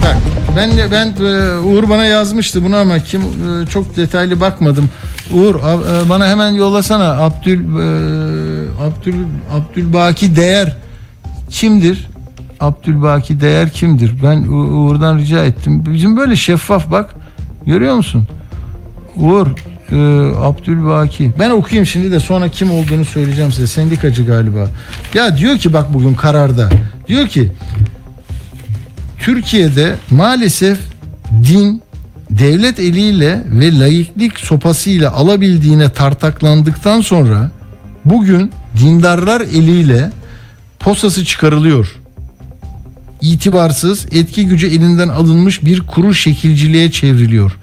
Bak 0.03 0.17
ben 0.57 0.71
ben 0.91 1.25
e, 1.25 1.59
Uğur 1.59 1.89
bana 1.89 2.05
yazmıştı 2.05 2.65
bunu 2.65 2.75
ama 2.75 2.99
kim 2.99 3.21
e, 3.21 3.67
çok 3.67 3.97
detaylı 3.97 4.39
bakmadım. 4.39 4.89
Uğur 5.33 5.55
e, 5.55 6.09
bana 6.09 6.27
hemen 6.27 6.51
yollasana 6.51 7.23
Abdül 7.23 7.59
Abdül 8.81 9.15
Abdülbaki 9.51 10.35
Değer 10.35 10.77
kimdir? 11.49 12.07
Abdülbaki 12.59 13.41
Değer 13.41 13.69
kimdir? 13.69 14.13
Ben 14.23 14.43
Uğur'dan 14.47 15.17
rica 15.17 15.45
ettim. 15.45 15.83
Bizim 15.93 16.17
böyle 16.17 16.35
şeffaf 16.35 16.91
bak. 16.91 17.15
Görüyor 17.65 17.95
musun? 17.95 18.27
Uğur 19.15 19.47
e, 19.93 19.97
Abdülbaki. 20.37 21.31
Ben 21.39 21.49
okuyayım 21.49 21.85
şimdi 21.85 22.11
de 22.11 22.19
sonra 22.19 22.49
kim 22.49 22.71
olduğunu 22.71 23.05
söyleyeceğim 23.05 23.51
size. 23.51 23.67
Sendikacı 23.67 24.25
galiba. 24.25 24.67
Ya 25.13 25.37
diyor 25.37 25.57
ki 25.57 25.73
bak 25.73 25.93
bugün 25.93 26.13
kararda. 26.13 26.69
Diyor 27.07 27.27
ki 27.27 27.51
Türkiye'de 29.19 29.95
maalesef 30.11 30.79
din 31.31 31.81
devlet 32.29 32.79
eliyle 32.79 33.43
ve 33.45 33.79
laiklik 33.79 34.39
sopasıyla 34.39 35.13
alabildiğine 35.13 35.89
tartaklandıktan 35.89 37.01
sonra 37.01 37.51
bugün 38.05 38.51
dindarlar 38.79 39.41
eliyle 39.41 40.11
posası 40.79 41.25
çıkarılıyor. 41.25 41.95
İtibarsız, 43.21 44.05
etki 44.11 44.45
gücü 44.45 44.67
elinden 44.67 45.07
alınmış 45.07 45.65
bir 45.65 45.81
kuru 45.81 46.13
şekilciliğe 46.13 46.91
çevriliyor. 46.91 47.57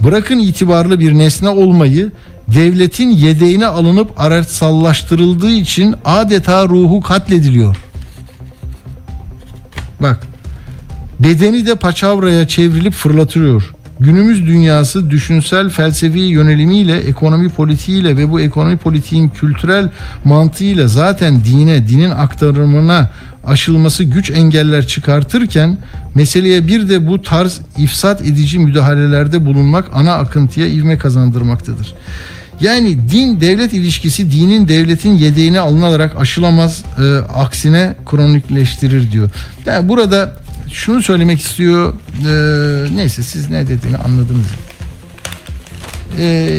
Bırakın 0.00 0.38
itibarlı 0.38 1.00
bir 1.00 1.18
nesne 1.18 1.48
olmayı, 1.48 2.12
devletin 2.48 3.10
yedeğine 3.10 3.66
alınıp 3.66 4.20
araçsallaştırıldığı 4.20 5.50
için 5.50 5.94
adeta 6.04 6.68
ruhu 6.68 7.00
katlediliyor. 7.00 7.76
Bak, 10.00 10.26
bedeni 11.20 11.66
de 11.66 11.74
paçavraya 11.74 12.48
çevrilip 12.48 12.92
fırlatılıyor. 12.92 13.74
Günümüz 14.00 14.46
dünyası 14.46 15.10
düşünsel 15.10 15.70
felsefi 15.70 16.18
yönelimiyle, 16.18 16.96
ekonomi 16.96 17.48
politiğiyle 17.48 18.16
ve 18.16 18.30
bu 18.30 18.40
ekonomi 18.40 18.76
politiğin 18.76 19.28
kültürel 19.28 19.90
mantığıyla 20.24 20.88
zaten 20.88 21.44
dine, 21.44 21.88
dinin 21.88 22.10
aktarımına 22.10 23.10
aşılması 23.46 24.04
güç 24.04 24.30
engeller 24.30 24.86
çıkartırken 24.86 25.78
meseleye 26.14 26.66
bir 26.66 26.88
de 26.88 27.06
bu 27.06 27.22
tarz 27.22 27.60
ifsat 27.78 28.20
edici 28.20 28.58
müdahalelerde 28.58 29.46
bulunmak 29.46 29.90
ana 29.92 30.14
akıntıya 30.14 30.66
ivme 30.66 30.98
kazandırmaktadır. 30.98 31.94
Yani 32.60 33.10
din 33.10 33.40
devlet 33.40 33.72
ilişkisi 33.72 34.32
dinin 34.32 34.68
devletin 34.68 35.12
yedeğine 35.12 35.60
alınarak 35.60 36.16
aşılamaz 36.16 36.82
e, 36.98 37.16
aksine 37.16 37.94
kronikleştirir 38.06 39.12
diyor. 39.12 39.30
Yani 39.66 39.88
burada 39.88 40.32
şunu 40.72 41.02
söylemek 41.02 41.40
istiyor 41.40 41.94
e, 41.94 42.96
neyse 42.96 43.22
siz 43.22 43.50
ne 43.50 43.68
dediğini 43.68 43.96
anladınız. 43.96 44.46
E, 46.18 46.50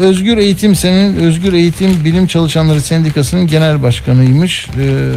Özgür 0.00 0.38
Eğitim 0.38 0.74
senin 0.74 1.16
Özgür 1.16 1.52
Eğitim 1.52 2.04
Bilim 2.04 2.26
Çalışanları 2.26 2.80
Sendikası'nın 2.80 3.46
genel 3.46 3.82
başkanıymış 3.82 4.68
e, 4.80 5.10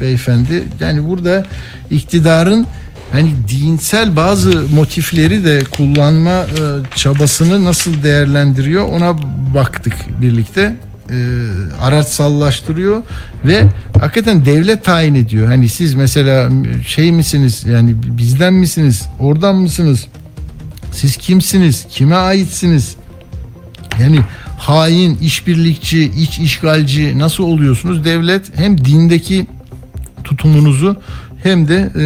beyefendi. 0.00 0.64
Yani 0.80 1.08
burada 1.08 1.46
iktidarın 1.90 2.66
hani 3.12 3.30
dinsel 3.48 4.16
bazı 4.16 4.62
motifleri 4.74 5.44
de 5.44 5.62
kullanma 5.70 6.30
e, 6.30 6.46
çabasını 6.94 7.64
nasıl 7.64 8.02
değerlendiriyor 8.02 8.88
ona 8.88 9.18
baktık 9.54 9.94
birlikte. 10.20 10.76
E, 11.10 11.16
araçsallaştırıyor 11.82 13.02
ve 13.44 13.62
hakikaten 14.00 14.44
devlet 14.44 14.84
tayin 14.84 15.14
ediyor. 15.14 15.46
Hani 15.46 15.68
siz 15.68 15.94
mesela 15.94 16.50
şey 16.86 17.12
misiniz 17.12 17.64
yani 17.66 17.94
bizden 18.04 18.54
misiniz 18.54 19.08
oradan 19.20 19.56
mısınız 19.56 20.06
siz 20.92 21.16
kimsiniz 21.16 21.86
kime 21.90 22.14
aitsiniz 22.14 22.96
yani 24.02 24.20
hain, 24.58 25.18
işbirlikçi, 25.18 26.04
iç 26.04 26.38
işgalci 26.38 27.18
nasıl 27.18 27.44
oluyorsunuz? 27.44 28.04
Devlet 28.04 28.58
hem 28.58 28.84
dindeki 28.84 29.46
tutumunuzu 30.24 30.96
hem 31.42 31.68
de 31.68 31.90
e, 31.96 32.04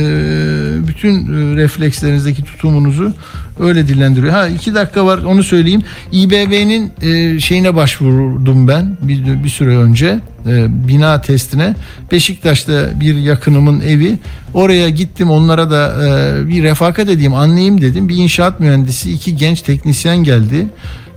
bütün 0.88 1.14
e, 1.14 1.56
reflekslerinizdeki 1.56 2.44
tutumunuzu 2.44 3.12
öyle 3.60 3.88
dillendiriyor. 3.88 4.32
Ha 4.32 4.48
iki 4.48 4.74
dakika 4.74 5.06
var 5.06 5.18
onu 5.18 5.44
söyleyeyim. 5.44 5.82
İBB'nin 6.12 6.92
e, 7.02 7.40
şeyine 7.40 7.74
başvurdum 7.74 8.68
ben 8.68 8.96
bir, 9.02 9.44
bir 9.44 9.48
süre 9.48 9.76
önce 9.76 10.20
e, 10.46 10.66
bina 10.88 11.20
testine. 11.20 11.74
Beşiktaş'ta 12.12 13.00
bir 13.00 13.16
yakınımın 13.16 13.80
evi. 13.80 14.18
Oraya 14.54 14.88
gittim 14.88 15.30
onlara 15.30 15.70
da 15.70 15.94
e, 16.06 16.48
bir 16.48 16.62
refakat 16.62 17.08
edeyim 17.08 17.34
anlayayım 17.34 17.80
dedim. 17.80 18.08
Bir 18.08 18.16
inşaat 18.16 18.60
mühendisi 18.60 19.12
iki 19.12 19.36
genç 19.36 19.62
teknisyen 19.62 20.16
geldi. 20.16 20.66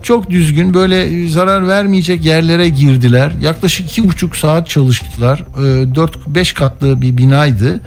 Çok 0.03 0.29
düzgün 0.29 0.73
böyle 0.73 1.27
zarar 1.27 1.67
vermeyecek 1.67 2.25
yerlere 2.25 2.69
girdiler. 2.69 3.31
Yaklaşık 3.41 3.91
iki 3.91 4.09
buçuk 4.09 4.35
saat 4.35 4.69
çalıştılar. 4.69 5.43
4-5 5.57 6.53
katlı 6.53 7.01
bir 7.01 7.17
binaydı. 7.17 7.81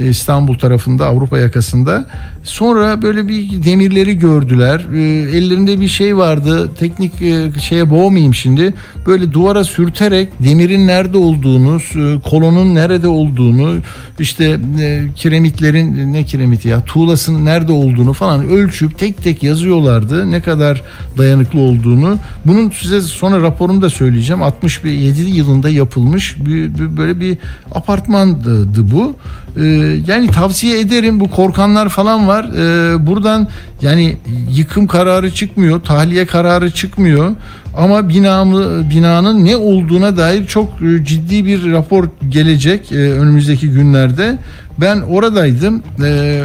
E, 0.00 0.08
İstanbul 0.08 0.58
tarafında 0.58 1.06
Avrupa 1.06 1.38
yakasında. 1.38 2.06
Sonra 2.44 3.02
böyle 3.02 3.28
bir 3.28 3.64
demirleri 3.64 4.18
gördüler. 4.18 4.86
E, 4.94 5.00
Ellerinde 5.38 5.80
bir 5.80 5.88
şey 5.88 6.16
vardı. 6.16 6.70
Teknik 6.78 7.22
e, 7.22 7.50
şeye 7.60 7.90
boğmayayım 7.90 8.34
şimdi. 8.34 8.74
Böyle 9.06 9.32
duvara 9.32 9.64
sürterek 9.64 10.28
demirin 10.44 10.86
nerede 10.86 11.18
olduğunu, 11.18 11.76
e, 11.96 12.20
kolonun 12.20 12.74
nerede 12.74 13.08
olduğunu, 13.08 13.74
işte 14.20 14.58
e, 14.80 15.02
kiremitlerin 15.16 16.12
ne 16.12 16.24
kiremiti 16.24 16.68
ya, 16.68 16.84
tuğlasının 16.84 17.44
nerede 17.44 17.72
olduğunu 17.72 18.12
falan 18.12 18.48
ölçüp 18.48 18.98
tek 18.98 19.22
tek 19.22 19.42
yazıyorlardı. 19.42 20.30
Ne 20.30 20.40
kadar 20.42 20.82
dayanıklı 21.18 21.60
olduğunu. 21.60 22.18
Bunun 22.46 22.70
size 22.70 23.00
sonra 23.00 23.42
raporunu 23.42 23.82
da 23.82 23.90
söyleyeceğim. 23.90 24.42
67 24.42 25.20
yılında 25.30 25.68
yapılmış 25.70 26.36
bir, 26.40 26.74
bir- 26.74 26.96
böyle 26.96 27.20
bir 27.20 27.38
apartmandı 27.74 28.66
bu. 28.92 29.16
Ee, 29.60 29.89
yani 30.06 30.30
tavsiye 30.30 30.80
ederim 30.80 31.20
bu 31.20 31.30
korkanlar 31.30 31.88
falan 31.88 32.28
var. 32.28 32.44
Ee, 32.44 33.06
buradan 33.06 33.48
yani 33.82 34.16
yıkım 34.50 34.86
kararı 34.86 35.34
çıkmıyor, 35.34 35.80
tahliye 35.80 36.26
kararı 36.26 36.70
çıkmıyor. 36.70 37.36
Ama 37.76 38.08
binamı, 38.08 38.90
binanın 38.90 39.44
ne 39.44 39.56
olduğuna 39.56 40.16
dair 40.16 40.46
çok 40.46 40.82
e, 40.82 41.04
ciddi 41.04 41.46
bir 41.46 41.72
rapor 41.72 42.08
gelecek 42.28 42.92
e, 42.92 42.96
önümüzdeki 42.96 43.70
günlerde. 43.70 44.38
Ben 44.80 45.00
oradaydım 45.00 45.82
e, 46.04 46.06
e, 46.06 46.44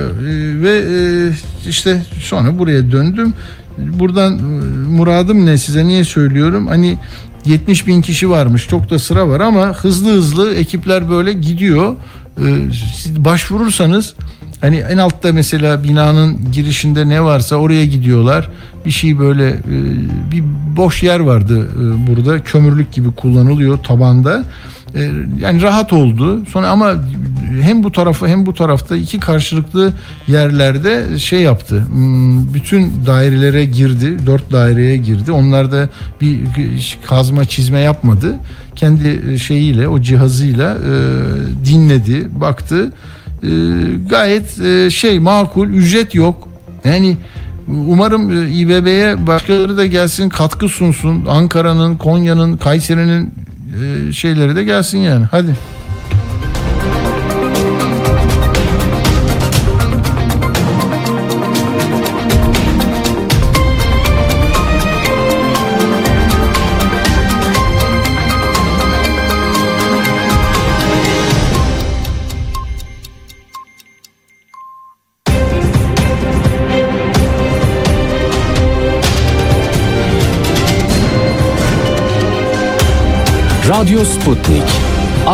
ve 0.62 0.84
e, 0.90 1.00
işte 1.70 2.02
sonra 2.20 2.60
buraya 2.60 2.92
döndüm. 2.92 3.34
Buradan 3.78 4.38
e, 4.38 4.42
muradım 4.90 5.46
ne 5.46 5.58
size 5.58 5.86
niye 5.86 6.04
söylüyorum? 6.04 6.68
Hani 6.68 6.98
70 7.46 7.88
bin 7.88 8.02
kişi 8.02 8.30
varmış 8.30 8.68
çok 8.68 8.90
da 8.90 9.00
sıra 9.00 9.30
var 9.30 9.40
ama 9.40 9.74
hızlı 9.74 10.12
hızlı 10.12 10.56
ekipler 10.56 11.10
böyle 11.10 11.34
gidiyor. 11.34 11.96
Ee, 12.40 12.44
başvurursanız 13.18 14.14
hani 14.62 14.76
en 14.78 14.98
altta 14.98 15.34
mesela 15.34 15.84
binanın 15.84 16.52
girişinde 16.52 17.10
ne 17.10 17.24
varsa 17.24 17.56
oraya 17.56 17.86
gidiyorlar. 17.86 18.50
Bir 18.86 18.92
şey 18.92 19.20
böyle 19.20 19.50
e, 19.50 19.76
bir 20.32 20.44
boş 20.78 21.04
yer 21.04 21.20
vardı 21.20 21.70
e, 21.76 22.08
burada 22.08 22.44
kömürlük 22.44 22.92
gibi 22.92 23.12
kullanılıyor 23.12 23.78
tabanda. 23.78 24.44
E, 24.96 25.12
Yani 25.40 25.62
rahat 25.62 25.94
oldu. 25.94 26.46
Sonra 26.52 26.70
ama 26.70 26.94
hem 27.62 27.84
bu 27.84 27.92
tarafı 27.92 28.28
hem 28.28 28.46
bu 28.46 28.54
tarafta 28.54 28.96
iki 28.96 29.20
karşılıklı 29.20 29.94
yerlerde 30.28 31.20
şey 31.20 31.42
yaptı. 31.42 31.86
Hmm, 31.92 32.54
Bütün 32.54 32.92
dairelere 33.06 33.66
girdi. 33.66 34.18
Dört 34.26 34.52
daireye 34.52 34.98
girdi. 34.98 35.32
Onlar 35.32 35.72
da 35.72 35.90
bir 36.22 36.40
kazma 37.08 37.46
çizme 37.46 37.80
yapmadı. 37.80 38.36
Kendi 38.76 39.40
şeyiyle 39.40 39.88
o 39.88 40.02
cihazıyla 40.02 40.74
e, 40.74 40.94
dinledi, 41.66 42.28
baktı. 42.42 42.92
E, 43.44 43.50
gayet 44.10 44.60
e, 44.60 44.90
şey 44.90 45.20
makul, 45.20 45.68
ücret 45.70 46.16
yok. 46.16 46.48
Yani 46.86 47.18
umarım 47.68 48.44
e, 48.44 48.50
İBB'ye 48.50 49.28
başkaları 49.28 49.78
da 49.78 49.86
gelsin, 49.86 50.30
katkı 50.30 50.70
sunsun. 50.70 51.26
Ankara'nın, 51.26 51.98
Konya'nın, 51.98 52.58
Kayseri'nin 52.58 53.34
e, 53.84 54.14
şeyleri 54.14 54.56
de 54.56 54.64
gelsin 54.64 54.98
yani. 54.98 55.26
Hadi. 55.26 55.56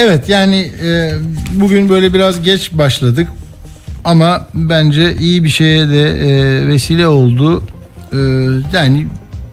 Evet 0.00 0.28
yani 0.28 0.70
e, 0.84 1.12
bugün 1.52 1.88
böyle 1.88 2.14
biraz 2.14 2.42
geç 2.42 2.72
başladık 2.72 3.28
ama 4.04 4.46
bence 4.54 5.16
iyi 5.16 5.44
bir 5.44 5.48
şeye 5.48 5.88
de 5.88 6.08
e, 6.08 6.68
vesile 6.68 7.06
oldu. 7.08 7.62
E, 8.12 8.16
yani 8.72 9.06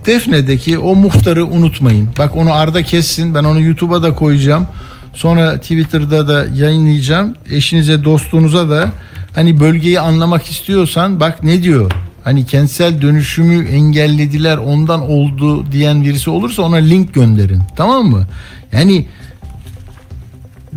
Defne'deki 0.06 0.80
o 0.80 0.96
muhtarı 0.96 1.46
unutmayın. 1.46 2.10
Bak 2.18 2.36
onu 2.36 2.54
Arda 2.54 2.84
kessin 2.84 3.36
ben 3.36 3.43
onu 3.43 3.62
YouTube'a 3.62 4.04
da 4.04 4.16
koyacağım. 4.16 4.68
Sonra 5.14 5.58
Twitter'da 5.58 6.28
da 6.28 6.46
yayınlayacağım. 6.56 7.36
Eşinize 7.52 8.04
dostunuza 8.04 8.70
da 8.70 8.89
hani 9.36 9.60
bölgeyi 9.60 10.00
anlamak 10.00 10.46
istiyorsan 10.52 11.20
bak 11.20 11.43
ne 11.43 11.64
diyor. 11.64 11.91
Hani 12.24 12.46
kentsel 12.46 13.02
dönüşümü 13.02 13.68
engellediler 13.68 14.58
ondan 14.58 15.02
oldu 15.02 15.72
diyen 15.72 16.04
birisi 16.04 16.30
olursa 16.30 16.62
ona 16.62 16.76
link 16.76 17.14
gönderin. 17.14 17.62
Tamam 17.76 18.06
mı? 18.06 18.28
Yani 18.72 19.06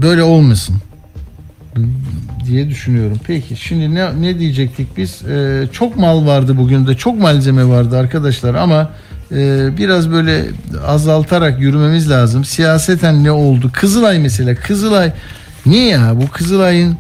böyle 0.02 0.22
olmasın 0.22 0.76
diye 2.46 2.68
düşünüyorum. 2.68 3.20
Peki 3.26 3.56
şimdi 3.56 3.94
ne 3.94 4.22
ne 4.22 4.38
diyecektik 4.38 4.96
biz? 4.96 5.22
Ee, 5.22 5.64
çok 5.72 5.96
mal 5.96 6.26
vardı 6.26 6.56
bugün 6.56 6.86
de 6.86 6.94
çok 6.94 7.20
malzeme 7.20 7.64
vardı 7.68 7.98
arkadaşlar 7.98 8.54
ama 8.54 8.90
e, 9.32 9.68
biraz 9.78 10.10
böyle 10.10 10.44
azaltarak 10.86 11.60
yürümemiz 11.60 12.10
lazım. 12.10 12.44
Siyaseten 12.44 13.24
ne 13.24 13.30
oldu? 13.30 13.70
Kızılay 13.72 14.18
mesela. 14.18 14.54
Kızılay 14.54 15.12
niye 15.66 15.88
ya? 15.88 16.12
Bu 16.14 16.28
Kızılay'ın 16.28 16.96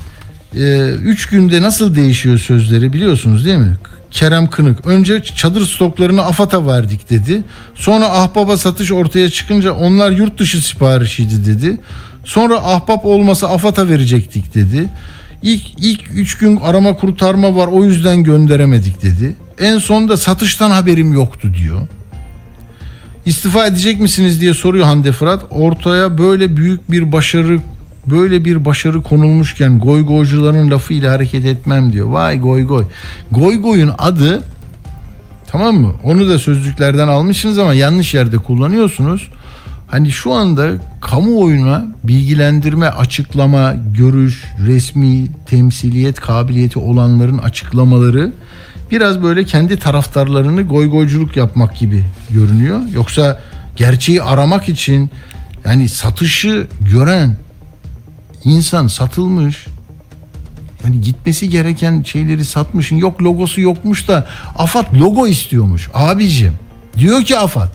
3 0.54 1.26
günde 1.26 1.62
nasıl 1.62 1.94
değişiyor 1.94 2.38
sözleri 2.38 2.92
biliyorsunuz 2.92 3.44
değil 3.44 3.58
mi? 3.58 3.76
Kerem 4.10 4.50
Kınık 4.50 4.86
önce 4.86 5.22
çadır 5.22 5.66
stoklarını 5.66 6.22
AFAD'a 6.22 6.66
verdik 6.66 7.10
dedi. 7.10 7.42
Sonra 7.74 8.10
ahbaba 8.10 8.56
satış 8.56 8.92
ortaya 8.92 9.30
çıkınca 9.30 9.72
onlar 9.72 10.10
yurt 10.10 10.38
dışı 10.38 10.66
siparişiydi 10.66 11.46
dedi. 11.46 11.78
Sonra 12.28 12.56
ahbap 12.56 13.04
olmasa 13.06 13.48
AFAD'a 13.48 13.88
verecektik 13.88 14.54
dedi. 14.54 14.88
İlk 15.42 15.62
ilk 15.78 16.00
3 16.14 16.38
gün 16.38 16.56
arama 16.56 16.96
kurtarma 16.96 17.56
var 17.56 17.66
o 17.66 17.84
yüzden 17.84 18.22
gönderemedik 18.22 19.02
dedi. 19.02 19.36
En 19.60 19.78
sonunda 19.78 20.16
satıştan 20.16 20.70
haberim 20.70 21.12
yoktu 21.12 21.52
diyor. 21.58 21.80
İstifa 23.26 23.66
edecek 23.66 24.00
misiniz 24.00 24.40
diye 24.40 24.54
soruyor 24.54 24.86
Hande 24.86 25.12
Fırat. 25.12 25.44
Ortaya 25.50 26.18
böyle 26.18 26.56
büyük 26.56 26.90
bir 26.90 27.12
başarı 27.12 27.60
böyle 28.06 28.44
bir 28.44 28.64
başarı 28.64 29.02
konulmuşken 29.02 29.78
goy 29.78 30.06
goycuların 30.06 30.70
lafıyla 30.70 31.12
hareket 31.12 31.44
etmem 31.44 31.92
diyor. 31.92 32.06
Vay 32.08 32.40
goy 32.40 32.66
goy. 32.66 32.84
Goy 33.30 33.60
goyun 33.60 33.92
adı 33.98 34.42
tamam 35.46 35.76
mı? 35.76 35.94
Onu 36.04 36.28
da 36.28 36.38
sözlüklerden 36.38 37.08
almışsınız 37.08 37.58
ama 37.58 37.74
yanlış 37.74 38.14
yerde 38.14 38.36
kullanıyorsunuz. 38.36 39.28
Hani 39.88 40.10
şu 40.10 40.32
anda 40.32 40.70
kamuoyuna 41.00 41.86
bilgilendirme, 42.04 42.86
açıklama, 42.86 43.74
görüş, 43.96 44.44
resmi, 44.66 45.26
temsiliyet 45.46 46.20
kabiliyeti 46.20 46.78
olanların 46.78 47.38
açıklamaları 47.38 48.32
biraz 48.90 49.22
böyle 49.22 49.44
kendi 49.44 49.78
taraftarlarını 49.78 50.62
goy 50.62 50.90
goyculuk 50.90 51.36
yapmak 51.36 51.78
gibi 51.78 52.04
görünüyor. 52.30 52.80
Yoksa 52.94 53.38
Gerçeği 53.78 54.22
aramak 54.22 54.68
için 54.68 55.10
yani 55.64 55.88
satışı 55.88 56.66
gören 56.80 57.36
insan 58.44 58.86
satılmış. 58.86 59.66
Yani 60.84 61.00
gitmesi 61.00 61.48
gereken 61.48 62.02
şeyleri 62.02 62.44
satmışın. 62.44 62.96
Yok 62.96 63.22
logosu 63.22 63.60
yokmuş 63.60 64.08
da 64.08 64.26
AFAD 64.56 65.00
logo 65.00 65.26
istiyormuş. 65.26 65.88
Abicim 65.94 66.52
diyor 66.96 67.24
ki 67.24 67.38
AFAD 67.38 67.68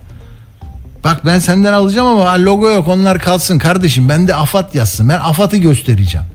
Bak 1.04 1.26
ben 1.26 1.40
senden 1.40 1.74
alacağım 1.74 2.08
ama 2.08 2.46
logo 2.46 2.70
yok 2.72 2.88
onlar 2.88 3.20
kalsın 3.20 3.58
kardeşim. 3.58 4.10
Ben 4.10 4.28
de 4.28 4.36
AFAD 4.36 4.74
yazsın. 4.74 5.10
Ben 5.10 5.20
AFAD'ı 5.20 5.58
göstereceğim. 5.58 6.28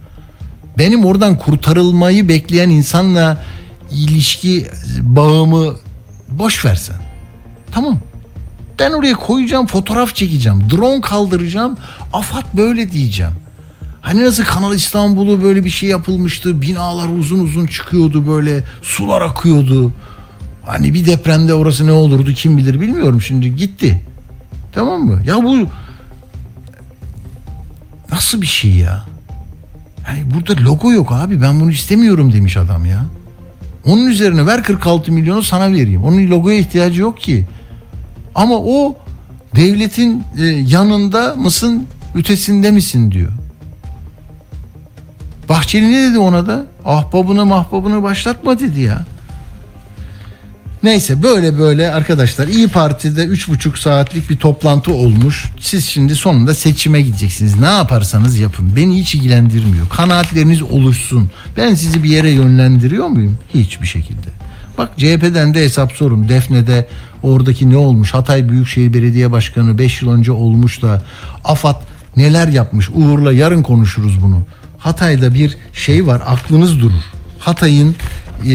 Benim 0.78 1.04
oradan 1.04 1.38
kurtarılmayı 1.38 2.28
bekleyen 2.28 2.68
insanla 2.68 3.44
ilişki 3.90 4.66
bağımı 5.00 5.76
boş 6.28 6.64
versen. 6.64 6.96
Tamam. 7.72 7.98
Ben 8.78 8.92
oraya 8.92 9.14
koyacağım 9.14 9.66
fotoğraf 9.66 10.14
çekeceğim. 10.14 10.70
Drone 10.70 11.00
kaldıracağım. 11.00 11.76
AFAD 12.12 12.44
böyle 12.54 12.92
diyeceğim. 12.92 13.32
Hani 14.00 14.24
nasıl 14.24 14.44
Kanal 14.44 14.74
İstanbul'u 14.74 15.42
böyle 15.42 15.64
bir 15.64 15.70
şey 15.70 15.88
yapılmıştı. 15.88 16.62
Binalar 16.62 17.08
uzun 17.18 17.38
uzun 17.38 17.66
çıkıyordu 17.66 18.26
böyle. 18.26 18.64
Sular 18.82 19.22
akıyordu. 19.22 19.92
Hani 20.66 20.94
bir 20.94 21.06
depremde 21.06 21.54
orası 21.54 21.86
ne 21.86 21.92
olurdu 21.92 22.32
kim 22.32 22.58
bilir 22.58 22.80
bilmiyorum 22.80 23.22
şimdi 23.22 23.56
gitti. 23.56 24.04
Tamam 24.78 25.04
mı? 25.04 25.20
Ya 25.24 25.42
bu 25.42 25.68
nasıl 28.12 28.42
bir 28.42 28.46
şey 28.46 28.70
ya? 28.74 29.04
Yani 30.08 30.34
burada 30.34 30.62
logo 30.62 30.92
yok 30.92 31.12
abi 31.12 31.42
ben 31.42 31.60
bunu 31.60 31.70
istemiyorum 31.70 32.32
demiş 32.32 32.56
adam 32.56 32.86
ya. 32.86 33.04
Onun 33.84 34.06
üzerine 34.06 34.46
ver 34.46 34.62
46 34.62 35.12
milyonu 35.12 35.42
sana 35.42 35.72
vereyim. 35.72 36.04
Onun 36.04 36.26
logoya 36.26 36.58
ihtiyacı 36.58 37.00
yok 37.00 37.20
ki. 37.20 37.46
Ama 38.34 38.54
o 38.54 38.96
devletin 39.56 40.24
e, 40.38 40.44
yanında 40.44 41.34
mısın 41.34 41.86
ötesinde 42.14 42.70
misin 42.70 43.10
diyor. 43.10 43.32
Bahçeli 45.48 45.92
ne 45.92 46.10
dedi 46.10 46.18
ona 46.18 46.46
da? 46.46 46.66
Ahbabını 46.84 47.46
mahbabını 47.46 48.02
başlatma 48.02 48.60
dedi 48.60 48.80
ya. 48.80 49.04
Neyse 50.82 51.22
böyle 51.22 51.58
böyle 51.58 51.92
arkadaşlar 51.92 52.48
İyi 52.48 52.68
Parti'de 52.68 53.24
üç 53.24 53.48
buçuk 53.48 53.78
saatlik 53.78 54.30
bir 54.30 54.36
toplantı 54.36 54.92
olmuş. 54.92 55.44
Siz 55.60 55.84
şimdi 55.86 56.14
sonunda 56.14 56.54
seçime 56.54 57.02
gideceksiniz. 57.02 57.60
Ne 57.60 57.66
yaparsanız 57.66 58.38
yapın. 58.38 58.76
Beni 58.76 58.98
hiç 58.98 59.14
ilgilendirmiyor. 59.14 59.88
Kanaatleriniz 59.88 60.62
oluşsun. 60.62 61.30
Ben 61.56 61.74
sizi 61.74 62.02
bir 62.02 62.08
yere 62.08 62.30
yönlendiriyor 62.30 63.06
muyum? 63.06 63.38
Hiçbir 63.54 63.86
şekilde. 63.86 64.28
Bak 64.78 64.90
CHP'den 64.96 65.54
de 65.54 65.64
hesap 65.64 65.92
sorun. 65.92 66.28
Defne'de 66.28 66.88
oradaki 67.22 67.70
ne 67.70 67.76
olmuş? 67.76 68.14
Hatay 68.14 68.48
Büyükşehir 68.48 68.94
Belediye 68.94 69.32
Başkanı 69.32 69.78
5 69.78 70.02
yıl 70.02 70.10
önce 70.10 70.32
olmuş 70.32 70.82
da 70.82 71.02
AFAD 71.44 71.82
neler 72.16 72.48
yapmış? 72.48 72.90
Uğur'la 72.94 73.32
yarın 73.32 73.62
konuşuruz 73.62 74.22
bunu. 74.22 74.42
Hatay'da 74.78 75.34
bir 75.34 75.56
şey 75.72 76.06
var 76.06 76.22
aklınız 76.26 76.80
durur. 76.80 77.02
Hatay'ın 77.38 77.96
e, 78.44 78.54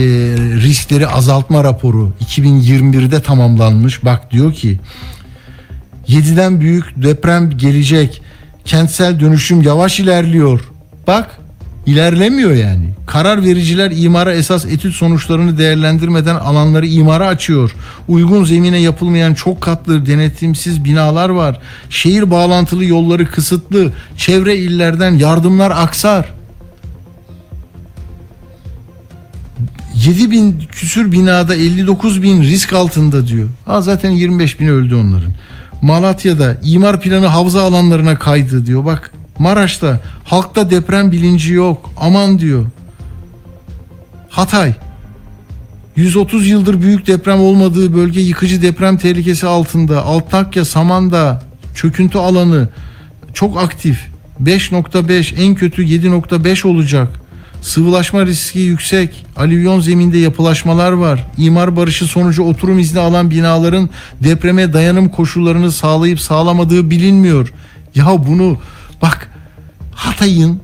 riskleri 0.62 1.08
azaltma 1.08 1.64
raporu 1.64 2.12
2021'de 2.26 3.22
tamamlanmış. 3.22 4.06
Bak 4.06 4.32
diyor 4.32 4.54
ki 4.54 4.80
7'den 6.08 6.62
büyük 6.62 6.86
deprem 6.96 7.58
gelecek. 7.58 8.22
Kentsel 8.66 9.20
dönüşüm 9.20 9.62
yavaş 9.62 10.00
ilerliyor. 10.00 10.62
Bak 11.08 11.40
ilerlemiyor 11.86 12.52
yani. 12.52 12.90
Karar 13.08 13.44
vericiler 13.44 13.92
imara 13.96 14.34
esas 14.34 14.66
etüt 14.66 14.96
sonuçlarını 14.96 15.58
değerlendirmeden 15.58 16.36
alanları 16.36 16.88
imara 16.88 17.28
açıyor. 17.28 17.76
Uygun 18.08 18.44
zemine 18.44 18.78
yapılmayan 18.78 19.34
çok 19.34 19.62
katlı 19.62 20.06
denetimsiz 20.06 20.84
binalar 20.84 21.30
var. 21.30 21.60
Şehir 21.90 22.32
bağlantılı 22.32 22.86
yolları 22.86 23.32
kısıtlı. 23.32 23.94
Çevre 24.18 24.58
illerden 24.58 25.12
yardımlar 25.12 25.72
aksar. 25.72 26.26
7 29.96 30.32
bin 30.32 30.60
küsür 30.72 31.12
binada 31.12 31.56
59 31.56 32.24
bin 32.24 32.42
risk 32.44 32.74
altında 32.74 33.28
diyor. 33.28 33.50
Ha 33.66 33.82
zaten 33.82 34.10
25 34.10 34.60
bin 34.60 34.68
öldü 34.68 34.96
onların. 34.96 35.34
Malatya'da 35.82 36.58
imar 36.64 37.02
planı 37.02 37.28
havza 37.28 37.64
alanlarına 37.64 38.20
kaydı 38.20 38.66
diyor. 38.66 38.86
Bak 38.86 39.12
Maraş'ta 39.40 40.00
halkta 40.24 40.70
deprem 40.70 41.12
bilinci 41.12 41.54
yok. 41.54 41.92
Aman 41.98 42.40
diyor. 42.40 42.66
Hatay 44.30 44.74
130 45.96 46.48
yıldır 46.48 46.82
büyük 46.82 47.08
deprem 47.08 47.40
olmadığı 47.40 47.96
bölge 47.96 48.22
yıkıcı 48.22 48.62
deprem 48.62 48.98
tehlikesi 48.98 49.48
altında. 49.48 50.06
Altakya, 50.06 50.66
Samandağ 50.66 51.44
çöküntü 51.76 52.18
alanı 52.18 52.70
çok 53.34 53.58
aktif. 53.58 54.08
5.5 54.44 55.36
en 55.36 55.56
kötü 55.56 55.84
7.5 55.84 56.68
olacak. 56.68 57.23
Sıvılaşma 57.64 58.26
riski 58.26 58.60
yüksek. 58.60 59.26
Alüvyon 59.38 59.80
zeminde 59.80 60.18
yapılaşmalar 60.18 60.92
var. 60.92 61.28
İmar 61.38 61.76
barışı 61.76 62.06
sonucu 62.06 62.44
oturum 62.44 62.80
izni 62.80 63.00
alan 63.00 63.32
binaların 63.32 63.90
depreme 64.24 64.74
dayanım 64.74 65.10
koşullarını 65.10 65.72
sağlayıp 65.72 66.20
sağlamadığı 66.20 66.90
bilinmiyor. 66.90 67.54
Ya 67.96 68.06
bunu 68.28 68.58
bak 69.02 69.30
Hatay'ın 69.92 70.62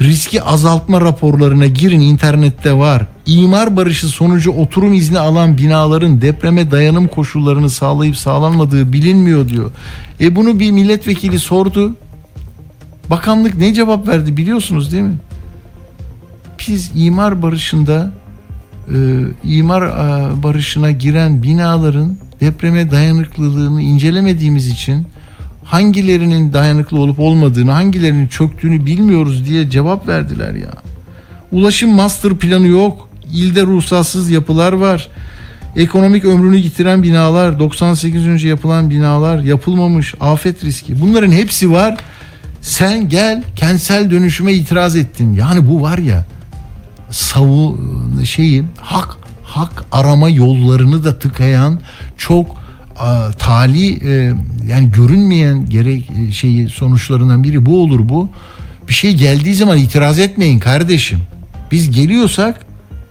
riski 0.00 0.42
azaltma 0.42 1.00
raporlarına 1.00 1.66
girin 1.66 2.00
internette 2.00 2.72
var. 2.72 3.06
İmar 3.26 3.76
barışı 3.76 4.08
sonucu 4.08 4.50
oturum 4.50 4.94
izni 4.94 5.18
alan 5.18 5.58
binaların 5.58 6.20
depreme 6.20 6.70
dayanım 6.70 7.08
koşullarını 7.08 7.70
sağlayıp 7.70 8.16
sağlanmadığı 8.16 8.92
bilinmiyor 8.92 9.48
diyor. 9.48 9.70
E 10.20 10.36
bunu 10.36 10.60
bir 10.60 10.70
milletvekili 10.70 11.38
sordu. 11.38 11.96
Bakanlık 13.10 13.54
ne 13.54 13.74
cevap 13.74 14.08
verdi 14.08 14.36
biliyorsunuz 14.36 14.92
değil 14.92 15.02
mi? 15.02 15.16
Biz 16.68 16.90
imar 16.94 17.42
barışında 17.42 18.12
e, 18.88 18.96
imar 19.44 19.82
e, 19.82 20.42
barışına 20.42 20.90
giren 20.90 21.42
binaların 21.42 22.16
depreme 22.40 22.90
dayanıklılığını 22.90 23.82
incelemediğimiz 23.82 24.68
için 24.68 25.06
hangilerinin 25.64 26.52
dayanıklı 26.52 26.98
olup 26.98 27.20
olmadığını, 27.20 27.70
hangilerinin 27.70 28.28
çöktüğünü 28.28 28.86
bilmiyoruz 28.86 29.46
diye 29.48 29.70
cevap 29.70 30.08
verdiler 30.08 30.54
ya. 30.54 30.70
Ulaşım 31.52 31.90
master 31.90 32.34
planı 32.34 32.66
yok. 32.66 33.08
İlde 33.32 33.62
ruhsatsız 33.62 34.30
yapılar 34.30 34.72
var. 34.72 35.08
Ekonomik 35.76 36.24
ömrünü 36.24 36.56
yitiren 36.56 37.02
binalar, 37.02 37.58
98 37.58 38.26
önce 38.26 38.48
yapılan 38.48 38.90
binalar, 38.90 39.38
yapılmamış 39.42 40.14
afet 40.20 40.64
riski. 40.64 41.00
Bunların 41.00 41.32
hepsi 41.32 41.72
var. 41.72 41.96
Sen 42.60 43.08
gel 43.08 43.42
kentsel 43.56 44.10
dönüşüme 44.10 44.52
itiraz 44.52 44.96
ettin. 44.96 45.34
Yani 45.34 45.68
bu 45.68 45.82
var 45.82 45.98
ya 45.98 46.24
savu 47.12 47.78
şeyi 48.24 48.64
hak 48.80 49.16
hak 49.44 49.84
arama 49.92 50.28
yollarını 50.28 51.04
da 51.04 51.18
tıkayan 51.18 51.80
çok 52.16 52.56
a, 52.98 53.30
tali 53.38 54.08
e, 54.08 54.32
yani 54.68 54.90
görünmeyen 54.90 55.68
gerek 55.68 56.10
e, 56.10 56.32
şeyi 56.32 56.68
sonuçlarından 56.68 57.44
biri 57.44 57.66
bu 57.66 57.82
olur 57.82 58.08
bu. 58.08 58.28
Bir 58.88 58.92
şey 58.92 59.14
geldiği 59.14 59.54
zaman 59.54 59.78
itiraz 59.78 60.18
etmeyin 60.18 60.58
kardeşim. 60.58 61.18
Biz 61.72 61.90
geliyorsak 61.90 62.60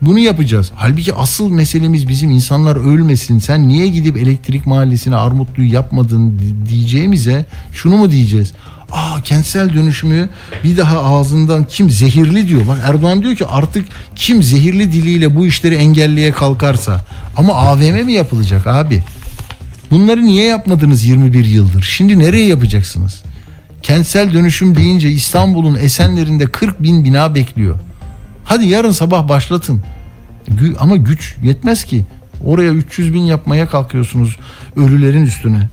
bunu 0.01 0.19
yapacağız. 0.19 0.71
Halbuki 0.75 1.13
asıl 1.13 1.51
meselemiz 1.51 2.07
bizim 2.07 2.29
insanlar 2.31 2.75
ölmesin. 2.75 3.39
Sen 3.39 3.67
niye 3.67 3.87
gidip 3.87 4.17
elektrik 4.17 4.65
mahallesine 4.65 5.15
Armutlu'yu 5.15 5.73
yapmadın 5.73 6.39
di- 6.39 6.69
diyeceğimize 6.69 7.45
şunu 7.73 7.97
mu 7.97 8.11
diyeceğiz? 8.11 8.53
Aa 8.91 9.21
kentsel 9.21 9.73
dönüşümü 9.73 10.29
bir 10.63 10.77
daha 10.77 11.03
ağzından 11.03 11.63
kim 11.63 11.89
zehirli 11.89 12.47
diyor. 12.47 12.67
Bak 12.67 12.77
Erdoğan 12.83 13.23
diyor 13.23 13.35
ki 13.35 13.45
artık 13.45 13.85
kim 14.15 14.43
zehirli 14.43 14.91
diliyle 14.91 15.35
bu 15.35 15.45
işleri 15.45 15.75
engelleye 15.75 16.31
kalkarsa. 16.31 17.01
Ama 17.37 17.53
AVM 17.53 18.05
mi 18.05 18.13
yapılacak 18.13 18.67
abi? 18.67 19.03
Bunları 19.91 20.25
niye 20.25 20.45
yapmadınız 20.45 21.03
21 21.05 21.45
yıldır? 21.45 21.81
Şimdi 21.81 22.19
nereye 22.19 22.45
yapacaksınız? 22.47 23.21
Kentsel 23.81 24.33
dönüşüm 24.33 24.75
deyince 24.75 25.09
İstanbul'un 25.09 25.75
Esenler'inde 25.75 26.45
40 26.45 26.83
bin 26.83 27.05
bina 27.05 27.35
bekliyor. 27.35 27.79
Hadi 28.43 28.67
yarın 28.67 28.91
sabah 28.91 29.27
başlatın. 29.29 29.81
Ama 30.79 30.95
güç 30.95 31.35
yetmez 31.43 31.83
ki. 31.83 32.05
Oraya 32.45 32.71
300 32.71 33.13
bin 33.13 33.21
yapmaya 33.21 33.69
kalkıyorsunuz 33.69 34.37
ölülerin 34.75 35.25
üstüne. 35.25 35.69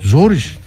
Zor 0.00 0.30
iş. 0.30 0.57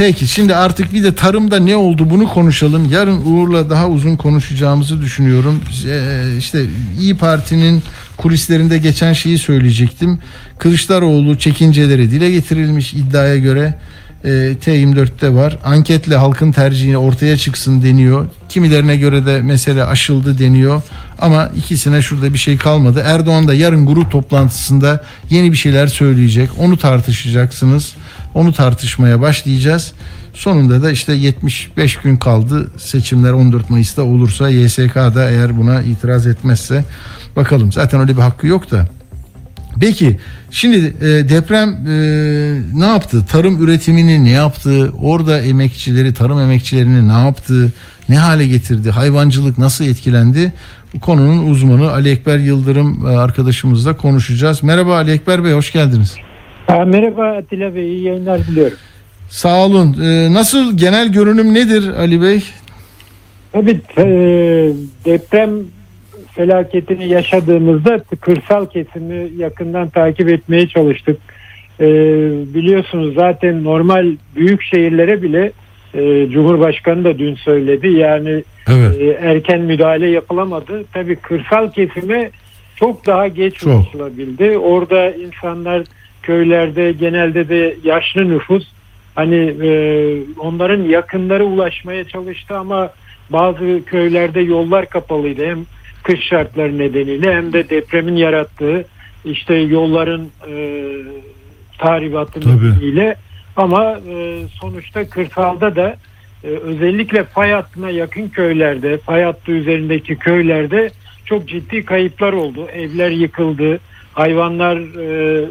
Peki 0.00 0.26
şimdi 0.26 0.54
artık 0.54 0.92
bir 0.92 1.02
de 1.02 1.14
tarımda 1.14 1.58
ne 1.58 1.76
oldu 1.76 2.10
bunu 2.10 2.28
konuşalım. 2.28 2.90
Yarın 2.90 3.22
Uğur'la 3.26 3.70
daha 3.70 3.88
uzun 3.88 4.16
konuşacağımızı 4.16 5.02
düşünüyorum. 5.02 5.60
Ee, 5.88 6.24
işte 6.38 6.64
İyi 7.00 7.16
Parti'nin 7.16 7.82
kulislerinde 8.16 8.78
geçen 8.78 9.12
şeyi 9.12 9.38
söyleyecektim. 9.38 10.18
Kılıçdaroğlu 10.58 11.38
çekinceleri 11.38 12.10
dile 12.10 12.30
getirilmiş 12.30 12.94
iddiaya 12.94 13.38
göre. 13.38 13.74
E, 14.24 14.28
T24'te 14.64 15.34
var. 15.34 15.58
Anketle 15.64 16.16
halkın 16.16 16.52
tercihini 16.52 16.98
ortaya 16.98 17.36
çıksın 17.36 17.82
deniyor. 17.82 18.26
Kimilerine 18.48 18.96
göre 18.96 19.26
de 19.26 19.42
mesele 19.42 19.84
aşıldı 19.84 20.38
deniyor. 20.38 20.82
Ama 21.18 21.50
ikisine 21.56 22.02
şurada 22.02 22.32
bir 22.32 22.38
şey 22.38 22.58
kalmadı. 22.58 23.02
Erdoğan 23.06 23.48
da 23.48 23.54
yarın 23.54 23.86
grup 23.86 24.10
toplantısında 24.10 25.04
yeni 25.30 25.52
bir 25.52 25.56
şeyler 25.56 25.86
söyleyecek. 25.86 26.50
Onu 26.58 26.76
tartışacaksınız. 26.76 27.92
Onu 28.34 28.52
tartışmaya 28.52 29.20
başlayacağız. 29.20 29.92
Sonunda 30.34 30.82
da 30.82 30.90
işte 30.90 31.12
75 31.12 31.96
gün 31.96 32.16
kaldı. 32.16 32.70
Seçimler 32.78 33.32
14 33.32 33.70
Mayıs'ta 33.70 34.02
olursa 34.02 34.48
YSK 34.48 34.94
da 34.94 35.30
eğer 35.30 35.58
buna 35.58 35.82
itiraz 35.82 36.26
etmezse 36.26 36.84
bakalım. 37.36 37.72
Zaten 37.72 38.00
öyle 38.00 38.16
bir 38.16 38.22
hakkı 38.22 38.46
yok 38.46 38.70
da. 38.70 38.88
Peki 39.80 40.16
şimdi 40.50 40.76
e, 40.76 41.28
deprem 41.28 41.68
e, 41.68 41.94
ne 42.74 42.86
yaptı? 42.86 43.26
Tarım 43.26 43.64
üretimini 43.64 44.24
ne 44.24 44.30
yaptı? 44.30 44.92
Orada 45.02 45.40
emekçileri, 45.40 46.14
tarım 46.14 46.40
emekçilerini 46.40 47.08
ne 47.08 47.24
yaptı? 47.24 47.72
Ne 48.08 48.18
hale 48.18 48.46
getirdi? 48.46 48.90
Hayvancılık 48.90 49.58
nasıl 49.58 49.84
etkilendi? 49.84 50.52
Bu 50.94 51.00
konunun 51.00 51.50
uzmanı 51.50 51.92
Ali 51.92 52.10
Ekber 52.10 52.38
Yıldırım 52.38 53.06
e, 53.06 53.16
arkadaşımızla 53.16 53.96
konuşacağız. 53.96 54.62
Merhaba 54.62 54.96
Ali 54.96 55.10
Ekber 55.10 55.44
Bey, 55.44 55.52
hoş 55.52 55.72
geldiniz. 55.72 56.16
Ha, 56.66 56.84
merhaba 56.84 57.36
Atilla 57.36 57.74
Bey, 57.74 57.88
iyi 57.88 58.02
yayınlar 58.04 58.46
diliyorum. 58.46 58.78
Sağ 59.28 59.66
olun. 59.66 59.96
E, 60.02 60.32
nasıl 60.32 60.76
genel 60.76 61.12
görünüm 61.12 61.54
nedir 61.54 61.88
Ali 61.88 62.22
Bey? 62.22 62.44
Tabii 63.52 63.80
e, 63.98 64.04
deprem 65.04 65.50
felaketini 66.40 67.08
yaşadığımızda 67.08 68.00
kırsal 68.20 68.66
kesimi 68.66 69.28
yakından 69.36 69.88
takip 69.88 70.28
etmeye 70.28 70.68
çalıştık. 70.68 71.18
E, 71.80 71.86
biliyorsunuz 72.54 73.14
zaten 73.14 73.64
normal 73.64 74.06
büyük 74.36 74.62
şehirlere 74.62 75.22
bile 75.22 75.52
e, 75.94 76.28
Cumhurbaşkanı 76.30 77.04
da 77.04 77.18
dün 77.18 77.34
söyledi. 77.34 77.88
Yani 77.88 78.44
Evet. 78.68 79.00
e, 79.00 79.06
erken 79.28 79.60
müdahale 79.60 80.10
yapılamadı. 80.10 80.84
Tabii 80.92 81.16
kırsal 81.16 81.72
kesime 81.72 82.30
çok 82.76 83.06
daha 83.06 83.28
geç 83.28 83.54
Çok. 83.54 83.68
ulaşılabildi. 83.68 84.58
Orada 84.58 85.10
insanlar 85.10 85.82
köylerde 86.22 86.92
genelde 86.92 87.48
de 87.48 87.76
yaşlı 87.84 88.28
nüfus 88.28 88.68
hani 89.14 89.54
e, 89.62 89.70
onların 90.38 90.82
yakınları 90.82 91.44
ulaşmaya 91.44 92.04
çalıştı 92.04 92.56
ama 92.56 92.90
bazı 93.30 93.80
köylerde 93.86 94.40
yollar 94.40 94.86
kapalıydı. 94.86 95.46
Hem 95.46 95.58
kış 96.10 96.26
şartları 96.26 96.78
nedeniyle 96.78 97.34
hem 97.34 97.52
de 97.52 97.70
depremin 97.70 98.16
yarattığı 98.16 98.84
işte 99.24 99.54
yolların 99.54 100.30
e, 100.50 100.86
tahribatı 101.78 102.40
nedeniyle 102.40 103.16
ama 103.56 104.00
e, 104.08 104.42
sonuçta 104.60 105.08
kırsalda 105.08 105.76
da 105.76 105.96
e, 106.44 106.48
özellikle 106.48 107.24
fay 107.24 107.52
hattına 107.52 107.90
yakın 107.90 108.28
köylerde, 108.28 108.98
fay 108.98 109.22
hattı 109.22 109.52
üzerindeki 109.52 110.16
köylerde 110.16 110.90
çok 111.24 111.48
ciddi 111.48 111.84
kayıplar 111.84 112.32
oldu. 112.32 112.66
Evler 112.72 113.10
yıkıldı, 113.10 113.78
hayvanlar 114.12 114.76
e, 114.76 115.44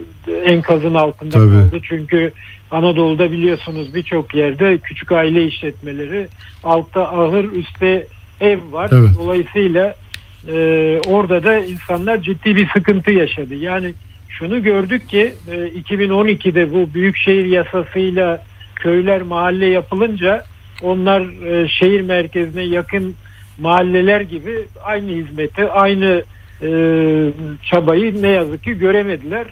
enkazın 0.46 0.94
altında 0.94 1.32
Tabii. 1.32 1.50
kaldı. 1.50 1.80
Çünkü 1.84 2.32
Anadolu'da 2.72 3.32
biliyorsunuz 3.32 3.96
birçok 3.96 4.36
yerde 4.36 4.78
küçük 4.78 5.12
aile 5.12 5.46
işletmeleri 5.46 6.28
altta 6.64 7.04
ahır, 7.04 7.52
üstte 7.52 8.08
ev 8.42 8.60
var. 8.72 8.90
Evet. 8.94 9.10
Dolayısıyla 9.18 9.96
e, 10.48 11.00
orada 11.08 11.44
da 11.44 11.58
insanlar 11.60 12.22
ciddi 12.22 12.56
bir 12.56 12.70
sıkıntı 12.70 13.12
yaşadı. 13.12 13.56
Yani 13.56 13.94
şunu 14.30 14.64
gördük 14.64 15.10
ki 15.10 15.34
e, 15.52 15.56
2012'de 15.56 16.74
bu 16.74 16.94
büyükşehir 16.94 17.46
yasasıyla 17.46 18.44
köyler 18.76 19.22
mahalle 19.22 19.66
yapılınca 19.66 20.44
onlar 20.82 21.22
e, 21.46 21.68
şehir 21.68 22.02
merkezine 22.02 22.64
yakın 22.64 23.16
mahalleler 23.60 24.22
gibi 24.22 24.66
aynı 24.84 25.12
hizmeti, 25.12 25.70
aynı 25.70 26.24
e, 26.62 26.70
çabayı 27.64 28.22
ne 28.22 28.28
yazık 28.28 28.64
ki 28.64 28.74
göremediler. 28.74 29.46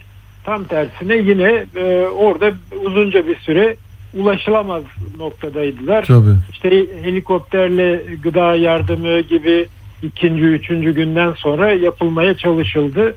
Tam 0.44 0.64
tersine 0.64 1.16
yine 1.16 1.64
e, 1.76 2.06
orada 2.06 2.52
uzunca 2.84 3.26
bir 3.26 3.36
süre 3.36 3.76
ulaşılamaz 4.14 4.82
noktadaydılar. 5.18 6.04
Tabii. 6.04 6.36
İşte 6.52 6.70
helikopterle 7.02 8.02
gıda 8.22 8.54
yardımı 8.54 9.20
gibi 9.20 9.66
ikinci, 10.02 10.42
üçüncü 10.42 10.94
günden 10.94 11.32
sonra 11.32 11.72
yapılmaya 11.72 12.36
çalışıldı. 12.36 13.16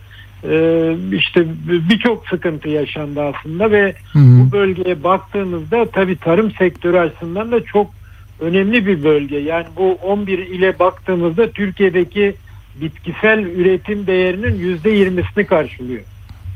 Ee, 0.50 0.96
işte 1.12 1.46
birçok 1.90 2.28
sıkıntı 2.28 2.70
yaşandı 2.70 3.22
aslında 3.22 3.72
ve 3.72 3.94
Hı 4.14 4.20
hı. 4.20 4.24
bu 4.24 4.52
bölgeye 4.52 5.04
baktığımızda 5.04 5.86
tabii 5.86 6.16
tarım 6.16 6.52
sektörü 6.52 6.98
açısından 6.98 7.52
da 7.52 7.64
çok 7.64 7.92
önemli 8.40 8.86
bir 8.86 9.04
bölge. 9.04 9.38
Yani 9.38 9.66
bu 9.78 9.94
11 9.94 10.38
ile 10.38 10.80
baktığımızda 10.80 11.52
Türkiye'deki 11.52 12.36
bitkisel 12.82 13.40
üretim 13.40 14.08
değerinin 14.08 14.56
yüzde 14.56 14.90
yirmisini 14.90 15.46
karşılıyor. 15.46 16.02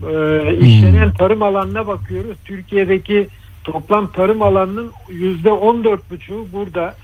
Ee, 0.03 0.57
işlenen 0.57 1.11
tarım 1.11 1.43
alanına 1.43 1.87
bakıyoruz. 1.87 2.37
Türkiye'deki 2.45 3.27
toplam 3.63 4.11
tarım 4.11 4.41
alanının 4.41 4.91
yüzde 5.09 5.51
on 5.51 5.83
dört 5.83 6.11
buçuğu 6.11 6.47
burada. 6.53 6.95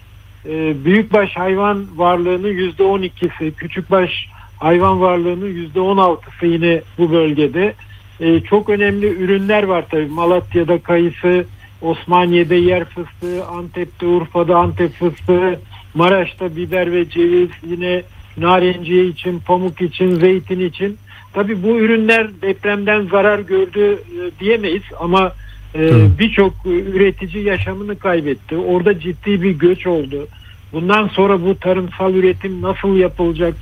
Ee, 0.46 0.86
büyükbaş 0.86 1.38
hayvan 1.38 1.88
varlığının 1.96 2.48
yüzde 2.48 2.84
on 2.84 3.02
ikisi, 3.02 3.52
küçükbaş 3.58 4.28
hayvan 4.60 5.02
varlığının 5.02 5.48
yüzde 5.48 5.80
on 5.80 5.98
altısı 5.98 6.46
yine 6.46 6.82
bu 6.98 7.12
bölgede. 7.12 7.74
Ee, 8.20 8.39
çok 8.39 8.70
önemli 8.70 9.08
ürünler 9.08 9.64
var 9.64 9.86
tabii. 9.92 10.06
Malatya'da 10.06 10.80
kayısı, 10.80 11.46
Osmaniye'de 11.82 12.56
yer 12.56 12.86
fıstığı, 12.86 13.46
Antep'te 13.46 14.06
Urfa'da 14.06 14.58
Antep 14.58 14.94
fıstığı, 14.94 15.60
Maraş'ta 15.94 16.56
biber 16.56 16.92
ve 16.92 17.10
ceviz, 17.10 17.50
yine 17.68 18.04
narenciye 18.38 19.06
için, 19.06 19.39
pamuk 19.39 19.82
için, 19.82 20.16
zeytin 20.20 20.60
için. 20.60 20.98
Tabii 21.34 21.64
bu 21.64 21.80
ürünler 21.80 22.42
depremden 22.42 23.02
zarar 23.02 23.39
gördü 23.39 23.94
e, 23.94 24.39
diyemeyiz 24.39 24.84
ama 25.00 25.32
e, 25.76 25.89
Tabii. 25.89 26.09
birçok 26.19 26.53
üretici 26.65 27.43
yaşamını 27.43 27.99
kaybetti. 27.99 28.57
Orada 28.57 28.99
ciddi 28.99 29.41
bir 29.41 29.51
göç 29.51 29.88
oldu. 29.88 30.28
Bundan 30.74 31.07
sonra 31.07 31.41
bu 31.41 31.55
tarımsal 31.55 32.13
üretim 32.13 32.61
nasıl 32.61 32.95
yapılacak? 32.97 33.53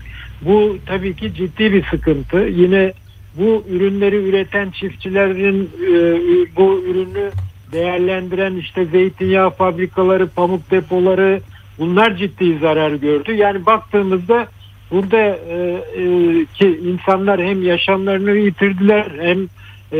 Bu 0.42 0.78
tabii 0.86 1.16
ki 1.16 1.34
ciddi 1.34 1.74
bir 1.74 1.86
sıkıntı. 1.86 2.38
Yine 2.38 2.94
bu 3.38 3.64
ürünleri 3.70 4.16
üreten 4.16 4.72
çiftçilerin 4.72 5.70
e, 5.82 5.96
bu 6.56 6.84
ürünü 6.88 7.32
değerlendiren 7.72 8.56
işte 8.56 8.86
zeytinyağı 8.86 9.50
fabrikaları, 9.50 10.28
pamuk 10.28 10.72
depoları 10.72 11.42
bunlar 11.80 12.16
ciddi 12.16 12.58
zarar 12.58 12.92
gördü. 12.92 13.34
Yani 13.34 13.66
baktığımızda 13.66 14.48
burada 14.92 15.18
e, 15.18 15.82
e, 15.96 16.46
ki 16.54 16.80
insanlar 16.84 17.44
hem 17.44 17.64
yaşamlarını 17.64 18.32
yitirdiler 18.38 19.06
hem 19.22 19.48
e, 19.94 20.00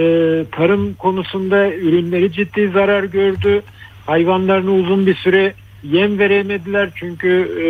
tarım 0.52 0.94
konusunda 0.94 1.74
ürünleri 1.74 2.32
ciddi 2.32 2.68
zarar 2.68 3.04
gördü. 3.04 3.62
Hayvanlarını 4.06 4.72
uzun 4.72 5.08
bir 5.08 5.16
süre 5.16 5.54
yem 5.84 6.20
veremediler 6.20 6.90
çünkü 6.96 7.30
e, 7.62 7.66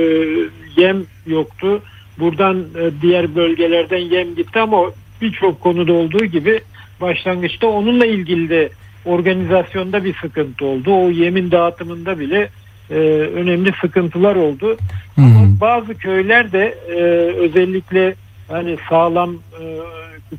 yem 0.82 1.04
yoktu. 1.28 1.82
Buradan 2.20 2.58
e, 2.60 3.02
diğer 3.02 3.36
bölgelerden 3.36 3.98
yem 3.98 4.36
gitti 4.36 4.60
ama 4.60 4.92
birçok 5.22 5.62
konuda 5.62 5.94
olduğu 5.94 6.26
gibi 6.26 6.62
başlangıçta 7.02 7.68
onunla 7.68 8.06
ilgili 8.06 8.50
de 8.50 8.70
organizasyonda 9.06 10.04
bir 10.04 10.16
sıkıntı 10.22 10.66
oldu. 10.66 10.94
O 10.94 11.10
yemin 11.10 11.52
dağıtımında 11.52 12.20
bile 12.20 12.50
e, 12.90 12.96
önemli 13.34 13.72
sıkıntılar 13.82 14.36
oldu. 14.36 14.78
Hı 15.16 15.22
hı. 15.22 15.62
Bazı 15.62 15.94
köyler 15.98 16.52
de 16.52 16.78
e, 16.90 16.94
özellikle 17.40 18.16
hani 18.48 18.78
sağlam 18.90 19.34
e, 19.34 19.64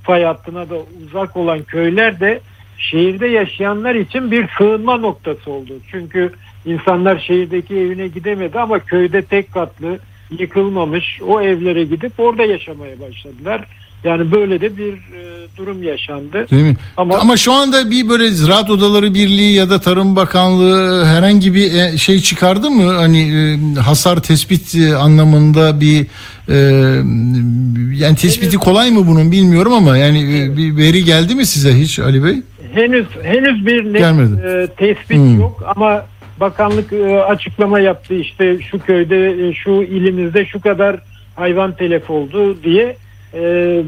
fay 0.02 0.24
hattına 0.24 0.70
da 0.70 0.74
uzak 1.06 1.36
olan 1.36 1.62
köyler 1.62 2.20
de 2.20 2.40
şehirde 2.78 3.26
yaşayanlar 3.26 3.94
için 3.94 4.30
bir 4.30 4.48
sığınma 4.58 4.96
noktası 4.96 5.50
oldu. 5.50 5.72
Çünkü 5.90 6.32
insanlar 6.64 7.18
şehirdeki 7.18 7.76
evine 7.76 8.08
gidemedi 8.08 8.58
ama 8.58 8.78
köyde 8.78 9.22
tek 9.22 9.52
katlı 9.52 9.98
yıkılmamış 10.38 11.20
o 11.22 11.40
evlere 11.40 11.84
gidip 11.84 12.12
orada 12.20 12.44
yaşamaya 12.44 13.00
başladılar. 13.00 13.64
Yani 14.04 14.32
böyle 14.32 14.60
de 14.60 14.76
bir 14.76 14.92
e, 14.92 15.30
durum 15.56 15.82
yaşandı. 15.82 16.46
Değil 16.50 16.62
mi? 16.62 16.76
Ama- 16.96 17.18
Ama, 17.18 17.36
şu 17.36 17.52
anda 17.52 17.90
bir 17.90 18.08
böyle 18.08 18.30
Ziraat 18.30 18.70
Odaları 18.70 19.14
Birliği 19.14 19.54
ya 19.54 19.70
da 19.70 19.80
Tarım 19.80 20.16
Bakanlığı 20.16 21.04
herhangi 21.04 21.54
bir 21.54 21.72
e, 21.74 21.98
şey 21.98 22.20
çıkardı 22.20 22.70
mı? 22.70 22.92
Hani 22.92 23.20
e, 23.20 23.80
hasar 23.80 24.22
tespit 24.22 24.74
e, 24.74 24.96
anlamında 24.96 25.80
bir 25.80 26.06
e, 26.48 26.56
yani 28.04 28.16
tespiti 28.16 28.56
kolay 28.56 28.90
mı 28.90 29.06
bunun 29.06 29.32
bilmiyorum 29.32 29.72
ama 29.72 29.96
yani 29.96 30.50
bir 30.56 30.76
veri 30.76 31.04
geldi 31.04 31.34
mi 31.34 31.46
size 31.46 31.74
hiç 31.74 31.98
Ali 31.98 32.24
Bey? 32.24 32.42
Henüz 32.74 33.06
henüz 33.22 33.66
bir 33.66 33.84
net 33.92 34.44
e, 34.44 34.66
tespit 34.76 35.16
Hmm. 35.16 35.40
yok 35.40 35.64
ama 35.76 36.06
bakanlık 36.40 36.92
e, 36.92 37.18
açıklama 37.22 37.80
yaptı 37.80 38.14
işte 38.14 38.58
şu 38.70 38.78
köyde 38.78 39.48
e, 39.48 39.54
şu 39.54 39.70
ilimizde 39.70 40.44
şu 40.46 40.60
kadar 40.60 40.96
hayvan 41.36 41.76
telef 41.76 42.10
oldu 42.10 42.62
diye 42.64 42.96
E, 43.34 43.40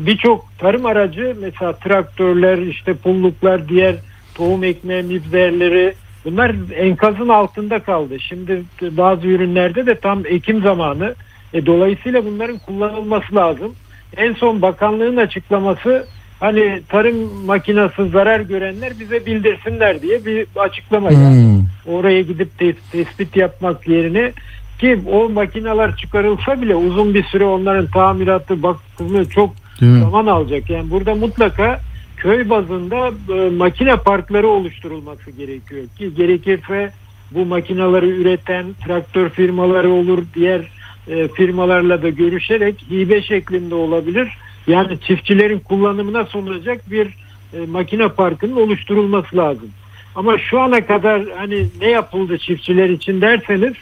birçok 0.07 0.59
tarım 0.59 0.87
aracı 0.87 1.37
mesela 1.41 1.73
traktörler 1.73 2.59
işte 2.59 2.95
pulluklar 2.95 3.69
diğer 3.69 3.95
tohum 4.35 4.65
ekme 4.65 5.03
mibzerleri 5.03 5.95
bunlar 6.25 6.53
enkazın 6.77 7.29
altında 7.29 7.79
kaldı. 7.79 8.21
Şimdi 8.21 8.63
bazı 8.83 9.27
ürünlerde 9.27 9.87
de 9.87 9.95
tam 9.95 10.23
ekim 10.27 10.63
zamanı. 10.63 11.15
E, 11.55 11.67
dolayısıyla 11.67 12.25
bunların 12.25 12.59
kullanılması 12.59 13.35
lazım. 13.35 13.75
En 14.17 14.33
son 14.33 14.63
bakanlığın 14.63 15.17
açıklaması 15.17 16.07
hani 16.41 16.81
tarım 16.89 17.45
makinası 17.45 18.09
zarar 18.09 18.41
görenler 18.41 19.01
bize 19.01 19.27
bildirsinler 19.27 20.03
diye 20.03 20.25
bir 20.25 20.47
açıklama. 20.57 21.13
Yani 21.13 21.43
Hmm. 21.45 21.95
oraya 21.95 22.21
gidip 22.23 22.49
tes- 22.61 22.91
tespit 22.93 23.37
yapmak 23.37 23.89
yerine 23.89 24.33
ki 24.79 25.01
o 25.13 25.29
makineler 25.29 25.97
çıkarılsa 25.97 26.63
bile 26.63 26.75
uzun 26.75 27.15
bir 27.15 27.25
süre 27.25 27.45
onların 27.45 27.87
tamiratı, 27.87 28.63
bakımı 28.63 29.29
çok 29.29 29.55
zaman 29.81 30.27
alacak. 30.27 30.71
Yani 30.71 30.91
burada 30.91 31.15
mutlaka 31.15 31.81
köy 32.17 32.51
bazında 32.51 33.11
e, 33.35 33.51
makine 33.51 33.97
parkları 33.97 34.49
oluşturulması 34.49 35.31
gerekiyor 35.31 35.85
ki 35.99 36.15
gerekirse 36.15 36.93
bu 37.31 37.47
makineleri 37.47 38.09
üreten 38.09 38.67
traktör 38.87 39.31
firmaları 39.31 39.91
olur, 39.91 40.25
diğer 40.35 40.71
e, 41.09 41.29
firmalarla 41.29 42.03
da 42.03 42.09
görüşerek 42.09 42.85
hibe 42.91 43.23
şeklinde 43.23 43.75
olabilir. 43.75 44.29
Yani 44.67 45.01
çiftçilerin 45.01 45.59
kullanımına 45.59 46.25
sunulacak 46.25 46.91
bir 46.91 47.07
e, 47.55 47.67
makine 47.67 48.09
parkının 48.09 48.57
oluşturulması 48.57 49.37
lazım. 49.37 49.69
Ama 50.15 50.39
şu 50.39 50.61
ana 50.61 50.87
kadar 50.87 51.23
hani 51.37 51.67
ne 51.81 51.91
yapıldı 51.91 52.39
çiftçiler 52.39 52.89
için 52.89 53.21
derseniz 53.21 53.73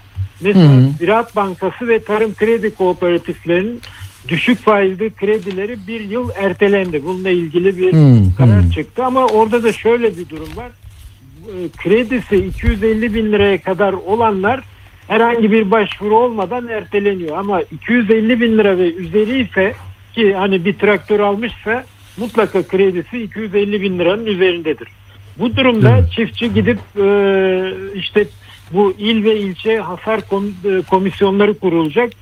mesela 0.40 0.76
Hı. 0.76 0.90
Ziraat 0.98 1.36
Bankası 1.36 1.88
ve 1.88 2.04
Tarım 2.04 2.34
Kredi 2.34 2.74
Kooperatiflerinin 2.74 3.80
düşük 4.28 4.58
faizli 4.58 5.10
kredileri 5.10 5.86
bir 5.86 6.00
yıl 6.00 6.30
ertelendi. 6.36 7.04
Bununla 7.04 7.30
ilgili 7.30 7.78
bir 7.78 7.92
Hı, 7.92 8.36
karar 8.38 8.70
çıktı 8.74 9.04
ama 9.04 9.26
orada 9.26 9.62
da 9.62 9.72
şöyle 9.72 10.16
bir 10.16 10.28
durum 10.28 10.56
var. 10.56 10.70
E, 11.46 11.68
Kredisi 11.76 12.36
250 12.36 13.14
bin 13.14 13.32
liraya 13.32 13.62
kadar 13.62 13.92
olanlar 13.92 14.60
herhangi 15.08 15.52
bir 15.52 15.70
başvuru 15.70 16.16
olmadan 16.16 16.68
erteleniyor. 16.68 17.38
Ama 17.38 17.62
250 17.62 18.40
bin 18.40 18.58
lira 18.58 18.78
ve 18.78 18.94
üzeri 18.94 19.38
ise 19.42 19.74
ki 20.14 20.34
hani 20.34 20.64
bir 20.64 20.78
traktör 20.78 21.20
almışsa 21.20 21.84
mutlaka 22.16 22.62
kredisi 22.62 23.22
250 23.22 23.82
bin 23.82 23.98
liranın 23.98 24.26
üzerindedir. 24.26 24.88
Bu 25.38 25.56
durumda 25.56 26.10
çiftçi 26.16 26.54
gidip 26.54 26.78
e, 26.98 27.04
işte 27.94 28.26
bu 28.72 28.94
il 28.98 29.24
ve 29.24 29.38
ilçe 29.38 29.78
hasar 29.78 30.18
e, 30.18 30.82
komisyonları 30.82 31.58
kurulacak. 31.58 32.12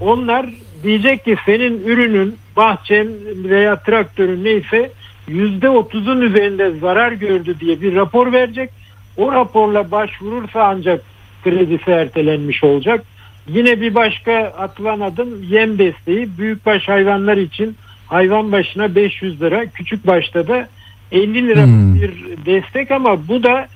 Onlar 0.00 0.46
diyecek 0.82 1.24
ki 1.24 1.36
senin 1.46 1.86
ürünün, 1.86 2.36
bahçen 2.56 3.08
veya 3.44 3.82
traktörün 3.82 4.44
neyse 4.44 4.90
yüzde 5.28 5.68
otuzun 5.68 6.20
üzerinde 6.20 6.70
zarar 6.70 7.12
gördü 7.12 7.56
diye 7.60 7.80
bir 7.80 7.94
rapor 7.94 8.32
verecek. 8.32 8.70
O 9.16 9.32
raporla 9.32 9.90
başvurursa 9.90 10.62
ancak 10.62 11.02
kredisi 11.44 11.90
ertelenmiş 11.90 12.64
olacak. 12.64 13.04
Yine 13.48 13.80
bir 13.80 13.94
başka 13.94 14.32
atılan 14.36 15.00
adım 15.00 15.42
yem 15.42 15.78
desteği. 15.78 16.38
Büyükbaş 16.38 16.88
hayvanlar 16.88 17.36
için 17.36 17.76
hayvan 18.06 18.52
başına 18.52 18.94
500 18.94 19.42
lira, 19.42 19.66
küçük 19.66 20.06
başta 20.06 20.48
da 20.48 20.68
50 21.12 21.48
lira 21.48 21.64
Hmm. 21.64 21.94
bir 21.94 22.12
destek 22.46 22.90
ama 22.90 23.28
bu 23.28 23.42
da 23.42 23.68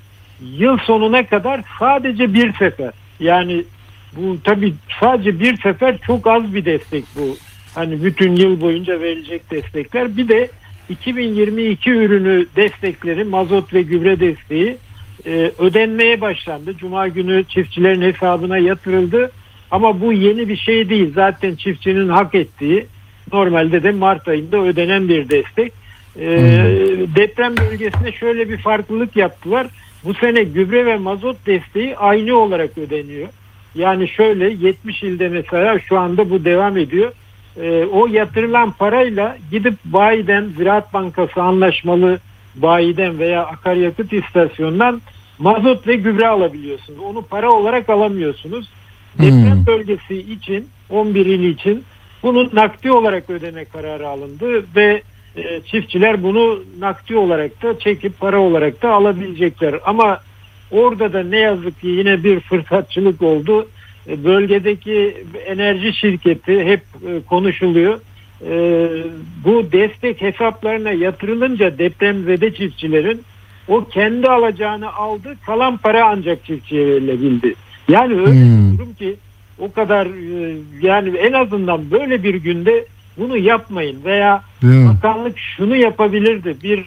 yıl 0.59 0.79
sonuna 0.79 1.27
kadar 1.27 1.61
sadece 1.79 2.35
bir 2.35 2.53
sefer. 2.53 2.91
Yani 3.21 3.65
bu 4.17 4.37
tabii 4.45 4.75
sadece 5.01 5.41
bir 5.41 5.57
sefer 5.57 5.99
çok 5.99 6.27
az 6.27 6.55
bir 6.55 6.65
destek 6.65 7.05
bu. 7.17 7.37
Hani 7.75 8.05
bütün 8.05 8.37
yıl 8.37 8.61
boyunca 8.61 9.01
verilecek 9.01 9.51
destekler. 9.51 10.17
Bir 10.17 10.29
de 10.29 10.51
2022 10.89 11.91
ürünü 11.91 12.47
destekleri, 12.57 13.25
mazot 13.25 13.75
ve 13.75 13.83
gübre 13.83 14.21
desteği 14.21 14.77
e, 15.27 15.53
ödenmeye 15.59 16.21
başlandı. 16.21 16.77
Cuma 16.77 17.09
günü 17.09 17.45
çiftçilerin 17.45 18.03
hesabına 18.03 18.59
yatırıldı. 18.59 19.31
Ama 19.71 20.01
bu 20.01 20.13
yeni 20.13 20.49
bir 20.49 20.57
şey 20.57 20.89
değil. 20.89 21.13
Zaten 21.15 21.55
çiftçinin 21.55 22.09
hak 22.09 22.35
ettiği 22.35 22.87
normalde 23.33 23.83
de 23.83 23.91
Mart 23.91 24.29
ayında 24.29 24.59
ödenen 24.59 25.09
bir 25.09 25.29
destek. 25.29 25.73
E, 26.17 26.29
deprem 27.17 27.57
bölgesinde 27.57 28.13
şöyle 28.13 28.49
bir 28.49 28.59
farklılık 28.59 29.17
yaptılar. 29.17 29.67
Bu 30.05 30.15
sene 30.15 30.43
gübre 30.43 30.87
ve 30.87 30.97
mazot 30.97 31.47
desteği 31.47 31.97
aynı 31.97 32.39
olarak 32.39 32.79
ödeniyor. 32.79 33.29
Yani 33.75 34.09
şöyle 34.09 34.51
70 34.51 35.03
ilde 35.03 35.29
mesela 35.29 35.79
şu 35.79 35.99
anda 35.99 36.31
bu 36.31 36.45
devam 36.45 36.77
ediyor. 36.77 37.13
Ee, 37.61 37.85
o 37.85 38.07
yatırılan 38.07 38.73
parayla 38.73 39.37
gidip 39.51 39.75
bayiden 39.85 40.49
Ziraat 40.57 40.95
Bankası 40.95 41.43
anlaşmalı 41.43 42.19
bayiden 42.55 43.19
veya 43.19 43.47
akaryakıt 43.47 44.13
istasyonundan 44.13 45.03
mazot 45.39 45.87
ve 45.87 45.95
gübre 45.95 46.29
alabiliyorsunuz. 46.29 46.99
Onu 47.01 47.23
para 47.23 47.51
olarak 47.51 47.91
alamıyorsunuz. 47.91 48.69
Deprem 49.19 49.67
bölgesi 49.67 50.19
için 50.19 50.69
11 50.91 51.27
il 51.27 51.45
için 51.45 51.85
bunun 52.23 52.51
nakdi 52.53 52.93
olarak 52.93 53.31
ödeme 53.31 53.65
kararı 53.65 54.09
alındı 54.09 54.65
ve 54.77 55.03
e, 55.37 55.61
çiftçiler 55.67 56.23
bunu 56.23 56.63
nakdi 56.79 57.17
olarak 57.17 57.63
da 57.63 57.79
çekip 57.79 58.21
para 58.21 58.41
olarak 58.41 58.83
da 58.83 58.91
alabilecekler. 58.91 59.75
Ama 59.85 60.21
orada 60.71 61.13
da 61.13 61.23
ne 61.23 61.39
yazık 61.39 61.81
ki 61.81 61.87
yine 61.89 62.25
bir 62.25 62.41
fırsatçılık 62.41 63.23
oldu. 63.23 63.69
E, 64.09 64.25
Bölgedeki 64.25 65.17
enerji 65.47 65.95
şirketi 65.95 66.65
hep 66.65 66.81
e, 66.81 67.21
konuşuluyor. 67.29 68.01
E, 68.51 68.89
Bu 69.45 69.73
destek 69.73 70.21
hesaplarına 70.23 70.91
yatırılınca 70.91 71.79
depremzede 71.79 72.55
çiftçilerin 72.55 73.23
o 73.69 73.85
kendi 73.85 74.29
alacağını 74.29 74.93
aldı. 74.93 75.37
Kalan 75.47 75.77
para 75.77 76.09
ancak 76.09 76.45
çiftçiye 76.45 76.87
verilebildi. 76.87 77.55
Yani 77.89 78.15
öyle 78.21 78.31
Hmm. 78.31 78.73
bir 78.73 78.79
durum 78.79 78.95
ki 78.95 79.15
o 79.59 79.73
kadar 79.73 80.09
yani 80.83 81.17
en 81.19 81.33
azından 81.33 81.91
böyle 81.91 82.23
bir 82.23 82.35
günde 82.35 82.85
bunu 83.19 83.37
yapmayın 83.37 84.05
veya 84.05 84.43
mi? 84.63 84.89
bakanlık 84.89 85.39
şunu 85.39 85.77
yapabilirdi 85.77 86.57
bir 86.63 86.85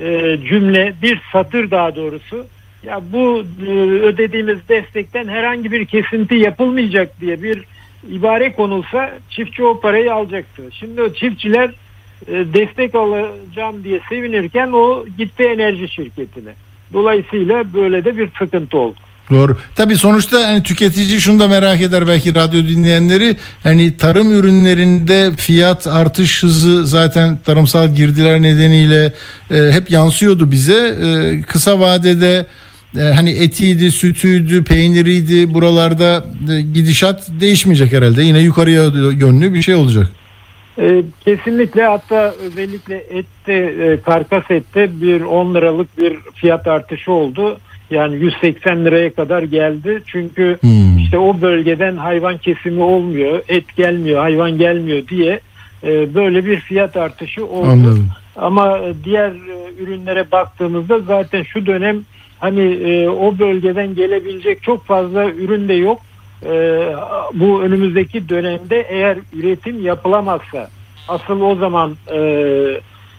e, 0.00 0.38
cümle 0.48 0.94
bir 1.02 1.20
satır 1.32 1.70
daha 1.70 1.96
doğrusu 1.96 2.46
ya 2.82 3.00
bu 3.12 3.44
e, 3.66 3.70
ödediğimiz 3.80 4.58
destekten 4.68 5.28
herhangi 5.28 5.72
bir 5.72 5.84
kesinti 5.84 6.34
yapılmayacak 6.34 7.20
diye 7.20 7.42
bir 7.42 7.64
ibare 8.10 8.52
konulsa 8.52 9.18
çiftçi 9.30 9.64
o 9.64 9.80
parayı 9.80 10.14
alacaktı. 10.14 10.62
Şimdi 10.72 11.02
o 11.02 11.12
çiftçiler 11.12 11.70
e, 12.26 12.32
destek 12.32 12.94
alacağım 12.94 13.84
diye 13.84 14.00
sevinirken 14.08 14.72
o 14.72 15.04
gitti 15.18 15.42
enerji 15.42 15.88
şirketine. 15.88 16.50
Dolayısıyla 16.92 17.74
böyle 17.74 18.04
de 18.04 18.18
bir 18.18 18.28
sıkıntı 18.38 18.78
oldu. 18.78 18.96
Doğru. 19.30 19.56
Tabii 19.74 19.96
sonuçta 19.96 20.48
hani 20.48 20.62
tüketici 20.62 21.20
şunu 21.20 21.40
da 21.40 21.48
merak 21.48 21.80
eder 21.80 22.08
belki 22.08 22.34
radyo 22.34 22.62
dinleyenleri. 22.62 23.36
Hani 23.62 23.96
tarım 23.96 24.32
ürünlerinde 24.32 25.30
fiyat 25.36 25.86
artış 25.86 26.42
hızı 26.42 26.86
zaten 26.86 27.38
tarımsal 27.44 27.94
girdiler 27.94 28.42
nedeniyle 28.42 29.12
e, 29.50 29.72
hep 29.72 29.90
yansıyordu 29.90 30.50
bize. 30.50 30.96
E, 31.04 31.42
kısa 31.42 31.80
vadede 31.80 32.46
e, 32.98 33.00
hani 33.00 33.30
etiydi, 33.30 33.92
sütüydü, 33.92 34.64
peyniriydi 34.64 35.54
buralarda 35.54 36.24
e, 36.52 36.60
gidişat 36.60 37.28
değişmeyecek 37.40 37.92
herhalde. 37.92 38.22
Yine 38.22 38.38
yukarıya 38.38 38.84
yönlü 39.12 39.54
bir 39.54 39.62
şey 39.62 39.74
olacak. 39.74 40.06
E, 40.78 41.02
kesinlikle 41.24 41.82
hatta 41.82 42.34
özellikle 42.42 42.96
ette, 42.96 43.54
e, 43.54 44.00
karkas 44.00 44.50
ette 44.50 45.00
bir 45.00 45.20
10 45.20 45.54
liralık 45.54 45.98
bir 45.98 46.18
fiyat 46.34 46.66
artışı 46.66 47.12
oldu. 47.12 47.58
Yani 47.90 48.16
180 48.16 48.84
liraya 48.84 49.10
kadar 49.10 49.42
geldi. 49.42 50.02
Çünkü 50.06 50.58
Hmm. 50.60 50.98
işte 50.98 51.18
o 51.18 51.40
bölgeden 51.40 51.96
hayvan 51.96 52.38
kesimi 52.38 52.82
olmuyor, 52.82 53.42
et 53.48 53.76
gelmiyor, 53.76 54.20
hayvan 54.20 54.58
gelmiyor 54.58 55.08
diye 55.08 55.40
e, 55.84 56.14
böyle 56.14 56.44
bir 56.44 56.60
fiyat 56.60 56.96
artışı 56.96 57.46
oldu. 57.46 57.68
Anladım. 57.68 58.08
Ama 58.36 58.78
e, 58.78 58.92
diğer 59.04 59.30
e, 59.30 59.82
ürünlere 59.82 60.30
baktığımızda 60.32 60.98
zaten 60.98 61.42
şu 61.42 61.66
dönem 61.66 62.00
hani 62.38 62.62
o 63.10 63.38
bölgeden 63.38 63.94
gelebilecek 63.94 64.62
çok 64.62 64.84
fazla 64.84 65.30
ürün 65.30 65.68
de 65.68 65.74
yok. 65.74 66.00
Bu 67.34 67.62
önümüzdeki 67.62 68.28
dönemde 68.28 68.80
eğer 68.80 69.18
üretim 69.32 69.84
yapılamazsa 69.84 70.68
asıl 71.08 71.40
o 71.40 71.54
zaman 71.54 71.96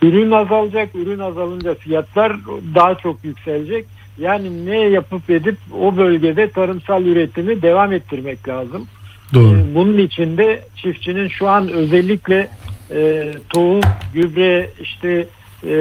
ürün 0.01 0.32
azalacak. 0.32 0.95
Ürün 0.95 1.20
azalınca 1.20 1.74
fiyatlar 1.74 2.36
daha 2.76 2.95
çok 2.95 3.24
yükselecek. 3.24 3.86
Yani 4.20 4.65
ne 4.65 4.78
yapıp 4.78 5.30
edip 5.30 5.57
o 5.80 5.97
bölgede 5.97 6.49
tarımsal 6.49 7.05
üretimi 7.05 7.61
devam 7.61 7.93
ettirmek 7.93 8.47
lazım. 8.47 8.88
Doğru. 9.34 9.57
Ee, 9.57 9.76
Bunun 9.76 9.97
için 9.97 10.38
de 10.38 10.63
çiftçinin 10.76 11.28
şu 11.28 11.47
an 11.47 11.70
özellikle 11.70 12.49
e, 12.91 13.32
tohum, 13.49 13.82
gübre, 14.13 14.70
işte 14.82 15.09
e, 15.63 15.74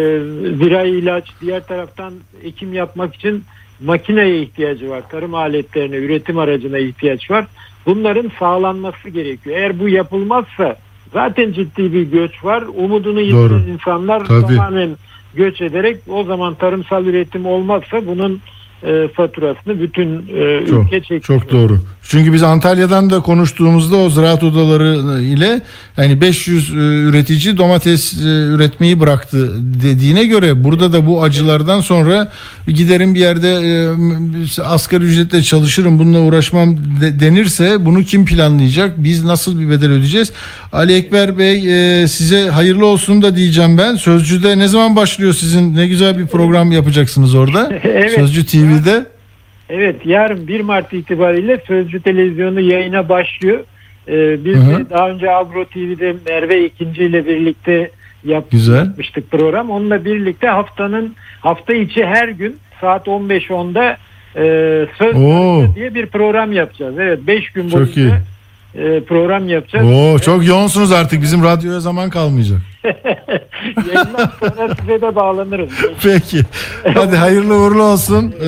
zirai 0.59 0.91
ilaç, 0.91 1.24
diğer 1.41 1.66
taraftan 1.66 2.12
ekim 2.43 2.72
yapmak 2.74 3.14
için 3.14 3.45
makineye 3.80 4.43
ihtiyacı 4.43 4.91
var. 4.91 5.03
Tarım 5.11 5.34
aletlerine, 5.34 5.97
üretim 5.97 6.39
aracına 6.39 6.78
ihtiyaç 6.78 7.30
var. 7.30 7.47
Bunların 7.86 8.30
sağlanması 8.39 9.09
gerekiyor. 9.09 9.57
Eğer 9.57 9.78
bu 9.80 9.89
yapılmazsa 9.89 10.76
zaten 11.12 11.53
ciddi 11.53 11.93
bir 11.93 12.03
göç 12.03 12.45
var. 12.45 12.64
Umudunu 12.76 13.20
yitiren 13.20 13.72
insanlar 13.72 14.24
Tabii. 14.24 14.47
tamamen 14.47 14.91
göç 15.35 15.61
ederek 15.61 15.97
o 16.09 16.24
zaman 16.24 16.55
tarımsal 16.55 17.07
üretim 17.07 17.47
olmazsa 17.47 18.07
bunun 18.07 18.41
e, 18.83 19.09
faturasını 19.16 19.81
bütün 19.81 20.16
e, 20.18 20.66
Çok, 20.70 20.87
ülke 20.87 21.01
çekiyor. 21.01 21.22
çok 21.22 21.53
doğru. 21.53 21.81
Çünkü 22.03 22.33
biz 22.33 22.43
Antalya'dan 22.43 23.11
da 23.11 23.20
konuştuğumuzda 23.20 23.97
o 23.97 24.11
ziraat 24.11 24.43
odaları 24.45 25.20
ile 25.22 25.61
yani 25.97 26.20
500 26.20 26.70
e, 26.70 26.74
üretici 26.79 27.57
domates 27.59 28.14
e, 28.14 28.26
üretmeyi 28.26 29.01
bıraktı 29.01 29.51
dediğine 29.83 30.24
göre 30.24 30.64
burada 30.64 30.93
da 30.93 31.07
bu 31.07 31.22
acılardan 31.22 31.81
sonra 31.81 32.33
giderim 32.68 33.14
bir 33.14 33.20
yerde 33.20 33.49
e, 33.51 34.62
asgari 34.62 35.05
ücretle 35.05 35.43
çalışırım 35.43 35.99
bununla 35.99 36.20
uğraşmam 36.20 36.76
de- 36.76 37.20
denirse 37.20 37.85
bunu 37.87 38.03
kim 38.05 38.24
planlayacak? 38.24 38.95
Biz 39.05 39.24
nasıl 39.24 39.61
bir 39.61 39.70
bedel 39.70 39.91
ödeyeceğiz? 39.91 40.33
Ali 40.72 40.95
Ekber 40.95 41.39
Bey 41.39 42.03
e, 42.03 42.09
size 42.09 42.49
hayırlı 42.49 42.87
olsun 42.87 43.22
da 43.22 43.37
diyeceğim 43.37 43.79
ben. 43.79 43.97
Sözcü'de 43.97 44.59
ne 44.59 44.68
zaman 44.68 44.97
başlıyor 44.97 45.33
sizin 45.35 45.76
ne 45.76 45.87
güzel 45.89 46.18
bir 46.18 46.26
program 46.26 46.72
yapacaksınız 46.72 47.35
orada? 47.35 47.70
Evet. 47.89 48.12
Sözcü 48.14 48.45
TV'de. 48.69 49.07
Evet 49.69 49.97
yarın 50.07 50.49
1 50.49 50.61
Mart 50.61 50.93
itibariyle 50.93 51.62
Sözcü 51.66 52.03
Televizyonu 52.03 52.61
yayına 52.61 53.09
başlıyor. 53.09 53.61
Ee, 54.09 54.45
biz 54.45 54.55
Hı 54.57 54.61
hı. 54.61 54.79
de 54.87 54.91
daha 54.91 55.11
önce 55.11 55.31
Agro 55.31 55.64
TV'de 55.64 56.14
Merve 56.27 56.64
İkinci 56.64 57.05
ile 57.05 57.27
birlikte 57.27 57.91
yap- 58.25 58.51
Güzel. 58.51 58.77
yapmıştık 58.87 59.31
program. 59.31 59.71
Onunla 59.71 60.05
birlikte 60.05 60.47
haftanın 60.49 61.14
hafta 61.41 61.75
içi 61.75 62.05
her 62.05 62.29
gün 62.29 62.57
saat 62.81 63.07
15.10'da 63.07 63.97
e, 64.37 64.43
Söz 64.99 65.16
Oo. 65.16 65.75
diye 65.75 65.95
bir 65.95 66.07
program 66.07 66.53
yapacağız. 66.53 66.95
Evet 66.99 67.19
5 67.27 67.51
gün 67.51 67.71
boyunca. 67.73 68.21
E, 68.75 69.05
program 69.05 69.49
yapacağız. 69.49 69.87
Oo 69.87 70.19
çok 70.19 70.47
yoğunsunuz 70.47 70.93
artık. 70.93 71.23
Bizim 71.23 71.45
radyoya 71.45 71.81
zaman 71.81 72.11
kalmayacak. 72.11 72.59
Yayından 73.77 74.31
sonra 74.41 74.75
size 74.81 75.01
de 75.01 75.14
bağlanırız. 75.16 75.71
Peki. 76.03 76.43
Hadi 76.95 77.16
hayırlı 77.16 77.55
uğurlu 77.55 77.83
olsun. 77.83 78.35
Ee, 78.41 78.47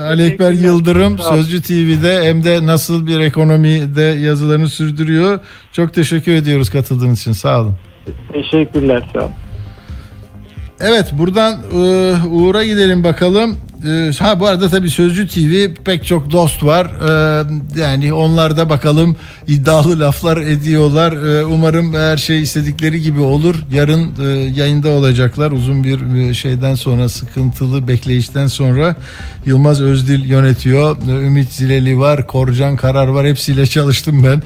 Ali 0.00 0.26
Ekber 0.26 0.52
Yıldırım 0.52 1.18
Sözcü 1.18 1.62
TV'de 1.62 2.24
hem 2.24 2.44
de 2.44 2.66
nasıl 2.66 3.06
bir 3.06 3.20
ekonomide 3.20 4.02
yazılarını 4.02 4.68
sürdürüyor. 4.68 5.40
Çok 5.72 5.94
teşekkür 5.94 6.32
ediyoruz 6.32 6.70
katıldığınız 6.70 7.20
için. 7.20 7.32
Sağ 7.32 7.60
olun. 7.60 7.74
Teşekkürler 8.32 9.02
sağ 9.12 9.20
olun. 9.20 9.32
Evet 10.80 11.12
buradan 11.12 11.52
e, 11.72 11.76
Uğur'a 12.28 12.64
gidelim 12.64 13.04
bakalım. 13.04 13.56
E, 13.86 14.10
ha 14.18 14.40
bu 14.40 14.46
arada 14.46 14.68
tabii 14.68 14.90
Sözcü 14.90 15.28
TV 15.28 15.82
pek 15.84 16.06
çok 16.06 16.30
dost 16.30 16.64
var. 16.64 16.86
E, 16.86 17.80
yani 17.80 18.12
onlar 18.12 18.56
da 18.56 18.70
bakalım 18.70 19.16
iddialı 19.46 20.00
laflar 20.00 20.36
ediyorlar. 20.36 21.12
E, 21.12 21.44
umarım 21.44 21.94
her 21.94 22.16
şey 22.16 22.42
istedikleri 22.42 23.02
gibi 23.02 23.20
olur. 23.20 23.54
Yarın 23.72 24.10
e, 24.24 24.28
yayında 24.28 24.88
olacaklar. 24.88 25.50
Uzun 25.50 25.84
bir 25.84 26.16
e, 26.16 26.34
şeyden 26.34 26.74
sonra 26.74 27.08
sıkıntılı 27.08 27.88
bekleyişten 27.88 28.46
sonra 28.46 28.96
Yılmaz 29.46 29.80
Özdil 29.80 30.24
yönetiyor. 30.24 30.96
E, 31.08 31.26
Ümit 31.26 31.52
Zileli 31.52 31.98
var. 31.98 32.26
Korcan 32.26 32.76
Karar 32.76 33.08
var. 33.08 33.26
Hepsiyle 33.26 33.66
çalıştım 33.76 34.24
ben. 34.24 34.42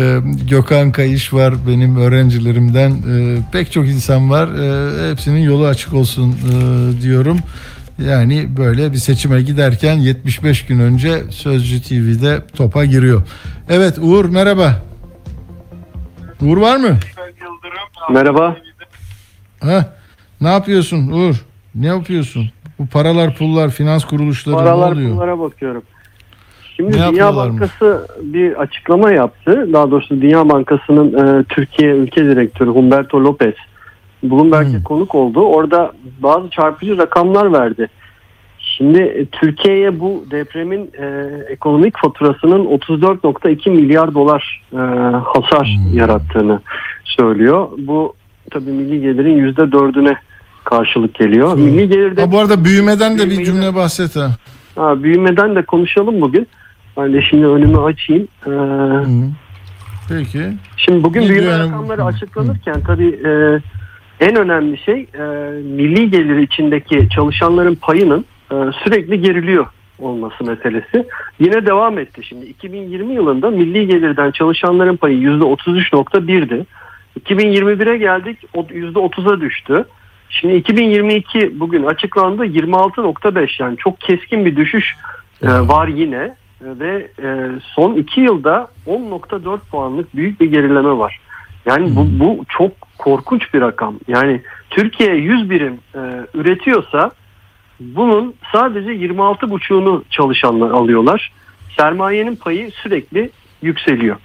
E, 0.00 0.20
Gökhan 0.50 0.92
Kayış 0.92 1.32
var 1.32 1.54
benim 1.68 1.96
öğrencilerimden. 1.96 2.90
E, 2.90 3.38
pek 3.52 3.72
çok 3.72 3.86
insan 3.86 4.30
var. 4.30 4.48
E, 4.48 5.10
hepsinin 5.10 5.40
yolu 5.40 5.66
açık 5.66 5.94
olsun 5.94 6.32
e, 6.32 7.02
diyorum. 7.02 7.38
Yani 7.98 8.48
böyle 8.56 8.92
bir 8.92 8.96
seçime 8.96 9.42
giderken 9.42 9.94
75 9.96 10.66
gün 10.66 10.80
önce 10.80 11.22
Sözcü 11.30 11.82
TV'de 11.82 12.42
topa 12.56 12.84
giriyor. 12.84 13.22
Evet 13.68 13.98
Uğur 14.02 14.24
merhaba. 14.24 14.82
Uğur 16.42 16.56
var 16.56 16.76
mı? 16.76 16.96
Merhaba. 18.10 18.56
Ha, 19.60 19.94
ne 20.40 20.48
yapıyorsun 20.48 21.08
Uğur? 21.10 21.34
Ne 21.74 21.86
yapıyorsun? 21.86 22.50
Bu 22.78 22.86
paralar 22.86 23.34
pullar 23.36 23.70
finans 23.70 24.04
kuruluşları 24.04 24.56
Paralar 24.56 24.90
ne 24.90 24.94
oluyor? 24.94 25.10
pullara 25.10 25.38
bakıyorum. 25.38 25.82
Şimdi 26.76 26.90
Ne 26.90 26.94
Dünya 26.94 27.04
yapıyorlar 27.06 27.48
mı? 27.50 27.52
Bankası 27.60 28.06
bir 28.22 28.60
açıklama 28.60 29.10
yaptı. 29.12 29.68
Daha 29.72 29.90
doğrusu 29.90 30.20
Dünya 30.22 30.48
Bankası'nın 30.48 31.40
e, 31.40 31.44
Türkiye 31.44 31.90
ülke 31.90 32.24
direktörü 32.24 32.70
Humberto 32.70 33.20
Lopez 33.24 33.54
Bloomberg'e 34.22 34.82
konuk 34.82 35.14
oldu. 35.14 35.40
Orada 35.40 35.92
bazı 36.20 36.50
çarpıcı 36.50 36.98
rakamlar 36.98 37.52
verdi. 37.52 37.88
Şimdi 38.58 38.98
e, 38.98 39.26
Türkiye'ye 39.26 40.00
bu 40.00 40.24
depremin 40.30 40.90
e, 41.00 41.06
ekonomik 41.50 41.98
faturasının 41.98 42.64
34.2 42.64 43.70
milyar 43.70 44.14
dolar 44.14 44.62
e, 44.72 44.76
hasar 45.24 45.76
yarattığını 45.92 46.60
söylüyor. 47.04 47.68
Bu 47.78 48.14
tabii 48.50 48.70
milli 48.70 49.00
gelirin 49.00 49.52
%4'üne 49.54 50.16
karşılık 50.64 51.14
geliyor. 51.14 51.54
Milli 51.54 51.88
gelirde 51.88 52.20
Ha, 52.20 52.32
bu 52.32 52.38
arada 52.38 52.64
büyümeden 52.64 53.18
de 53.18 53.30
bir 53.30 53.44
cümle 53.44 53.74
bahset 53.74 54.16
ha. 54.16 54.30
Ha, 54.76 55.02
büyümeden 55.02 55.54
de 55.56 55.62
konuşalım 55.62 56.20
bugün. 56.20 56.46
Ben 56.96 57.12
de 57.12 57.22
şimdi 57.22 57.46
önümü 57.46 57.78
açayım. 57.78 58.28
Ee, 58.46 58.50
Peki. 60.08 60.52
şimdi 60.76 61.04
bugün 61.04 61.22
Ne 61.22 61.28
büyüme 61.28 61.42
diyor 61.46 61.58
yani? 61.58 61.70
rakamları 61.70 62.04
açıklanırken 62.04 62.80
tabii 62.86 63.08
e, 63.08 63.30
en 64.20 64.36
önemli 64.36 64.78
şey 64.78 65.06
e, 65.14 65.22
milli 65.62 66.10
gelir 66.10 66.36
içindeki 66.36 67.08
çalışanların 67.08 67.74
payının 67.74 68.24
e, 68.50 68.54
sürekli 68.84 69.20
geriliyor 69.20 69.66
olması 69.98 70.44
meselesi. 70.44 71.06
Yine 71.38 71.66
devam 71.66 71.98
etti 71.98 72.24
şimdi. 72.24 72.46
2020 72.46 73.14
yılında 73.14 73.50
milli 73.50 73.86
gelirden 73.86 74.30
çalışanların 74.30 74.96
payı 74.96 75.18
%33.1'di. 75.18 76.66
2021'e 77.20 77.96
geldik 77.96 78.38
o 78.54 78.60
%30'a 78.60 79.40
düştü. 79.40 79.84
Şimdi 80.28 80.54
2022 80.54 81.60
bugün 81.60 81.84
açıklandı 81.84 82.46
26.5 82.46 83.62
yani 83.62 83.76
çok 83.76 84.00
keskin 84.00 84.44
bir 84.44 84.56
düşüş 84.56 84.96
e, 85.42 85.48
var 85.48 85.88
yine 85.88 86.34
E, 86.60 86.78
ve 86.80 87.08
e, 87.22 87.48
son 87.74 87.94
2 87.94 88.20
yılda 88.20 88.68
10.4 88.86 89.58
puanlık 89.70 90.16
büyük 90.16 90.40
bir 90.40 90.50
gerileme 90.50 90.98
var. 90.98 91.20
Yani 91.66 91.96
bu, 91.96 92.06
bu 92.20 92.44
çok 92.48 92.72
korkunç 92.98 93.54
bir 93.54 93.60
rakam. 93.60 93.94
Yani 94.08 94.40
Türkiye 94.70 95.14
100 95.14 95.50
birim 95.50 95.78
e, 95.94 96.00
üretiyorsa 96.34 97.10
bunun 97.80 98.34
sadece 98.52 98.90
26.5'unu 98.90 100.02
çalışanlar 100.10 100.70
alıyorlar. 100.70 101.32
Sermayenin 101.76 102.36
payı 102.36 102.70
sürekli 102.70 103.30
yükseliyor. 103.62 104.16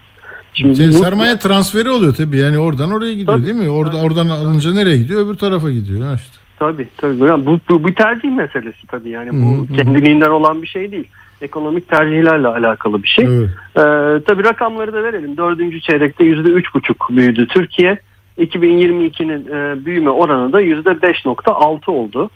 Şimdi 0.54 0.88
bu- 0.90 0.94
sermaye 0.94 1.38
transferi 1.40 1.90
oluyor 1.90 2.16
tabii. 2.16 2.38
Yani 2.38 2.60
oradan 2.60 2.92
oraya 2.92 3.14
gidiyor 3.14 3.44
değil 3.44 3.56
mi? 3.56 3.70
Orada 3.70 3.98
oradan 3.98 4.28
alınca 4.28 4.74
nereye 4.74 4.98
gidiyor? 4.98 5.26
Öbür 5.26 5.36
tarafa 5.36 5.72
gidiyor. 5.72 6.02
Ha 6.02 6.16
işte. 6.16 6.38
Tabii 6.60 6.88
tabii. 6.98 7.24
Yani 7.26 7.46
bu, 7.46 7.60
bu 7.70 7.88
bir 7.88 7.96
tercih 7.96 8.32
meselesi 8.32 8.88
tabii 8.88 9.10
yani 9.10 9.30
bu 9.34 9.58
Hı 9.68 9.74
hı. 9.74 9.76
kendiliğinden 9.76 10.30
olan 10.30 10.62
bir 10.62 10.68
şey 10.68 10.92
değil. 10.92 11.08
Ekonomik 11.42 11.90
tercihlerle 11.90 12.48
alakalı 12.48 13.04
bir 13.04 13.08
şey. 13.08 13.26
Evet. 13.26 13.50
Ee, 13.76 14.24
tabii 14.26 14.44
rakamları 14.44 14.94
da 14.94 15.04
verelim. 15.04 15.38
Dördüncü 15.38 15.82
çeyrekte 15.82 16.24
yüzde 16.24 16.50
üç 16.50 16.74
buçuk 16.76 17.10
büyüdü 17.10 17.48
Türkiye. 17.48 18.00
2022'nin 18.38 19.48
e, 19.48 19.86
büyüme 19.86 20.10
oranı 20.10 20.54
da 20.54 20.60
yüzde 20.60 20.90
5.6 20.90 21.92
oldu. 21.92 22.30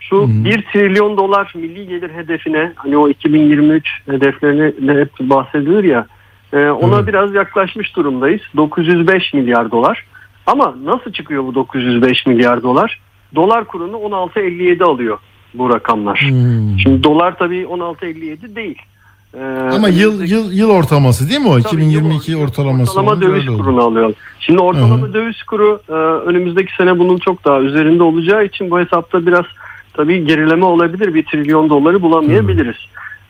Şu 0.00 0.28
1 0.44 0.64
trilyon 0.72 1.16
dolar 1.16 1.52
milli 1.54 1.88
gelir 1.88 2.10
hedefine 2.10 2.72
hani 2.76 2.96
o 2.96 3.08
2023 3.08 3.88
hedeflerine 4.06 4.88
de 4.88 5.00
hep 5.00 5.10
bahsedilir 5.20 5.84
ya 5.84 6.06
e, 6.52 6.70
ona 6.70 6.96
Evet. 6.96 7.08
biraz 7.08 7.34
yaklaşmış 7.34 7.96
durumdayız. 7.96 8.42
905 8.56 9.34
milyar 9.34 9.70
dolar. 9.70 10.06
Ama 10.46 10.74
nasıl 10.84 11.12
çıkıyor 11.12 11.44
bu 11.44 11.54
905 11.54 12.26
milyar 12.26 12.62
dolar? 12.62 13.00
Dolar 13.34 13.64
kurunu 13.64 13.96
16.57 13.96 14.84
alıyor 14.84 15.18
bu 15.54 15.70
rakamlar. 15.70 16.18
Hmm. 16.28 16.78
Şimdi 16.78 17.02
dolar 17.02 17.38
tabii 17.38 17.62
16.57 17.62 18.56
değil. 18.56 18.78
Ee, 19.34 19.70
Ama 19.74 19.88
yıl 19.88 20.24
yıl 20.24 20.52
yıl 20.52 20.70
ortalaması 20.70 21.28
değil 21.28 21.40
mi 21.40 21.48
o? 21.48 21.52
Tabii, 21.52 21.60
2022 21.60 22.36
ortalaması. 22.36 22.90
ortalama 22.90 23.20
döviz 23.20 23.46
kurunu 23.46 23.82
alıyor. 23.82 24.14
Şimdi 24.40 24.60
ortalama 24.60 25.12
döviz 25.12 25.42
kuru 25.42 25.80
e, 25.88 25.92
önümüzdeki 26.28 26.76
sene 26.76 26.98
bunun 26.98 27.18
çok 27.18 27.44
daha 27.44 27.60
üzerinde 27.60 28.02
olacağı 28.02 28.44
için 28.44 28.70
bu 28.70 28.80
hesapta 28.80 29.26
biraz 29.26 29.44
tabii 29.94 30.26
gerileme 30.26 30.64
olabilir. 30.64 31.14
Bir 31.14 31.24
trilyon 31.24 31.70
doları 31.70 32.02
bulamayabiliriz. 32.02 32.76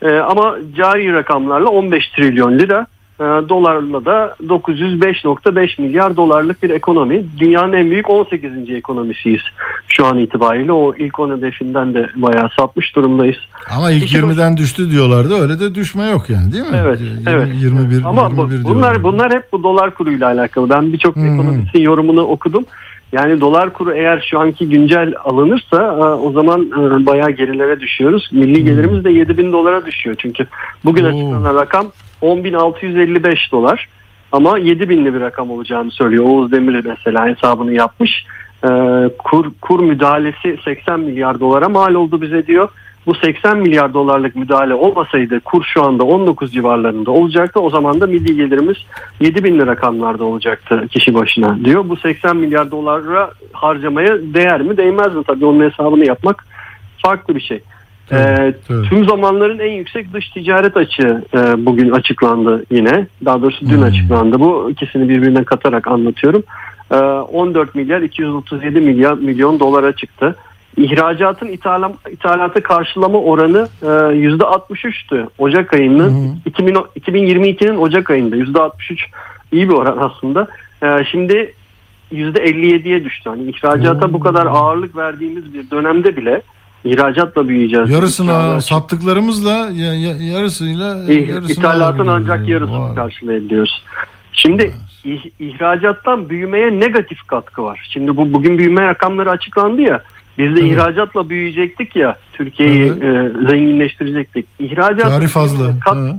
E, 0.01 0.09
ama 0.17 0.55
cari 0.77 1.13
rakamlarla 1.13 1.69
15 1.69 2.09
trilyon 2.09 2.59
lira 2.59 2.87
dolarla 3.19 4.05
da 4.05 4.35
905.5 4.47 5.81
milyar 5.81 6.17
dolarlık 6.17 6.63
bir 6.63 6.69
ekonomi. 6.69 7.23
Dünyanın 7.39 7.73
en 7.73 7.91
büyük 7.91 8.09
18. 8.09 8.51
ekonomisiyiz 8.69 9.41
şu 9.87 10.05
an 10.05 10.17
itibariyle. 10.17 10.71
O 10.71 10.95
ilk 10.95 11.19
10 11.19 11.37
hedefinden 11.37 11.93
de 11.93 12.09
bayağı 12.15 12.49
sapmış 12.59 12.95
durumdayız. 12.95 13.37
Ama 13.75 13.91
ilk 13.91 14.03
Kişi 14.03 14.17
20'den 14.17 14.57
düştü 14.57 14.91
diyorlardı. 14.91 15.33
Öyle 15.41 15.59
de 15.59 15.75
düşme 15.75 16.09
yok 16.09 16.29
yani 16.29 16.53
değil 16.53 16.63
mi? 16.63 16.77
Evet, 16.83 16.99
20, 17.01 17.29
evet. 17.29 17.47
21, 17.61 18.03
Ama 18.03 18.37
bu- 18.37 18.41
21 18.41 18.63
bunlar 18.63 18.93
diyorlar. 18.93 19.03
bunlar 19.03 19.33
hep 19.33 19.51
bu 19.51 19.63
dolar 19.63 19.93
kuruyla 19.93 20.27
alakalı. 20.27 20.69
Ben 20.69 20.93
birçok 20.93 21.15
hı. 21.15 21.19
ekonomistin 21.19 21.79
yorumunu 21.79 22.21
okudum. 22.21 22.65
Yani 23.11 23.41
dolar 23.41 23.73
kuru 23.73 23.93
eğer 23.93 24.27
şu 24.31 24.39
anki 24.39 24.69
güncel 24.69 25.13
alınırsa 25.25 25.83
e, 25.83 26.03
o 26.03 26.31
zaman 26.31 26.61
e, 26.61 27.05
bayağı 27.05 27.31
gerilere 27.31 27.79
düşüyoruz. 27.79 28.29
Milli 28.31 28.63
gelirimiz 28.63 29.03
de 29.03 29.11
7 29.11 29.37
bin 29.37 29.51
dolara 29.51 29.85
düşüyor. 29.85 30.15
Çünkü 30.19 30.47
bugün 30.85 31.03
açıklanan 31.03 31.55
rakam 31.55 31.87
10.655 32.23 33.51
dolar. 33.51 33.87
Ama 34.31 34.57
7 34.57 34.89
binli 34.89 35.13
bir 35.13 35.19
rakam 35.19 35.51
olacağını 35.51 35.91
söylüyor. 35.91 36.23
Oğuz 36.23 36.51
Demir 36.51 36.85
mesela 36.85 37.27
hesabını 37.27 37.73
yapmış. 37.73 38.25
E, 38.63 38.69
kur, 39.17 39.51
kur 39.61 39.79
müdahalesi 39.79 40.57
80 40.65 40.99
milyar 40.99 41.39
dolara 41.39 41.69
mal 41.69 41.93
oldu 41.93 42.21
bize 42.21 42.47
diyor. 42.47 42.69
Bu 43.05 43.15
80 43.15 43.57
milyar 43.57 43.93
dolarlık 43.93 44.35
müdahale 44.35 44.73
olmasaydı 44.73 45.39
kur 45.39 45.63
şu 45.63 45.83
anda 45.83 46.03
19 46.03 46.53
civarlarında 46.53 47.11
olacaktı. 47.11 47.59
O 47.59 47.69
zaman 47.69 48.01
da 48.01 48.07
milli 48.07 48.35
gelirimiz 48.35 48.77
7 49.19 49.43
bin 49.43 49.59
lira 49.59 49.75
kanlarda 49.75 50.25
olacaktı 50.25 50.87
kişi 50.87 51.13
başına 51.13 51.65
diyor. 51.65 51.89
Bu 51.89 51.97
80 51.97 52.37
milyar 52.37 52.71
dolara 52.71 53.31
harcamaya 53.53 54.17
değer 54.21 54.61
mi 54.61 54.77
değmez 54.77 55.15
mi? 55.15 55.23
Tabii 55.27 55.45
onun 55.45 55.69
hesabını 55.69 56.05
yapmak 56.05 56.45
farklı 57.01 57.35
bir 57.35 57.41
şey. 57.41 57.61
Ee, 58.13 58.53
Tüm 58.89 59.05
zamanların 59.05 59.59
en 59.59 59.71
yüksek 59.71 60.13
dış 60.13 60.29
ticaret 60.29 60.77
açığı 60.77 61.23
e, 61.33 61.65
bugün 61.65 61.91
açıklandı 61.91 62.65
yine. 62.71 63.07
Daha 63.25 63.41
doğrusu 63.41 63.69
dün 63.69 63.81
açıklandı. 63.81 64.39
Bu 64.39 64.69
ikisini 64.71 65.09
birbirine 65.09 65.43
katarak 65.43 65.87
anlatıyorum. 65.87 66.43
Ee, 66.91 66.95
14 66.95 67.75
milyar 67.75 68.01
237 68.01 68.81
milyar 68.81 69.13
milyon 69.13 69.59
dolara 69.59 69.93
çıktı. 69.95 70.35
İhracatın 70.77 71.47
ithalam, 71.47 71.93
ithalatı 72.11 72.63
karşılama 72.63 73.19
oranı 73.19 73.67
e, 73.81 73.85
%63'tü 73.85 75.27
Ocak 75.37 75.73
ayının 75.73 76.37
2000 76.45 76.73
2022'nin 76.73 77.77
Ocak 77.77 78.09
ayında 78.09 78.35
%63 78.37 78.71
iyi 79.51 79.69
bir 79.69 79.73
oran 79.73 79.97
aslında. 79.97 80.47
E, 80.83 81.05
şimdi 81.11 81.53
%57'ye 82.11 83.03
düştü. 83.03 83.29
Hani 83.29 83.43
ihracata 83.43 84.13
bu 84.13 84.19
kadar 84.19 84.45
ağırlık 84.45 84.97
verdiğimiz 84.97 85.53
bir 85.53 85.71
dönemde 85.71 86.17
bile 86.17 86.41
ihracatla 86.85 87.47
büyüyeceğiz. 87.47 87.89
Yarısını 87.89 88.31
İhracat- 88.31 88.61
sattıklarımızla 88.61 89.51
ya, 89.51 89.93
ya- 89.93 90.17
yarısıyla 90.33 90.95
İh- 91.07 91.27
yarısını 91.29 91.51
İthalatın 91.51 92.07
ancak 92.07 92.47
yarısını 92.49 92.79
Vay. 92.79 92.95
karşılayabiliyoruz. 92.95 93.83
Şimdi 94.33 94.73
ih- 95.05 95.31
ihracattan 95.39 96.29
büyümeye 96.29 96.79
negatif 96.79 97.23
katkı 97.27 97.63
var. 97.63 97.87
Şimdi 97.89 98.17
bu 98.17 98.33
bugün 98.33 98.57
büyüme 98.57 98.81
rakamları 98.87 99.29
açıklandı 99.29 99.81
ya. 99.81 100.03
Biz 100.37 100.55
de 100.55 100.61
ihracatla 100.61 101.29
büyüyecektik 101.29 101.95
ya. 101.95 102.17
Türkiye'yi 102.33 102.85
e, 102.85 103.31
zenginleştirecektik. 103.49 104.45
İhracatın 104.59 105.09
Kârı 105.09 105.27
fazla. 105.27 105.79
kat- 105.79 105.95
Ha. 105.95 106.17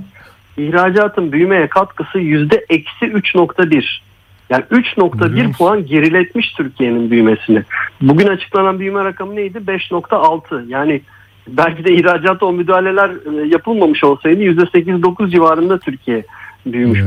ihracatın 0.57 1.31
büyümeye 1.31 1.67
katkısı 1.67 2.19
yüzde 2.19 2.65
eksi 2.69 3.05
3.1. 3.05 4.01
Yani 4.49 4.63
3.1 4.71 5.57
puan 5.57 5.85
geriletmiş 5.85 6.53
Türkiye'nin 6.53 7.11
büyümesini. 7.11 7.63
Bugün 8.01 8.27
açıklanan 8.27 8.79
büyüme 8.79 9.03
rakamı 9.03 9.35
neydi? 9.35 9.57
5.6. 9.57 10.67
Yani 10.67 11.01
belki 11.47 11.85
de 11.85 11.93
ihracata 11.93 12.45
o 12.45 12.53
müdahaleler 12.53 13.09
e, 13.09 13.47
yapılmamış 13.47 14.03
olsaydı 14.03 14.43
%8-9 14.43 15.31
civarında 15.31 15.79
Türkiye 15.79 16.23
büyümüş, 16.65 16.99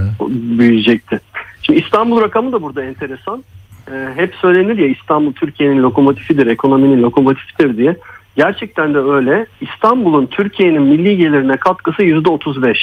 büyüyecekti. 0.58 1.20
Şimdi 1.62 1.78
İstanbul 1.78 2.20
rakamı 2.20 2.52
da 2.52 2.62
burada 2.62 2.84
enteresan. 2.84 3.44
E, 3.92 4.08
hep 4.16 4.34
söylenir 4.34 4.78
ya 4.78 4.86
İstanbul 4.86 5.32
Türkiye'nin 5.32 5.82
lokomotifidir, 5.82 6.46
ekonominin 6.46 7.02
lokomotifidir 7.02 7.76
diye. 7.76 7.96
Gerçekten 8.36 8.94
de 8.94 8.98
öyle. 8.98 9.46
İstanbul'un 9.60 10.26
Türkiye'nin 10.26 10.82
milli 10.82 11.16
gelirine 11.16 11.56
katkısı 11.56 12.02
%35. 12.02 12.76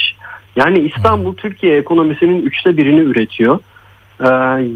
Yani 0.56 0.78
İstanbul 0.78 1.34
Türkiye 1.34 1.76
ekonomisinin 1.76 2.42
üçte 2.42 2.76
birini 2.76 3.00
üretiyor. 3.00 3.58
Ee, 4.20 4.26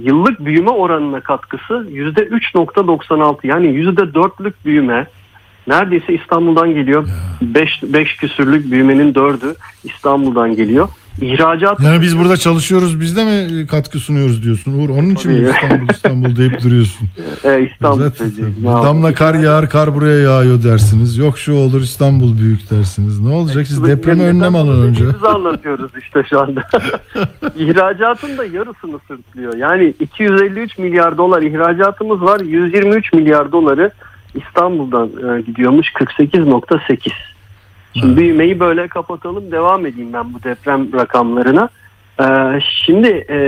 yıllık 0.05 0.45
büyüme 0.45 0.71
oranına 0.71 1.21
katkısı 1.21 1.75
%3.96 1.75 3.47
yani 3.47 3.67
%4'lük 3.67 4.53
büyüme 4.65 5.07
neredeyse 5.67 6.15
İstanbul'dan 6.15 6.75
geliyor. 6.75 7.09
5 7.43 7.83
5 7.83 8.17
küsürlük 8.17 8.71
büyümenin 8.71 9.15
4'ü 9.15 9.55
İstanbul'dan 9.85 10.57
geliyor. 10.57 10.89
İhracat 11.23 11.81
Yani 11.81 12.01
biz 12.03 12.19
burada 12.19 12.37
çalışıyoruz 12.37 13.01
biz 13.01 13.16
de 13.16 13.24
mi 13.24 13.66
katkı 13.66 13.99
sunuyoruz 13.99 14.43
diyorsun 14.45 14.73
Uğur? 14.78 14.89
Onun 14.89 15.11
için 15.11 15.32
mi 15.32 15.47
Tabii. 15.47 15.51
İstanbul 15.51 15.89
İstanbul 15.95 16.37
deyip 16.37 16.62
duruyorsun? 16.62 17.09
e, 17.45 17.62
İstanbul 17.62 17.99
Zaten 17.99 18.32
damla 18.65 19.15
kar 19.15 19.35
yağar 19.35 19.69
kar 19.69 19.95
buraya 19.95 20.19
yağıyor 20.19 20.62
dersiniz. 20.62 21.19
Yok 21.19 21.39
şu 21.39 21.53
olur 21.55 21.81
İstanbul 21.81 22.39
büyük 22.39 22.70
dersiniz. 22.70 23.20
Ne 23.20 23.35
olacak 23.35 23.66
siz 23.66 23.85
depreme 23.87 24.24
önlem 24.24 24.57
alın 24.57 24.89
önce. 24.89 25.05
Biz 25.15 25.24
anlatıyoruz 25.24 25.91
işte 26.01 26.23
şu 26.31 26.41
anda. 26.41 26.62
İhracatın 27.57 28.39
da 28.39 28.45
yarısını 28.45 28.99
sırtlıyor. 29.09 29.57
Yani 29.57 29.95
253 30.01 30.78
milyar 30.78 31.19
dolar 31.19 31.43
ihracatımız 31.43 32.23
var. 32.23 32.41
123 32.41 33.12
milyar 33.12 33.53
doları 33.53 33.91
İstanbul'dan 34.35 35.11
e, 35.39 35.41
gidiyormuş 35.41 35.89
48.8. 35.89 37.11
Şimdi 37.95 38.17
büyümeyi 38.17 38.61
böyle 38.61 38.89
kapatalım 38.89 39.53
devam 39.53 39.87
edeyim 39.87 40.12
ben 40.12 40.35
bu 40.35 40.43
deprem 40.43 40.93
rakamlarına. 40.93 41.69
E, 42.21 42.27
şimdi 42.87 43.09
e, 43.09 43.39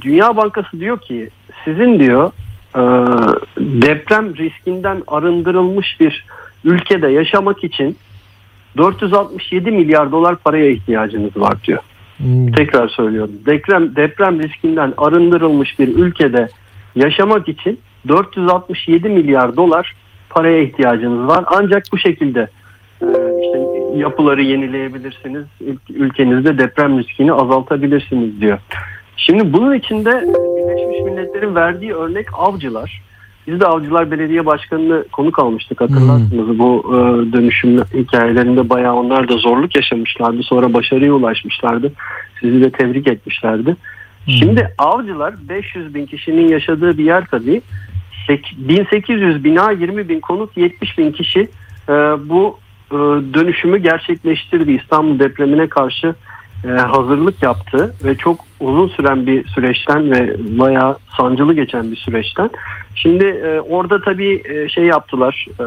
Dünya 0.00 0.36
Bankası 0.36 0.80
diyor 0.80 1.00
ki 1.00 1.30
sizin 1.64 1.98
diyor 1.98 2.32
e, 2.74 2.82
deprem 3.58 4.36
riskinden 4.36 5.02
arındırılmış 5.06 6.00
bir 6.00 6.26
ülkede 6.64 7.08
yaşamak 7.08 7.64
için 7.64 7.96
467 8.76 9.70
milyar 9.70 10.12
dolar 10.12 10.36
paraya 10.36 10.70
ihtiyacınız 10.70 11.36
var 11.36 11.54
diyor. 11.66 11.82
Tekrar 12.56 12.88
söylüyorum. 12.88 13.32
Deprem 13.46 13.96
deprem 13.96 14.42
riskinden 14.42 14.94
arındırılmış 14.98 15.78
bir 15.78 15.88
ülkede 15.88 16.48
yaşamak 16.96 17.48
için 17.48 17.80
467 18.08 19.08
milyar 19.08 19.56
dolar 19.56 19.94
paraya 20.30 20.62
ihtiyacınız 20.62 21.28
var. 21.28 21.44
Ancak 21.46 21.82
bu 21.92 21.98
şekilde 21.98 22.48
yapıları 23.96 24.42
yenileyebilirsiniz. 24.42 25.44
Ül- 25.66 25.94
Ülkenizde 25.94 26.58
deprem 26.58 26.98
riskini 26.98 27.32
azaltabilirsiniz 27.32 28.40
diyor. 28.40 28.58
Şimdi 29.16 29.52
bunun 29.52 29.74
içinde 29.74 30.10
Birleşmiş 30.10 31.00
Milletler'in 31.04 31.54
verdiği 31.54 31.92
örnek 31.92 32.26
avcılar. 32.32 33.02
Biz 33.46 33.60
de 33.60 33.66
Avcılar 33.66 34.10
Belediye 34.10 34.46
Başkanı'nı 34.46 35.04
konuk 35.12 35.38
almıştık 35.38 35.80
hatırlarsınız. 35.80 36.58
Bu 36.58 36.84
e, 36.88 36.98
dönüşüm 37.32 37.78
hikayelerinde 37.94 38.68
bayağı 38.68 38.94
onlar 38.94 39.28
da 39.28 39.36
zorluk 39.36 39.76
yaşamışlardı. 39.76 40.42
Sonra 40.42 40.74
başarıya 40.74 41.12
ulaşmışlardı. 41.12 41.92
Sizi 42.40 42.60
de 42.62 42.70
tebrik 42.70 43.06
etmişlerdi. 43.06 43.76
Şimdi 44.26 44.74
Avcılar 44.78 45.34
500 45.48 45.94
bin 45.94 46.06
kişinin 46.06 46.48
yaşadığı 46.48 46.98
bir 46.98 47.04
yer 47.04 47.24
tabii. 47.30 47.62
Sek- 48.26 48.54
1800 48.58 49.44
bina 49.44 49.70
20 49.70 50.08
bin 50.08 50.20
konut 50.20 50.56
70 50.56 50.98
bin 50.98 51.12
kişi 51.12 51.48
e, 51.88 51.92
bu 52.28 52.58
e, 52.92 52.96
dönüşümü 53.34 53.78
gerçekleştirdi. 53.78 54.72
İstanbul 54.72 55.18
depremine 55.18 55.68
karşı 55.68 56.14
e, 56.64 56.68
hazırlık 56.68 57.42
yaptı 57.42 57.94
ve 58.04 58.14
çok 58.14 58.40
uzun 58.60 58.88
süren 58.88 59.26
bir 59.26 59.48
süreçten 59.48 60.10
ve 60.10 60.36
bayağı 60.58 60.96
sancılı 61.16 61.54
geçen 61.54 61.90
bir 61.90 61.96
süreçten. 61.96 62.50
Şimdi 62.94 63.24
e, 63.24 63.60
orada 63.60 64.00
tabii 64.00 64.42
e, 64.44 64.68
şey 64.68 64.84
yaptılar. 64.84 65.46
E, 65.60 65.64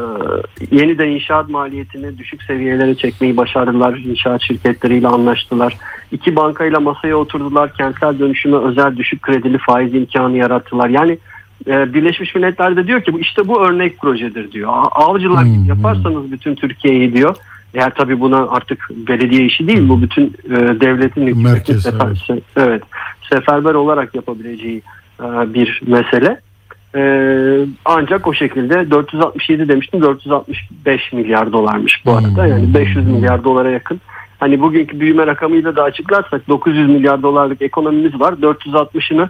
yeniden 0.76 1.08
inşaat 1.08 1.48
maliyetini 1.48 2.18
düşük 2.18 2.42
seviyelere 2.42 2.94
çekmeyi 2.94 3.36
başardılar. 3.36 3.96
İnşaat 3.96 4.42
şirketleriyle 4.42 5.08
anlaştılar. 5.08 5.76
İki 6.12 6.36
bankayla 6.36 6.80
masaya 6.80 7.16
oturdular. 7.16 7.74
Kentsel 7.74 8.18
dönüşüme 8.18 8.56
özel 8.56 8.96
düşük 8.96 9.22
kredili 9.22 9.58
faiz 9.58 9.94
imkanı 9.94 10.36
yarattılar. 10.36 10.88
Yani 10.88 11.18
Birleşmiş 11.66 12.34
Milletler 12.34 12.76
de 12.76 12.86
diyor 12.86 13.02
ki 13.02 13.12
bu 13.12 13.20
işte 13.20 13.48
bu 13.48 13.62
örnek 13.66 13.98
projedir 13.98 14.52
diyor. 14.52 14.72
Avcılar 14.92 15.44
gibi 15.44 15.68
yaparsanız 15.68 16.32
bütün 16.32 16.54
Türkiye'yi 16.54 17.12
diyor. 17.12 17.36
Eğer 17.74 17.90
tabii 17.94 18.20
buna 18.20 18.48
artık 18.48 18.90
belediye 19.08 19.44
işi 19.46 19.68
değil 19.68 19.88
bu 19.88 20.02
bütün 20.02 20.24
e, 20.44 20.50
devletin 20.80 21.38
Merkez, 21.42 21.82
sefer- 21.82 22.24
se- 22.28 22.40
evet 22.56 22.82
seferber 23.30 23.74
olarak 23.74 24.14
yapabileceği 24.14 24.82
e, 25.20 25.54
bir 25.54 25.82
mesele. 25.86 26.40
E, 26.96 27.02
ancak 27.84 28.26
o 28.26 28.34
şekilde 28.34 28.90
467 28.90 29.68
demiştim 29.68 30.02
465 30.02 31.12
milyar 31.12 31.52
dolarmış 31.52 32.02
bu 32.06 32.12
arada. 32.12 32.46
Yani 32.46 32.74
500 32.74 33.06
milyar 33.06 33.44
dolara 33.44 33.70
yakın. 33.70 34.00
Hani 34.40 34.60
bugünkü 34.60 35.00
büyüme 35.00 35.26
rakamıyla 35.26 35.76
da 35.76 35.82
açıklarsak 35.82 36.48
900 36.48 36.88
milyar 36.88 37.22
dolarlık 37.22 37.62
ekonomimiz 37.62 38.20
var. 38.20 38.32
460'ını 38.32 39.28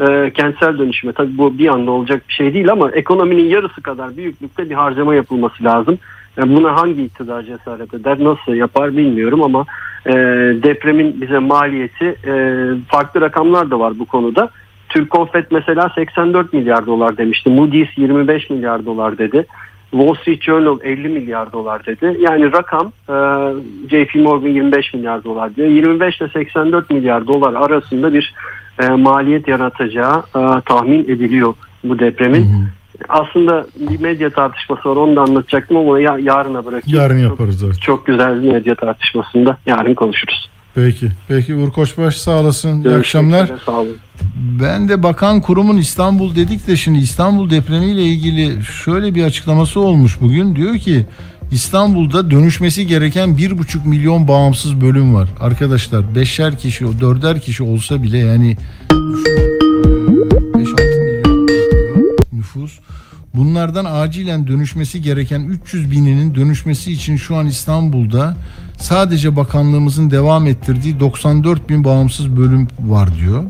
e, 0.00 0.30
kentsel 0.34 0.78
dönüşüme. 0.78 1.12
Tabii 1.12 1.38
bu 1.38 1.58
bir 1.58 1.68
anda 1.68 1.90
olacak 1.90 2.22
bir 2.28 2.34
şey 2.34 2.54
değil 2.54 2.72
ama 2.72 2.90
ekonominin 2.90 3.48
yarısı 3.48 3.82
kadar 3.82 4.16
büyüklükte 4.16 4.70
bir 4.70 4.74
harcama 4.74 5.14
yapılması 5.14 5.64
lazım. 5.64 5.98
Yani 6.36 6.56
buna 6.56 6.76
hangi 6.76 7.02
iktidar 7.02 7.42
cesaret 7.42 7.94
eder, 7.94 8.16
nasıl 8.20 8.54
yapar 8.54 8.96
bilmiyorum 8.96 9.42
ama 9.42 9.64
e, 10.06 10.12
depremin 10.62 11.20
bize 11.20 11.38
maliyeti 11.38 12.16
e, 12.26 12.64
farklı 12.88 13.20
rakamlar 13.20 13.70
da 13.70 13.80
var 13.80 13.98
bu 13.98 14.04
konuda. 14.04 14.50
Türk 14.88 15.10
Konfet 15.10 15.52
mesela 15.52 15.92
84 15.94 16.52
milyar 16.52 16.86
dolar 16.86 17.16
demişti. 17.16 17.50
Moody's 17.50 17.88
25 17.98 18.50
milyar 18.50 18.86
dolar 18.86 19.18
dedi. 19.18 19.46
Wall 19.90 20.14
Street 20.14 20.42
Journal 20.42 20.78
50 20.82 21.08
milyar 21.08 21.52
dolar 21.52 21.86
dedi. 21.86 22.16
Yani 22.20 22.52
rakam 22.52 22.92
e, 23.08 23.14
JP 23.88 24.14
Morgan 24.14 24.48
25 24.48 24.94
milyar 24.94 25.24
dolar 25.24 25.56
diyor. 25.56 25.68
25 25.68 26.20
ile 26.20 26.28
84 26.28 26.90
milyar 26.90 27.26
dolar 27.26 27.54
arasında 27.54 28.14
bir 28.14 28.34
e, 28.82 28.88
maliyet 28.88 29.48
yaratacağı 29.48 30.18
e, 30.18 30.60
tahmin 30.66 31.02
ediliyor 31.02 31.54
bu 31.84 31.98
depremin. 31.98 32.68
Aslında 33.08 33.66
bir 33.76 34.00
medya 34.00 34.30
tartışması 34.30 34.88
var 34.88 34.96
onu 34.96 35.16
da 35.16 35.20
anlatacaktım 35.20 35.76
ama 35.76 36.00
ya, 36.00 36.18
yarına 36.18 36.64
bırakıyorum. 36.64 37.02
Yarın 37.02 37.18
yaparız 37.18 37.64
artık. 37.64 37.82
Çok 37.82 38.06
güzel 38.06 38.42
bir 38.42 38.52
medya 38.52 38.74
tartışmasında 38.74 39.56
yarın 39.66 39.94
konuşuruz. 39.94 40.50
Peki. 40.74 41.08
Peki 41.28 41.54
Uğur 41.54 41.70
Koçbaş 41.70 42.16
sağ 42.16 42.40
olasın. 42.40 42.84
İyi 42.84 42.94
akşamlar. 42.94 43.44
üzere, 43.44 43.58
Sağ 43.66 43.72
olun. 43.72 43.96
Ben 44.62 44.88
de 44.88 45.02
bakan 45.02 45.40
kurumun 45.40 45.76
İstanbul 45.76 46.36
dedik 46.36 46.66
de 46.66 46.76
şimdi 46.76 46.98
İstanbul 46.98 47.50
depremiyle 47.50 48.02
ilgili 48.02 48.64
şöyle 48.64 49.14
bir 49.14 49.24
açıklaması 49.24 49.80
olmuş 49.80 50.20
bugün. 50.20 50.56
Diyor 50.56 50.78
ki 50.78 51.06
İstanbul'da 51.50 52.30
dönüşmesi 52.30 52.86
gereken 52.86 53.38
bir 53.38 53.58
buçuk 53.58 53.86
milyon 53.86 54.28
bağımsız 54.28 54.80
bölüm 54.80 55.14
var. 55.14 55.28
Arkadaşlar 55.40 56.14
beşer 56.14 56.58
kişi, 56.58 57.00
dörder 57.00 57.40
kişi 57.40 57.62
olsa 57.62 58.02
bile 58.02 58.18
yani 58.18 58.56
5-6 58.90 60.54
milyon 60.54 61.46
nüfus. 62.32 62.78
Bunlardan 63.34 63.84
acilen 63.84 64.46
dönüşmesi 64.46 65.02
gereken 65.02 65.40
300 65.40 65.90
bininin 65.90 66.34
dönüşmesi 66.34 66.92
için 66.92 67.16
şu 67.16 67.36
an 67.36 67.46
İstanbul'da 67.46 68.36
sadece 68.78 69.36
bakanlığımızın 69.36 70.10
devam 70.10 70.46
ettirdiği 70.46 71.00
94 71.00 71.68
bin 71.68 71.84
bağımsız 71.84 72.36
bölüm 72.36 72.68
var 72.80 73.16
diyor. 73.16 73.44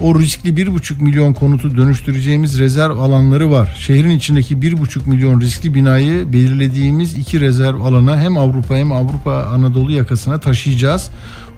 O 0.00 0.20
riskli 0.20 0.50
1,5 0.50 1.02
milyon 1.02 1.32
konutu 1.32 1.76
dönüştüreceğimiz 1.76 2.58
rezerv 2.58 2.98
alanları 2.98 3.50
var. 3.50 3.76
Şehrin 3.78 4.10
içindeki 4.10 4.56
1,5 4.56 5.08
milyon 5.08 5.40
riskli 5.40 5.74
binayı 5.74 6.32
belirlediğimiz 6.32 7.14
iki 7.18 7.40
rezerv 7.40 7.80
alana 7.80 8.20
hem 8.20 8.36
Avrupa 8.36 8.76
hem 8.76 8.92
Avrupa 8.92 9.34
Anadolu 9.34 9.92
yakasına 9.92 10.40
taşıyacağız. 10.40 11.10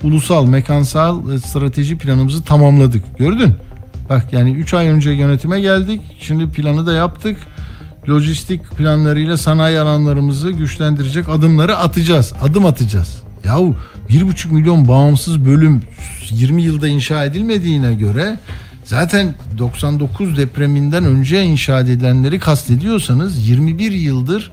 Ulusal 0.03 0.47
mekansal 0.47 1.33
e, 1.33 1.39
strateji 1.39 1.99
planımızı 1.99 2.43
tamamladık. 2.43 3.19
Gördün? 3.19 3.55
Bak 4.11 4.33
yani 4.33 4.53
3 4.53 4.75
ay 4.75 4.89
önce 4.89 5.11
yönetime 5.11 5.61
geldik. 5.61 6.01
Şimdi 6.21 6.49
planı 6.49 6.87
da 6.87 6.93
yaptık. 6.93 7.37
Lojistik 8.09 8.71
planlarıyla 8.71 9.37
sanayi 9.37 9.81
alanlarımızı 9.81 10.51
güçlendirecek 10.51 11.29
adımları 11.29 11.77
atacağız. 11.77 12.33
Adım 12.43 12.67
atacağız. 12.67 13.23
Yahu 13.45 13.77
1,5 14.11 14.53
milyon 14.53 14.89
bağımsız 14.89 15.45
bölüm 15.45 15.83
20 16.31 16.63
yılda 16.63 16.89
inşa 16.89 17.25
edilmediğine 17.25 17.95
göre 17.95 18.39
zaten 18.85 19.35
99 19.59 20.37
depreminden 20.37 21.05
önce 21.05 21.43
inşa 21.43 21.81
edilenleri 21.81 22.39
kastediyorsanız 22.39 23.49
21 23.49 23.93
yıldır 23.93 24.53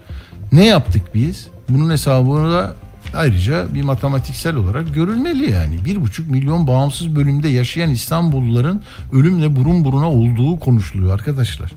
ne 0.52 0.66
yaptık 0.66 1.02
biz? 1.16 1.48
Bunun 1.70 1.90
hesabını 1.90 2.52
da 2.52 2.76
ayrıca 3.14 3.74
bir 3.74 3.84
matematiksel 3.84 4.56
olarak 4.56 4.94
görülmeli 4.96 5.52
yani. 5.52 5.76
1,5 5.76 6.30
milyon 6.30 6.68
bağımsız 6.68 7.16
bölümde 7.16 7.50
yaşayan 7.50 7.90
İstanbulluların 7.90 8.82
ölümle 9.14 9.56
burun 9.56 9.86
buruna 9.86 10.12
olduğu 10.12 10.60
konuşuluyor 10.60 11.14
arkadaşlar. 11.14 11.72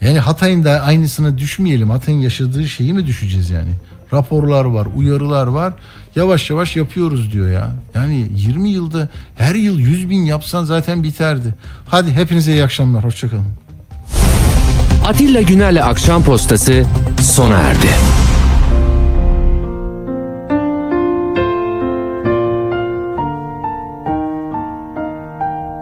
Yani 0.00 0.18
Hatay'ın 0.18 0.64
da 0.64 0.80
aynısına 0.80 1.38
düşmeyelim. 1.38 1.90
Hatay'ın 1.90 2.20
yaşadığı 2.20 2.68
şeyi 2.68 2.92
mi 2.92 3.06
düşeceğiz 3.06 3.50
yani? 3.50 3.70
Raporlar 4.12 4.64
var, 4.64 4.86
uyarılar 4.96 5.46
var. 5.46 5.72
Yavaş 6.16 6.50
yavaş 6.50 6.76
yapıyoruz 6.76 7.32
diyor 7.32 7.50
ya. 7.50 7.70
Yani 7.94 8.26
20 8.36 8.70
yılda 8.70 9.08
her 9.36 9.54
yıl 9.54 9.78
100 9.78 10.10
bin 10.10 10.22
yapsan 10.22 10.64
zaten 10.64 11.02
biterdi. 11.02 11.54
Hadi 11.86 12.12
hepinize 12.12 12.52
iyi 12.52 12.64
akşamlar. 12.64 13.04
Hoşçakalın. 13.04 13.46
Atilla 15.06 15.42
Güner'le 15.42 15.82
Akşam 15.82 16.24
Postası 16.24 16.84
sona 17.20 17.58
erdi. 17.58 17.88